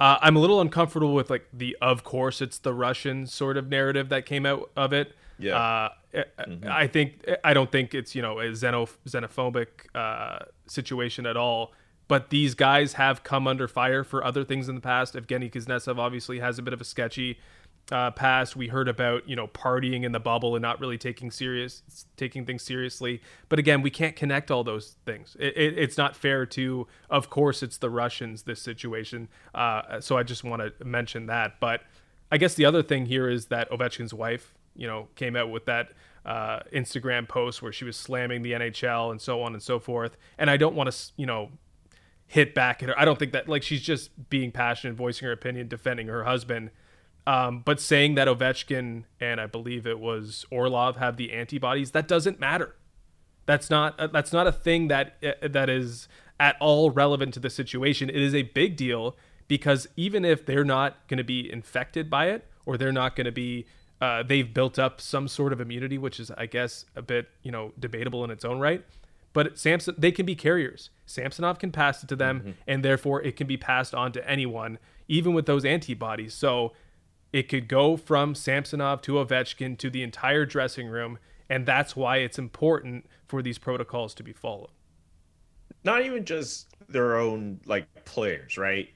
Uh, 0.00 0.18
I'm 0.22 0.34
a 0.34 0.40
little 0.40 0.60
uncomfortable 0.60 1.14
with 1.14 1.30
like 1.30 1.46
the 1.52 1.76
of 1.80 2.02
course 2.02 2.40
it's 2.40 2.58
the 2.58 2.74
Russian 2.74 3.28
sort 3.28 3.56
of 3.56 3.68
narrative 3.68 4.08
that 4.08 4.26
came 4.26 4.44
out 4.44 4.72
of 4.76 4.92
it. 4.92 5.14
Yeah. 5.38 5.90
Mm-hmm. 6.14 6.68
I 6.68 6.86
think 6.86 7.24
I 7.44 7.54
don't 7.54 7.70
think 7.70 7.94
it's 7.94 8.14
you 8.14 8.22
know 8.22 8.40
a 8.40 8.46
xenoph- 8.46 8.96
xenophobic 9.06 9.66
uh, 9.94 10.44
situation 10.66 11.26
at 11.26 11.36
all. 11.36 11.72
But 12.08 12.30
these 12.30 12.56
guys 12.56 12.94
have 12.94 13.22
come 13.22 13.46
under 13.46 13.68
fire 13.68 14.02
for 14.02 14.24
other 14.24 14.44
things 14.44 14.68
in 14.68 14.74
the 14.74 14.80
past. 14.80 15.14
Evgeny 15.14 15.48
Kuznetsov 15.48 15.96
obviously 15.96 16.40
has 16.40 16.58
a 16.58 16.62
bit 16.62 16.74
of 16.74 16.80
a 16.80 16.84
sketchy 16.84 17.38
uh, 17.92 18.10
past. 18.10 18.56
We 18.56 18.66
heard 18.66 18.88
about 18.88 19.28
you 19.28 19.36
know 19.36 19.46
partying 19.46 20.02
in 20.02 20.10
the 20.10 20.18
bubble 20.18 20.56
and 20.56 20.62
not 20.62 20.80
really 20.80 20.98
taking 20.98 21.30
serious 21.30 21.82
taking 22.16 22.44
things 22.44 22.62
seriously. 22.62 23.20
But 23.48 23.58
again, 23.58 23.80
we 23.82 23.90
can't 23.90 24.16
connect 24.16 24.50
all 24.50 24.64
those 24.64 24.96
things. 25.06 25.36
It, 25.38 25.56
it, 25.56 25.78
it's 25.78 25.96
not 25.96 26.16
fair 26.16 26.46
to. 26.46 26.88
Of 27.08 27.30
course, 27.30 27.62
it's 27.62 27.78
the 27.78 27.90
Russians. 27.90 28.42
This 28.42 28.60
situation. 28.60 29.28
Uh, 29.54 30.00
so 30.00 30.16
I 30.16 30.24
just 30.24 30.42
want 30.42 30.62
to 30.62 30.84
mention 30.84 31.26
that. 31.26 31.60
But 31.60 31.82
I 32.32 32.38
guess 32.38 32.54
the 32.54 32.64
other 32.64 32.82
thing 32.82 33.06
here 33.06 33.28
is 33.28 33.46
that 33.46 33.70
Ovechkin's 33.70 34.14
wife 34.14 34.54
you 34.80 34.86
know, 34.86 35.08
came 35.14 35.36
out 35.36 35.50
with 35.50 35.66
that 35.66 35.92
uh, 36.24 36.60
Instagram 36.72 37.28
post 37.28 37.62
where 37.62 37.70
she 37.70 37.84
was 37.84 37.96
slamming 37.96 38.42
the 38.42 38.52
NHL 38.52 39.10
and 39.10 39.20
so 39.20 39.42
on 39.42 39.52
and 39.52 39.62
so 39.62 39.78
forth. 39.78 40.16
And 40.38 40.50
I 40.50 40.56
don't 40.56 40.74
want 40.74 40.90
to, 40.90 41.12
you 41.16 41.26
know, 41.26 41.50
hit 42.26 42.54
back 42.54 42.82
at 42.82 42.88
her. 42.88 42.98
I 42.98 43.04
don't 43.04 43.18
think 43.18 43.32
that 43.32 43.48
like 43.48 43.62
she's 43.62 43.82
just 43.82 44.30
being 44.30 44.50
passionate, 44.50 44.94
voicing 44.94 45.26
her 45.26 45.32
opinion, 45.32 45.68
defending 45.68 46.08
her 46.08 46.24
husband. 46.24 46.70
Um, 47.26 47.60
but 47.60 47.78
saying 47.78 48.14
that 48.14 48.26
Ovechkin 48.26 49.04
and 49.20 49.40
I 49.40 49.46
believe 49.46 49.86
it 49.86 50.00
was 50.00 50.46
Orlov 50.50 50.96
have 50.96 51.18
the 51.18 51.32
antibodies, 51.32 51.90
that 51.90 52.08
doesn't 52.08 52.40
matter. 52.40 52.74
That's 53.44 53.68
not 53.68 54.00
uh, 54.00 54.06
that's 54.06 54.32
not 54.32 54.46
a 54.46 54.52
thing 54.52 54.88
that 54.88 55.16
uh, 55.22 55.46
that 55.46 55.68
is 55.68 56.08
at 56.38 56.56
all 56.58 56.90
relevant 56.90 57.34
to 57.34 57.40
the 57.40 57.50
situation. 57.50 58.08
It 58.08 58.16
is 58.16 58.34
a 58.34 58.42
big 58.42 58.76
deal 58.76 59.16
because 59.46 59.88
even 59.96 60.24
if 60.24 60.46
they're 60.46 60.64
not 60.64 61.06
going 61.08 61.18
to 61.18 61.24
be 61.24 61.52
infected 61.52 62.08
by 62.08 62.30
it 62.30 62.46
or 62.64 62.78
they're 62.78 62.92
not 62.92 63.14
going 63.16 63.26
to 63.26 63.32
be 63.32 63.66
uh, 64.00 64.22
they've 64.22 64.52
built 64.52 64.78
up 64.78 65.00
some 65.00 65.28
sort 65.28 65.52
of 65.52 65.60
immunity, 65.60 65.98
which 65.98 66.18
is, 66.18 66.30
I 66.30 66.46
guess, 66.46 66.86
a 66.96 67.02
bit 67.02 67.28
you 67.42 67.50
know 67.50 67.72
debatable 67.78 68.24
in 68.24 68.30
its 68.30 68.44
own 68.44 68.58
right. 68.58 68.84
But 69.32 69.58
Samson, 69.58 69.94
they 69.96 70.10
can 70.10 70.26
be 70.26 70.34
carriers. 70.34 70.90
Samsonov 71.06 71.58
can 71.58 71.70
pass 71.70 72.02
it 72.02 72.08
to 72.08 72.16
them, 72.16 72.40
mm-hmm. 72.40 72.50
and 72.66 72.84
therefore 72.84 73.22
it 73.22 73.36
can 73.36 73.46
be 73.46 73.56
passed 73.56 73.94
on 73.94 74.12
to 74.12 74.28
anyone, 74.28 74.78
even 75.06 75.34
with 75.34 75.46
those 75.46 75.64
antibodies. 75.64 76.34
So 76.34 76.72
it 77.32 77.48
could 77.48 77.68
go 77.68 77.96
from 77.96 78.34
Samsonov 78.34 79.02
to 79.02 79.12
Ovechkin 79.12 79.78
to 79.78 79.90
the 79.90 80.02
entire 80.02 80.44
dressing 80.44 80.88
room, 80.88 81.18
and 81.48 81.64
that's 81.64 81.94
why 81.94 82.18
it's 82.18 82.38
important 82.38 83.06
for 83.28 83.42
these 83.42 83.58
protocols 83.58 84.14
to 84.14 84.22
be 84.22 84.32
followed. 84.32 84.70
Not 85.84 86.02
even 86.02 86.24
just 86.24 86.68
their 86.88 87.16
own 87.16 87.60
like 87.66 87.86
players, 88.04 88.58
right? 88.58 88.88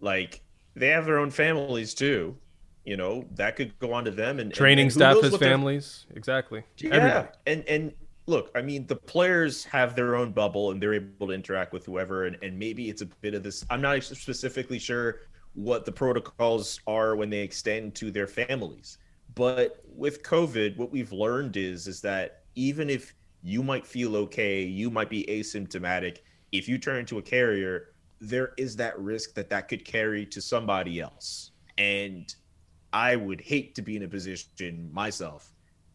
Like 0.00 0.40
they 0.74 0.88
have 0.88 1.04
their 1.04 1.18
own 1.18 1.30
families 1.30 1.92
too 1.92 2.36
you 2.84 2.96
know 2.96 3.24
that 3.32 3.56
could 3.56 3.78
go 3.78 3.92
on 3.92 4.04
to 4.04 4.10
them 4.10 4.38
and 4.38 4.52
training 4.52 4.86
and, 4.86 5.02
and 5.02 5.20
staff 5.20 5.24
as 5.24 5.36
families. 5.36 6.06
Exactly. 6.14 6.64
Yeah 6.78 6.94
Everybody. 6.94 7.28
and 7.46 7.64
and 7.68 7.92
look 8.26 8.52
i 8.54 8.62
mean 8.62 8.86
the 8.86 8.96
players 8.96 9.64
have 9.64 9.96
their 9.96 10.14
own 10.14 10.30
bubble 10.30 10.70
and 10.70 10.80
they're 10.80 10.94
able 10.94 11.26
to 11.26 11.32
interact 11.32 11.72
with 11.72 11.84
whoever 11.84 12.26
and, 12.26 12.36
and 12.40 12.56
maybe 12.56 12.88
it's 12.88 13.02
a 13.02 13.06
bit 13.06 13.34
of 13.34 13.42
this 13.42 13.64
i'm 13.68 13.80
not 13.80 14.00
specifically 14.04 14.78
sure 14.78 15.22
what 15.54 15.84
the 15.84 15.90
protocols 15.90 16.80
are 16.86 17.16
when 17.16 17.28
they 17.28 17.40
extend 17.40 17.94
to 17.94 18.10
their 18.10 18.26
families. 18.26 18.98
But 19.34 19.82
with 19.86 20.22
covid 20.22 20.76
what 20.76 20.92
we've 20.92 21.12
learned 21.12 21.56
is 21.56 21.86
is 21.86 22.00
that 22.02 22.42
even 22.54 22.90
if 22.90 23.14
you 23.42 23.62
might 23.62 23.86
feel 23.86 24.16
okay 24.16 24.62
you 24.62 24.90
might 24.90 25.10
be 25.10 25.24
asymptomatic 25.24 26.18
if 26.52 26.68
you 26.68 26.78
turn 26.78 26.98
into 26.98 27.18
a 27.18 27.22
carrier 27.22 27.92
there 28.22 28.52
is 28.56 28.76
that 28.76 28.98
risk 28.98 29.34
that 29.34 29.50
that 29.50 29.68
could 29.68 29.84
carry 29.84 30.24
to 30.24 30.40
somebody 30.40 31.00
else. 31.00 31.50
And 31.76 32.32
I 32.92 33.16
would 33.16 33.40
hate 33.40 33.74
to 33.76 33.82
be 33.82 33.96
in 33.96 34.02
a 34.02 34.08
position 34.08 34.90
myself 34.92 35.52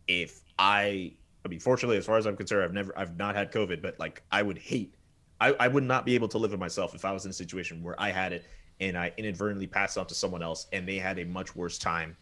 if 0.07 0.41
I 0.57 1.13
I 1.45 1.49
mean 1.49 1.59
fortunately 1.59 1.97
as 1.97 2.05
far 2.05 2.17
as 2.17 2.25
I'm 2.25 2.35
concerned 2.35 2.63
I've 2.63 2.73
never 2.73 2.97
I've 2.97 3.17
not 3.17 3.35
had 3.35 3.51
COVID 3.51 3.81
but 3.81 3.99
like 3.99 4.23
I 4.31 4.41
would 4.41 4.57
hate 4.57 4.95
I, 5.39 5.53
I 5.59 5.67
would 5.67 5.83
not 5.83 6.05
be 6.05 6.15
able 6.15 6.27
to 6.29 6.37
live 6.37 6.51
with 6.51 6.59
myself 6.59 6.95
if 6.95 7.05
I 7.05 7.11
was 7.11 7.25
in 7.25 7.31
a 7.31 7.33
situation 7.33 7.83
where 7.83 7.99
I 7.99 8.09
had 8.09 8.33
it 8.33 8.45
and 8.79 8.97
I 8.97 9.11
inadvertently 9.17 9.67
passed 9.67 9.97
it 9.97 9.99
on 9.99 10.07
to 10.07 10.15
someone 10.15 10.41
else 10.41 10.67
and 10.73 10.87
they 10.87 10.97
had 10.97 11.19
a 11.19 11.25
much 11.25 11.55
worse 11.55 11.77
time 11.77 12.15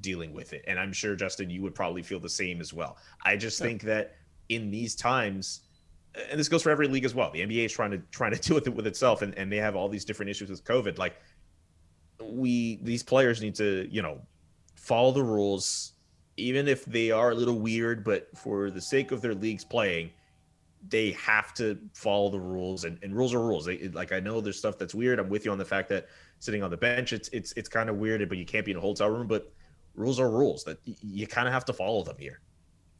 dealing 0.00 0.32
with 0.32 0.52
it. 0.52 0.64
And 0.66 0.78
I'm 0.78 0.92
sure 0.92 1.16
Justin 1.16 1.50
you 1.50 1.62
would 1.62 1.74
probably 1.74 2.02
feel 2.02 2.20
the 2.20 2.28
same 2.28 2.60
as 2.60 2.72
well. 2.72 2.96
I 3.24 3.36
just 3.36 3.60
yeah. 3.60 3.66
think 3.66 3.82
that 3.82 4.16
in 4.48 4.70
these 4.70 4.94
times 4.94 5.62
and 6.28 6.38
this 6.38 6.48
goes 6.48 6.62
for 6.62 6.70
every 6.70 6.88
league 6.88 7.04
as 7.04 7.14
well. 7.14 7.30
The 7.30 7.40
NBA 7.40 7.66
is 7.66 7.72
trying 7.72 7.92
to 7.92 7.98
trying 8.10 8.32
to 8.32 8.40
deal 8.48 8.54
with 8.54 8.66
it 8.66 8.74
with 8.74 8.86
itself 8.86 9.22
and, 9.22 9.34
and 9.36 9.50
they 9.50 9.58
have 9.58 9.76
all 9.76 9.88
these 9.88 10.04
different 10.04 10.30
issues 10.30 10.50
with 10.50 10.64
COVID. 10.64 10.98
Like 10.98 11.16
we 12.22 12.76
these 12.82 13.02
players 13.02 13.40
need 13.40 13.54
to 13.56 13.88
you 13.90 14.02
know 14.02 14.20
follow 14.74 15.12
the 15.12 15.22
rules. 15.22 15.92
Even 16.36 16.68
if 16.68 16.84
they 16.86 17.10
are 17.10 17.30
a 17.30 17.34
little 17.34 17.58
weird 17.58 18.04
but 18.04 18.28
for 18.36 18.70
the 18.70 18.80
sake 18.80 19.12
of 19.12 19.20
their 19.20 19.34
leagues 19.34 19.64
playing 19.64 20.10
they 20.88 21.10
have 21.10 21.52
to 21.52 21.78
follow 21.92 22.30
the 22.30 22.40
rules 22.40 22.84
and, 22.84 22.98
and 23.02 23.14
rules 23.14 23.34
are 23.34 23.40
rules. 23.40 23.66
They, 23.66 23.88
like 23.88 24.12
i 24.12 24.20
know 24.20 24.40
there's 24.40 24.58
stuff 24.58 24.78
that's 24.78 24.94
weird. 24.94 25.18
I'm 25.18 25.28
with 25.28 25.44
you 25.44 25.52
on 25.52 25.58
the 25.58 25.64
fact 25.64 25.90
that 25.90 26.08
sitting 26.38 26.62
on 26.62 26.70
the 26.70 26.76
bench 26.76 27.12
it's 27.12 27.28
it's 27.28 27.52
it's 27.52 27.68
kind 27.68 27.90
of 27.90 27.96
weird 27.96 28.26
but 28.28 28.38
you 28.38 28.46
can't 28.46 28.64
be 28.64 28.72
in 28.72 28.78
a 28.78 28.80
hotel 28.80 29.10
room 29.10 29.26
but 29.26 29.52
rules 29.94 30.18
are 30.18 30.30
rules 30.30 30.64
that 30.64 30.78
you 30.84 31.26
kind 31.26 31.46
of 31.46 31.54
have 31.54 31.64
to 31.66 31.72
follow 31.72 32.02
them 32.02 32.16
here. 32.18 32.40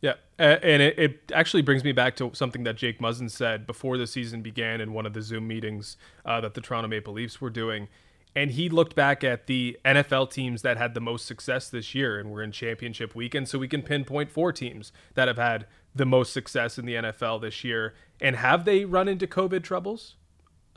Yeah, 0.02 0.14
and 0.38 0.80
it, 0.80 0.98
it, 0.98 1.32
actually 1.34 1.60
brings 1.60 1.84
me 1.84 1.92
back 1.92 2.16
to 2.16 2.30
something 2.32 2.64
that 2.64 2.76
Jake 2.76 3.00
Muzzin 3.00 3.30
said 3.30 3.66
before 3.66 3.98
the 3.98 4.06
season 4.06 4.40
began 4.40 4.80
in 4.80 4.94
one 4.94 5.04
of 5.04 5.12
the 5.12 5.20
Zoom 5.20 5.46
meetings 5.46 5.98
uh, 6.24 6.40
that 6.40 6.54
the 6.54 6.62
Toronto 6.62 6.88
Maple 6.88 7.12
Leafs 7.12 7.38
were 7.38 7.50
doing 7.50 7.86
and 8.34 8.52
he 8.52 8.68
looked 8.68 8.94
back 8.94 9.24
at 9.24 9.46
the 9.46 9.78
NFL 9.84 10.30
teams 10.30 10.62
that 10.62 10.76
had 10.76 10.94
the 10.94 11.00
most 11.00 11.26
success 11.26 11.68
this 11.68 11.94
year 11.94 12.18
and 12.18 12.30
we're 12.30 12.42
in 12.42 12.52
championship 12.52 13.14
weekend 13.14 13.48
so 13.48 13.58
we 13.58 13.68
can 13.68 13.82
pinpoint 13.82 14.30
four 14.30 14.52
teams 14.52 14.92
that 15.14 15.26
have 15.26 15.36
had 15.36 15.66
the 15.94 16.06
most 16.06 16.32
success 16.32 16.78
in 16.78 16.86
the 16.86 16.94
NFL 16.94 17.40
this 17.40 17.64
year. 17.64 17.94
And 18.20 18.36
have 18.36 18.64
they 18.64 18.84
run 18.84 19.08
into 19.08 19.26
covid 19.26 19.64
troubles? 19.64 20.14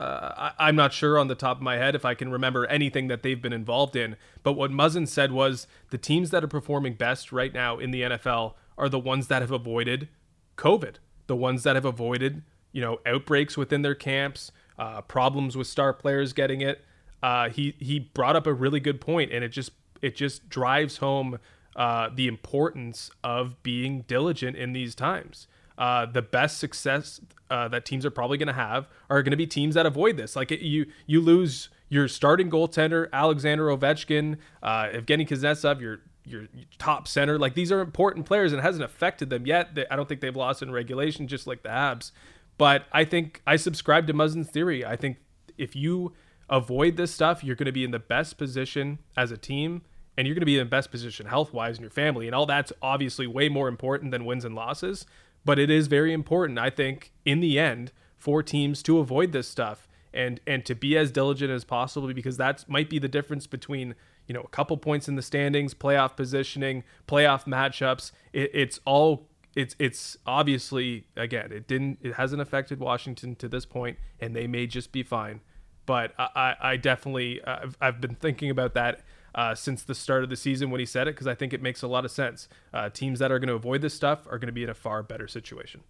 Uh, 0.00 0.50
I, 0.58 0.68
am 0.68 0.74
not 0.74 0.92
sure 0.92 1.16
on 1.16 1.28
the 1.28 1.36
top 1.36 1.58
of 1.58 1.62
my 1.62 1.76
head 1.76 1.94
if 1.94 2.04
I 2.04 2.14
can 2.14 2.32
remember 2.32 2.66
anything 2.66 3.06
that 3.06 3.22
they've 3.22 3.40
been 3.40 3.52
involved 3.52 3.94
in. 3.94 4.16
But 4.42 4.54
what 4.54 4.72
Muzzin 4.72 5.06
said 5.06 5.30
was 5.30 5.68
the 5.90 5.98
teams 5.98 6.30
that 6.30 6.42
are 6.42 6.48
performing 6.48 6.94
best 6.94 7.30
right 7.30 7.54
now 7.54 7.78
in 7.78 7.92
the 7.92 8.02
NFL 8.02 8.54
are 8.76 8.88
the 8.88 8.98
ones 8.98 9.28
that 9.28 9.40
have 9.40 9.52
avoided 9.52 10.08
COVID, 10.56 10.96
the 11.28 11.36
ones 11.36 11.62
that 11.62 11.76
have 11.76 11.84
avoided, 11.84 12.42
you 12.72 12.80
know, 12.80 12.98
outbreaks 13.06 13.56
within 13.56 13.82
their 13.82 13.94
camps, 13.94 14.50
uh, 14.80 15.00
problems 15.02 15.56
with 15.56 15.68
star 15.68 15.92
players 15.92 16.32
getting 16.32 16.60
it 16.60 16.84
uh, 17.24 17.48
he 17.48 17.74
he 17.78 17.98
brought 17.98 18.36
up 18.36 18.46
a 18.46 18.52
really 18.52 18.80
good 18.80 19.00
point, 19.00 19.32
and 19.32 19.42
it 19.42 19.48
just 19.48 19.72
it 20.02 20.14
just 20.14 20.46
drives 20.50 20.98
home 20.98 21.38
uh, 21.74 22.10
the 22.14 22.28
importance 22.28 23.10
of 23.24 23.62
being 23.62 24.02
diligent 24.02 24.56
in 24.58 24.74
these 24.74 24.94
times. 24.94 25.48
Uh, 25.78 26.04
the 26.04 26.20
best 26.20 26.58
success 26.58 27.22
uh, 27.48 27.66
that 27.66 27.86
teams 27.86 28.04
are 28.04 28.10
probably 28.10 28.36
going 28.36 28.46
to 28.46 28.52
have 28.52 28.88
are 29.08 29.22
going 29.22 29.30
to 29.30 29.38
be 29.38 29.46
teams 29.46 29.74
that 29.74 29.86
avoid 29.86 30.18
this. 30.18 30.36
Like 30.36 30.52
it, 30.52 30.60
you 30.60 30.84
you 31.06 31.22
lose 31.22 31.70
your 31.88 32.08
starting 32.08 32.50
goaltender 32.50 33.08
Alexander 33.10 33.68
Ovechkin, 33.68 34.36
uh, 34.62 34.88
Evgeny 34.88 35.26
Kuznetsov, 35.26 35.80
your 35.80 36.00
your 36.26 36.46
top 36.76 37.08
center. 37.08 37.38
Like 37.38 37.54
these 37.54 37.72
are 37.72 37.80
important 37.80 38.26
players, 38.26 38.52
and 38.52 38.58
it 38.58 38.62
hasn't 38.62 38.84
affected 38.84 39.30
them 39.30 39.46
yet. 39.46 39.70
I 39.90 39.96
don't 39.96 40.06
think 40.06 40.20
they've 40.20 40.36
lost 40.36 40.60
in 40.62 40.70
regulation, 40.70 41.26
just 41.26 41.46
like 41.46 41.62
the 41.62 41.70
Habs. 41.70 42.12
But 42.58 42.84
I 42.92 43.06
think 43.06 43.40
I 43.46 43.56
subscribe 43.56 44.06
to 44.08 44.12
Muzzin's 44.12 44.50
theory. 44.50 44.84
I 44.84 44.96
think 44.96 45.16
if 45.56 45.74
you 45.74 46.12
avoid 46.48 46.96
this 46.96 47.12
stuff, 47.12 47.42
you're 47.42 47.56
going 47.56 47.66
to 47.66 47.72
be 47.72 47.84
in 47.84 47.90
the 47.90 47.98
best 47.98 48.38
position 48.38 48.98
as 49.16 49.30
a 49.30 49.36
team 49.36 49.82
and 50.16 50.26
you're 50.26 50.34
going 50.34 50.42
to 50.42 50.46
be 50.46 50.58
in 50.58 50.66
the 50.66 50.70
best 50.70 50.90
position 50.90 51.26
health 51.26 51.52
wise 51.52 51.76
in 51.76 51.82
your 51.82 51.90
family. 51.90 52.26
And 52.26 52.34
all 52.34 52.46
that's 52.46 52.72
obviously 52.82 53.26
way 53.26 53.48
more 53.48 53.68
important 53.68 54.10
than 54.10 54.24
wins 54.24 54.44
and 54.44 54.54
losses. 54.54 55.06
But 55.44 55.58
it 55.58 55.70
is 55.70 55.88
very 55.88 56.12
important, 56.12 56.58
I 56.58 56.70
think, 56.70 57.12
in 57.24 57.40
the 57.40 57.58
end, 57.58 57.92
for 58.16 58.42
teams 58.42 58.82
to 58.84 58.98
avoid 58.98 59.32
this 59.32 59.46
stuff 59.46 59.88
and 60.14 60.40
and 60.46 60.64
to 60.64 60.74
be 60.74 60.96
as 60.96 61.10
diligent 61.10 61.50
as 61.50 61.64
possible 61.64 62.10
because 62.14 62.36
that 62.36 62.64
might 62.68 62.88
be 62.88 62.98
the 62.98 63.08
difference 63.08 63.46
between 63.46 63.94
you 64.26 64.32
know 64.32 64.40
a 64.40 64.48
couple 64.48 64.76
points 64.76 65.08
in 65.08 65.16
the 65.16 65.22
standings, 65.22 65.74
playoff 65.74 66.16
positioning, 66.16 66.84
playoff 67.06 67.44
matchups. 67.44 68.12
It, 68.32 68.50
it's 68.54 68.80
all 68.86 69.28
it's 69.54 69.76
it's 69.78 70.16
obviously 70.24 71.06
again 71.16 71.52
it 71.52 71.66
didn't 71.66 71.98
it 72.00 72.14
hasn't 72.14 72.40
affected 72.40 72.80
Washington 72.80 73.34
to 73.36 73.48
this 73.48 73.66
point, 73.66 73.98
and 74.20 74.34
they 74.34 74.46
may 74.46 74.66
just 74.66 74.92
be 74.92 75.02
fine. 75.02 75.40
But 75.86 76.12
I 76.18 76.54
I 76.60 76.76
definitely 76.76 77.44
I've, 77.44 77.76
I've 77.80 78.00
been 78.00 78.14
thinking 78.14 78.50
about 78.50 78.74
that 78.74 79.02
uh, 79.34 79.54
since 79.54 79.82
the 79.82 79.94
start 79.94 80.22
of 80.22 80.30
the 80.30 80.36
season 80.36 80.70
when 80.70 80.78
he 80.78 80.86
said 80.86 81.08
it 81.08 81.14
because 81.14 81.26
I 81.26 81.34
think 81.34 81.52
it 81.52 81.60
makes 81.60 81.82
a 81.82 81.88
lot 81.88 82.04
of 82.04 82.10
sense. 82.10 82.48
Uh, 82.72 82.88
teams 82.88 83.18
that 83.18 83.32
are 83.32 83.38
going 83.38 83.48
to 83.48 83.54
avoid 83.54 83.82
this 83.82 83.94
stuff 83.94 84.26
are 84.26 84.38
going 84.38 84.46
to 84.46 84.52
be 84.52 84.62
in 84.62 84.70
a 84.70 84.74
far 84.74 85.02
better 85.02 85.26
situation. 85.26 85.82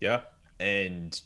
Yeah, 0.00 0.22
and 0.60 1.20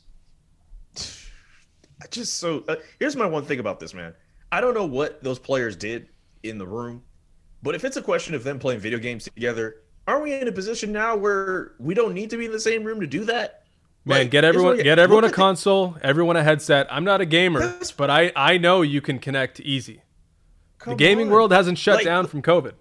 I 0.97 2.07
just 2.11 2.35
so 2.35 2.65
uh, 2.69 2.77
here's 2.99 3.17
my 3.17 3.27
one 3.27 3.45
thing 3.45 3.59
about 3.59 3.81
this 3.81 3.95
man. 3.95 4.15
I 4.53 4.61
don't 4.61 4.75
know 4.75 4.87
what 4.87 5.23
those 5.23 5.39
players 5.39 5.77
did 5.77 6.09
in 6.43 6.57
the 6.57 6.67
room, 6.67 7.03
but 7.63 7.75
if 7.75 7.85
it's 7.85 7.97
a 7.97 8.03
question 8.03 8.35
of 8.35 8.45
them 8.45 8.59
playing 8.59 8.81
video 8.81 8.99
games 8.99 9.25
together, 9.25 9.83
are 10.07 10.23
we 10.23 10.33
in 10.33 10.49
a 10.49 10.53
position 10.53 10.93
now 10.93 11.17
where 11.17 11.73
we 11.79 11.95
don't 11.95 12.15
need 12.15 12.31
to 12.31 12.37
be 12.37 12.47
in 12.47 12.53
the 12.53 12.61
same 12.61 12.85
room 12.85 13.01
to 13.01 13.07
do 13.07 13.25
that? 13.27 13.65
Man, 14.09 14.21
like, 14.21 14.31
get 14.31 14.45
everyone 14.45 14.79
get 14.79 14.99
everyone 14.99 15.25
a 15.25 15.31
console, 15.31 15.97
everyone 16.03 16.37
a 16.37 16.43
headset. 16.43 16.87
I'm 16.91 17.05
not 17.05 17.21
a 17.21 17.27
gamer, 17.27 17.79
but 17.97 18.09
I 18.09 18.33
I 18.35 18.57
know 18.57 18.81
you 18.81 19.01
can 19.03 19.19
connect 19.19 19.61
easy. 19.61 20.03
Come 20.79 20.93
the 20.93 20.97
gaming 20.97 21.27
on. 21.27 21.33
world 21.33 21.53
hasn't 21.53 21.77
shut 21.77 21.97
like, 21.97 22.05
down 22.05 22.27
from 22.27 22.41
COVID. 22.41 22.73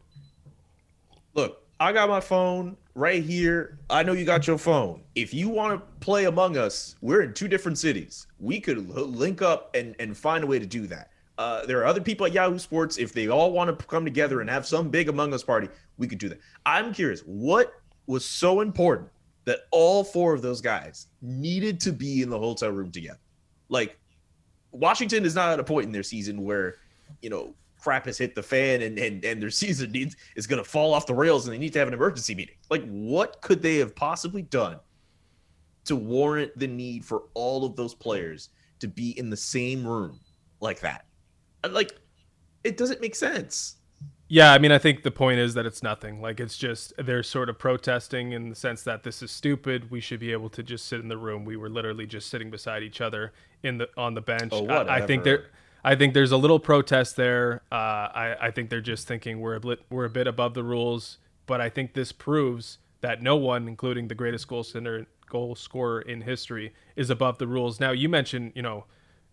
Look, 1.34 1.64
I 1.80 1.92
got 1.92 2.08
my 2.08 2.22
phone 2.22 2.78
right 2.96 3.22
here. 3.22 3.80
I 3.90 4.04
know 4.04 4.14
you 4.14 4.24
got 4.24 4.48
your 4.48 4.58
phone. 4.58 5.04
If 5.16 5.34
you 5.34 5.50
want 5.50 5.80
to 5.80 5.86
play 6.00 6.26
Among 6.26 6.58
Us, 6.58 6.96
we're 7.02 7.24
in 7.24 7.34
two 7.34 7.48
different 7.48 7.78
cities. 7.78 8.28
We 8.40 8.60
could 8.60 8.90
link 8.90 9.42
up 9.42 9.76
and, 9.76 9.96
and 10.00 10.16
find 10.18 10.44
a 10.44 10.48
way 10.48 10.60
to 10.60 10.66
do 10.66 10.88
that. 10.88 11.12
Uh, 11.38 11.66
there 11.66 11.80
are 11.80 11.86
other 11.86 12.02
people 12.02 12.26
at 12.26 12.32
Yahoo 12.32 12.58
Sports. 12.58 12.98
If 12.98 13.14
they 13.14 13.28
all 13.28 13.52
want 13.52 13.78
to 13.78 13.86
come 13.86 14.06
together 14.06 14.42
and 14.42 14.50
have 14.50 14.66
some 14.66 14.90
big 14.90 15.10
Among 15.10 15.34
Us 15.34 15.44
party, 15.44 15.68
we 15.98 16.08
could 16.08 16.18
do 16.18 16.30
that. 16.30 16.40
I'm 16.66 16.94
curious, 16.94 17.22
what 17.22 17.74
was 18.08 18.26
so 18.26 18.62
important 18.62 19.10
that 19.48 19.62
all 19.72 20.04
four 20.04 20.34
of 20.34 20.42
those 20.42 20.60
guys 20.60 21.08
needed 21.22 21.80
to 21.80 21.94
be 21.94 22.22
in 22.22 22.30
the 22.30 22.38
hotel 22.38 22.70
room 22.70 22.92
together? 22.92 23.20
Like, 23.70 23.98
Washington 24.72 25.24
is 25.24 25.36
not 25.36 25.54
at 25.54 25.60
a 25.60 25.64
point 25.64 25.86
in 25.86 25.94
their 25.94 26.04
season 26.04 26.44
where, 26.44 26.76
you 27.22 27.30
know, 27.30 27.56
crap 27.80 28.06
has 28.06 28.18
hit 28.18 28.36
the 28.36 28.44
fan 28.44 28.82
and 28.82 29.00
and, 29.00 29.24
and 29.24 29.42
their 29.42 29.50
season 29.64 29.92
needs 29.94 30.18
is 30.36 30.46
going 30.48 30.62
to 30.62 30.70
fall 30.70 30.94
off 30.94 31.06
the 31.08 31.14
rails 31.14 31.48
and 31.48 31.54
they 31.54 31.58
need 31.58 31.72
to 31.74 31.80
have 31.80 31.88
an 31.88 31.94
emergency 31.94 32.36
meeting. 32.36 32.56
Like, 32.70 32.86
what 32.90 33.42
could 33.42 33.62
they 33.62 33.78
have 33.78 33.96
possibly 33.96 34.42
done 34.42 34.80
to 35.86 35.96
warrant 35.96 36.52
the 36.60 36.68
need 36.68 37.06
for 37.06 37.24
all 37.34 37.66
of 37.66 37.78
those 37.78 37.94
players 37.94 38.50
to 38.80 38.90
be 38.90 39.18
in 39.18 39.30
the 39.30 39.38
same 39.38 39.88
room 39.88 40.20
like 40.60 40.82
that? 40.82 41.06
Like, 41.68 41.94
it 42.66 42.76
doesn't 42.76 43.00
make 43.00 43.16
sense. 43.16 43.78
Yeah, 44.30 44.52
I 44.52 44.58
mean, 44.58 44.72
I 44.72 44.78
think 44.78 45.04
the 45.04 45.12
point 45.12 45.40
is 45.40 45.54
that 45.54 45.66
it's 45.66 45.82
nothing. 45.82 46.22
Like, 46.22 46.40
it's 46.40 46.58
just 46.58 46.94
they're 46.98 47.24
sort 47.24 47.50
of 47.50 47.58
protesting 47.58 48.34
in 48.34 48.50
the 48.50 48.56
sense 48.56 48.84
that 48.84 49.04
this 49.04 49.22
is 49.22 49.32
stupid. 49.32 49.90
We 49.90 50.02
should 50.02 50.20
be 50.20 50.34
able 50.34 50.50
to 50.50 50.64
just 50.64 50.86
sit 50.86 51.00
in 51.00 51.08
the 51.08 51.18
room. 51.18 51.46
We 51.46 51.56
were 51.56 51.70
literally 51.70 52.06
just 52.06 52.30
sitting 52.30 52.50
beside 52.50 52.84
each 52.84 53.00
other 53.00 53.32
in 53.64 53.78
the 53.78 53.90
on 53.96 54.16
the 54.16 54.22
bench. 54.22 54.52
Oh, 54.54 54.68
I, 54.68 54.98
I 54.98 55.06
think 55.06 55.24
they're 55.24 55.46
I 55.88 55.96
think 55.96 56.14
there's 56.14 56.34
a 56.34 56.38
little 56.38 56.60
protest 56.60 57.16
there. 57.16 57.62
Uh, 57.72 57.76
I, 57.76 58.36
I 58.42 58.52
think 58.52 58.70
they're 58.70 58.82
just 58.82 59.08
thinking 59.08 59.40
we're 59.40 59.56
a 59.56 59.60
bit, 59.62 59.80
we're 59.90 60.04
a 60.04 60.10
bit 60.10 60.28
above 60.28 60.54
the 60.54 60.64
rules, 60.64 61.18
but 61.46 61.62
I 61.62 61.70
think 61.70 61.94
this 61.94 62.12
proves 62.12 62.80
that 63.00 63.22
no 63.22 63.38
one, 63.38 63.70
including 63.70 64.10
the 64.10 64.16
greatest 64.16 64.50
goal 64.50 64.64
center, 64.64 65.06
goal 65.30 65.56
scorer 65.56 66.02
in 66.02 66.22
history, 66.22 66.74
is 66.98 67.10
above 67.10 67.38
the 67.38 67.48
rules. 67.48 67.80
Now 67.80 67.92
you 67.92 68.10
mentioned, 68.10 68.52
you 68.54 68.62
know, 68.62 68.84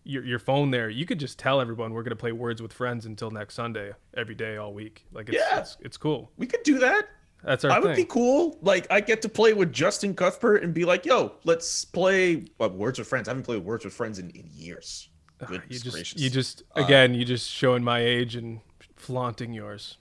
your 0.05 0.23
your 0.23 0.39
phone 0.39 0.71
there. 0.71 0.89
You 0.89 1.05
could 1.05 1.19
just 1.19 1.37
tell 1.37 1.59
everyone 1.59 1.93
we're 1.93 2.03
going 2.03 2.11
to 2.11 2.15
play 2.15 2.31
Words 2.31 2.61
with 2.61 2.71
Friends 2.71 3.05
until 3.05 3.31
next 3.31 3.55
Sunday, 3.55 3.91
every 4.15 4.35
day, 4.35 4.57
all 4.57 4.73
week. 4.73 5.05
Like, 5.11 5.27
it's, 5.29 5.37
yeah, 5.37 5.59
it's, 5.59 5.77
it's 5.81 5.97
cool. 5.97 6.31
We 6.37 6.47
could 6.47 6.63
do 6.63 6.79
that. 6.79 7.09
That's 7.43 7.63
our. 7.65 7.71
I 7.71 7.75
thing. 7.75 7.83
would 7.83 7.95
be 7.95 8.05
cool. 8.05 8.57
Like 8.61 8.87
I 8.89 9.01
get 9.01 9.21
to 9.23 9.29
play 9.29 9.53
with 9.53 9.73
Justin 9.73 10.15
Cuthbert 10.15 10.63
and 10.63 10.73
be 10.73 10.85
like, 10.85 11.05
"Yo, 11.05 11.33
let's 11.43 11.85
play 11.85 12.45
uh, 12.59 12.69
Words 12.69 12.99
with 12.99 13.07
Friends." 13.07 13.27
I 13.27 13.31
haven't 13.31 13.43
played 13.43 13.63
Words 13.63 13.85
with 13.85 13.93
Friends 13.93 14.19
in, 14.19 14.29
in 14.31 14.49
years. 14.51 15.09
Goodness 15.39 15.63
you 15.69 15.79
just, 15.79 15.91
gracious. 15.91 16.21
you 16.21 16.29
just 16.29 16.63
uh, 16.75 16.83
again, 16.83 17.11
uh, 17.11 17.15
you 17.15 17.25
just 17.25 17.49
showing 17.49 17.83
my 17.83 17.99
age 17.99 18.35
and 18.35 18.61
flaunting 18.95 19.53
yours. 19.53 19.97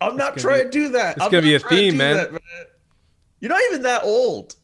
I'm 0.00 0.16
not 0.16 0.38
trying 0.38 0.64
be, 0.64 0.64
to 0.64 0.70
do 0.70 0.88
that. 0.90 1.16
It's 1.16 1.24
I'm 1.24 1.30
gonna 1.30 1.42
be 1.42 1.54
a 1.54 1.60
theme, 1.60 1.96
man. 1.96 2.16
That, 2.16 2.32
man. 2.32 2.40
You're 3.40 3.50
not 3.50 3.60
even 3.70 3.82
that 3.82 4.04
old. 4.04 4.56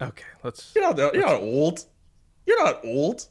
Okay, 0.00 0.24
let's. 0.44 0.72
You're 0.74 0.84
not. 0.84 0.96
That, 0.96 1.14
you're 1.14 1.26
not 1.26 1.40
old. 1.40 1.84
You're 2.46 2.64
not 2.64 2.84
old. 2.84 3.26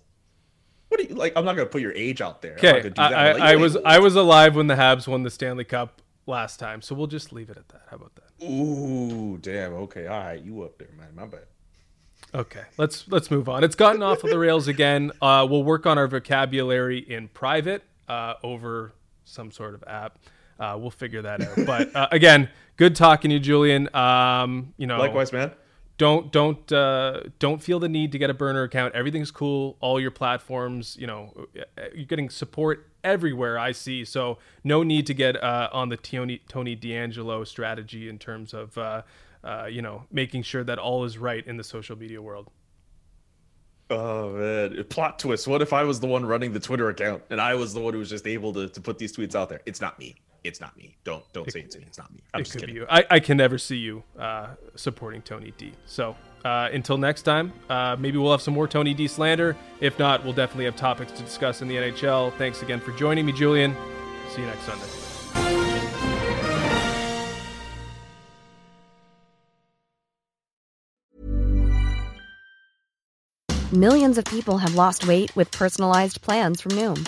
What 0.90 1.00
do 1.00 1.08
you 1.08 1.16
like? 1.16 1.34
I'm 1.36 1.46
not 1.46 1.56
gonna 1.56 1.70
put 1.70 1.82
your 1.82 1.94
age 1.94 2.20
out 2.20 2.42
there. 2.42 2.54
Okay, 2.54 2.92
I, 2.98 3.14
I, 3.14 3.32
like, 3.32 3.42
I 3.42 3.56
was 3.56 3.76
old. 3.76 3.86
I 3.86 4.00
was 4.00 4.16
alive 4.16 4.56
when 4.56 4.68
the 4.68 4.76
Habs 4.76 5.08
won 5.08 5.24
the 5.24 5.30
Stanley 5.30 5.64
Cup 5.64 6.02
last 6.26 6.58
time, 6.60 6.82
so 6.82 6.96
we'll 6.96 7.08
just 7.08 7.32
leave 7.32 7.50
it 7.50 7.58
at 7.58 7.70
that. 7.70 7.84
How 7.90 7.98
about 7.98 8.16
that? 8.16 8.46
Ooh, 8.46 9.38
damn. 9.38 9.74
Okay, 9.74 10.08
all 10.08 10.20
right, 10.20 10.42
you 10.42 10.64
up 10.64 10.78
there, 10.78 10.90
man. 10.98 11.10
My 11.16 11.26
bad. 11.28 11.46
Okay, 12.34 12.64
let's 12.78 13.08
let's 13.08 13.30
move 13.32 13.48
on. 13.50 13.64
It's 13.64 13.76
gotten 13.76 14.02
off 14.04 14.24
of 14.24 14.30
the 14.30 14.40
rails 14.40 14.68
again. 14.68 15.12
Uh, 15.22 15.46
we'll 15.50 15.64
work 15.64 15.86
on 15.86 15.98
our 15.98 16.08
vocabulary 16.08 17.00
in 17.00 17.28
private 17.28 17.84
uh, 18.08 18.36
over 18.42 18.94
some 19.26 19.52
sort 19.52 19.74
of 19.74 19.84
app. 19.86 20.18
Uh, 20.60 20.76
we'll 20.80 20.92
figure 20.92 21.22
that 21.22 21.42
out. 21.42 21.66
But 21.66 21.96
uh, 21.96 22.08
again, 22.12 22.50
good 22.78 22.96
talking 22.96 23.30
to 23.30 23.36
you, 23.36 23.40
Julian. 23.40 23.94
Um, 23.94 24.74
you 24.78 24.88
know, 24.88 24.98
likewise, 24.98 25.34
man. 25.34 25.52
Don't 26.00 26.32
don't 26.32 26.72
uh, 26.72 27.24
don't 27.40 27.62
feel 27.62 27.78
the 27.78 27.90
need 27.90 28.14
to 28.14 28.18
get 28.18 28.30
a 28.30 28.34
burner 28.34 28.64
account. 28.64 28.96
Everything's 28.96 29.32
cool. 29.32 29.76
All 29.82 30.00
your 30.00 30.12
platforms, 30.12 30.96
you 30.98 31.06
know, 31.06 31.48
you're 31.94 32.06
getting 32.06 32.30
support 32.30 32.88
everywhere. 33.04 33.60
I 33.60 33.74
see. 33.74 34.06
So 34.06 34.38
no 34.64 34.82
need 34.82 35.06
to 35.08 35.14
get 35.14 35.36
uh, 35.44 35.70
on 35.74 35.90
the 35.90 35.98
Tony 35.98 36.42
Tony 36.48 36.78
DeAngelo 36.78 37.46
strategy 37.46 38.08
in 38.08 38.18
terms 38.18 38.54
of 38.54 38.78
uh, 39.44 39.66
you 39.70 39.82
know, 39.82 40.06
making 40.10 40.44
sure 40.44 40.64
that 40.64 40.80
all 40.80 41.04
is 41.04 41.18
right 41.18 41.46
in 41.46 41.58
the 41.58 41.64
social 41.64 41.98
media 41.98 42.22
world. 42.22 42.50
Oh 43.90 44.32
man, 44.34 44.84
plot 44.86 45.20
twist. 45.20 45.48
What 45.48 45.62
if 45.62 45.74
I 45.74 45.84
was 45.84 46.00
the 46.00 46.08
one 46.08 46.26
running 46.26 46.54
the 46.54 46.60
Twitter 46.62 46.90
account 46.90 47.24
and 47.30 47.42
I 47.42 47.56
was 47.56 47.74
the 47.74 47.82
one 47.82 47.94
who 47.94 48.00
was 48.00 48.10
just 48.10 48.26
able 48.26 48.54
to, 48.54 48.70
to 48.70 48.82
put 48.82 49.00
these 49.00 49.16
tweets 49.16 49.36
out 49.36 49.50
there? 49.50 49.62
It's 49.66 49.82
not 49.82 50.00
me. 50.00 50.16
It's 50.44 50.62
not 50.62 50.76
me. 50.78 50.96
Don't 51.04 51.24
don't 51.34 51.48
it, 51.48 51.52
say 51.52 51.62
it's 51.62 51.76
me. 51.76 51.84
It's 51.86 51.98
not 51.98 52.12
me. 52.12 52.20
I'm 52.34 52.42
it 52.42 52.50
could 52.50 52.62
kidding. 52.62 52.76
be 52.76 52.82
you. 52.82 52.88
I, 52.90 53.06
I 53.10 53.20
can 53.20 53.38
never 53.38 53.58
see 53.58 53.78
you 53.78 54.04
uh, 54.18 54.50
supporting 54.76 55.22
Tony 55.22 55.54
D. 55.58 55.74
So 55.86 56.16
uh, 56.46 56.70
until 56.72 56.98
next 56.98 57.24
time, 57.24 57.52
uh, 57.70 57.96
maybe 58.00 58.18
we'll 58.18 58.32
have 58.32 58.42
some 58.42 58.54
more 58.54 58.68
Tony 58.68 58.94
D 58.94 59.08
slander. 59.08 59.56
If 59.82 60.00
not, 60.00 60.24
we'll 60.24 60.34
definitely 60.34 60.66
have 60.66 60.76
topics 60.76 61.12
to 61.14 61.24
discuss 61.24 61.62
in 61.62 61.68
the 61.68 61.76
NHL. 61.76 62.36
Thanks 62.38 62.62
again 62.62 62.80
for 62.80 62.92
joining 62.94 63.26
me, 63.26 63.32
Julian. 63.32 63.76
See 64.34 64.42
you 64.42 64.48
next 64.48 64.64
Sunday. 64.64 65.90
Millions 73.74 74.18
of 74.18 74.26
people 74.26 74.58
have 74.58 74.74
lost 74.74 75.08
weight 75.08 75.36
with 75.36 75.52
personalized 75.52 76.22
plans 76.22 76.60
from 76.60 76.72
Noom, 76.72 77.08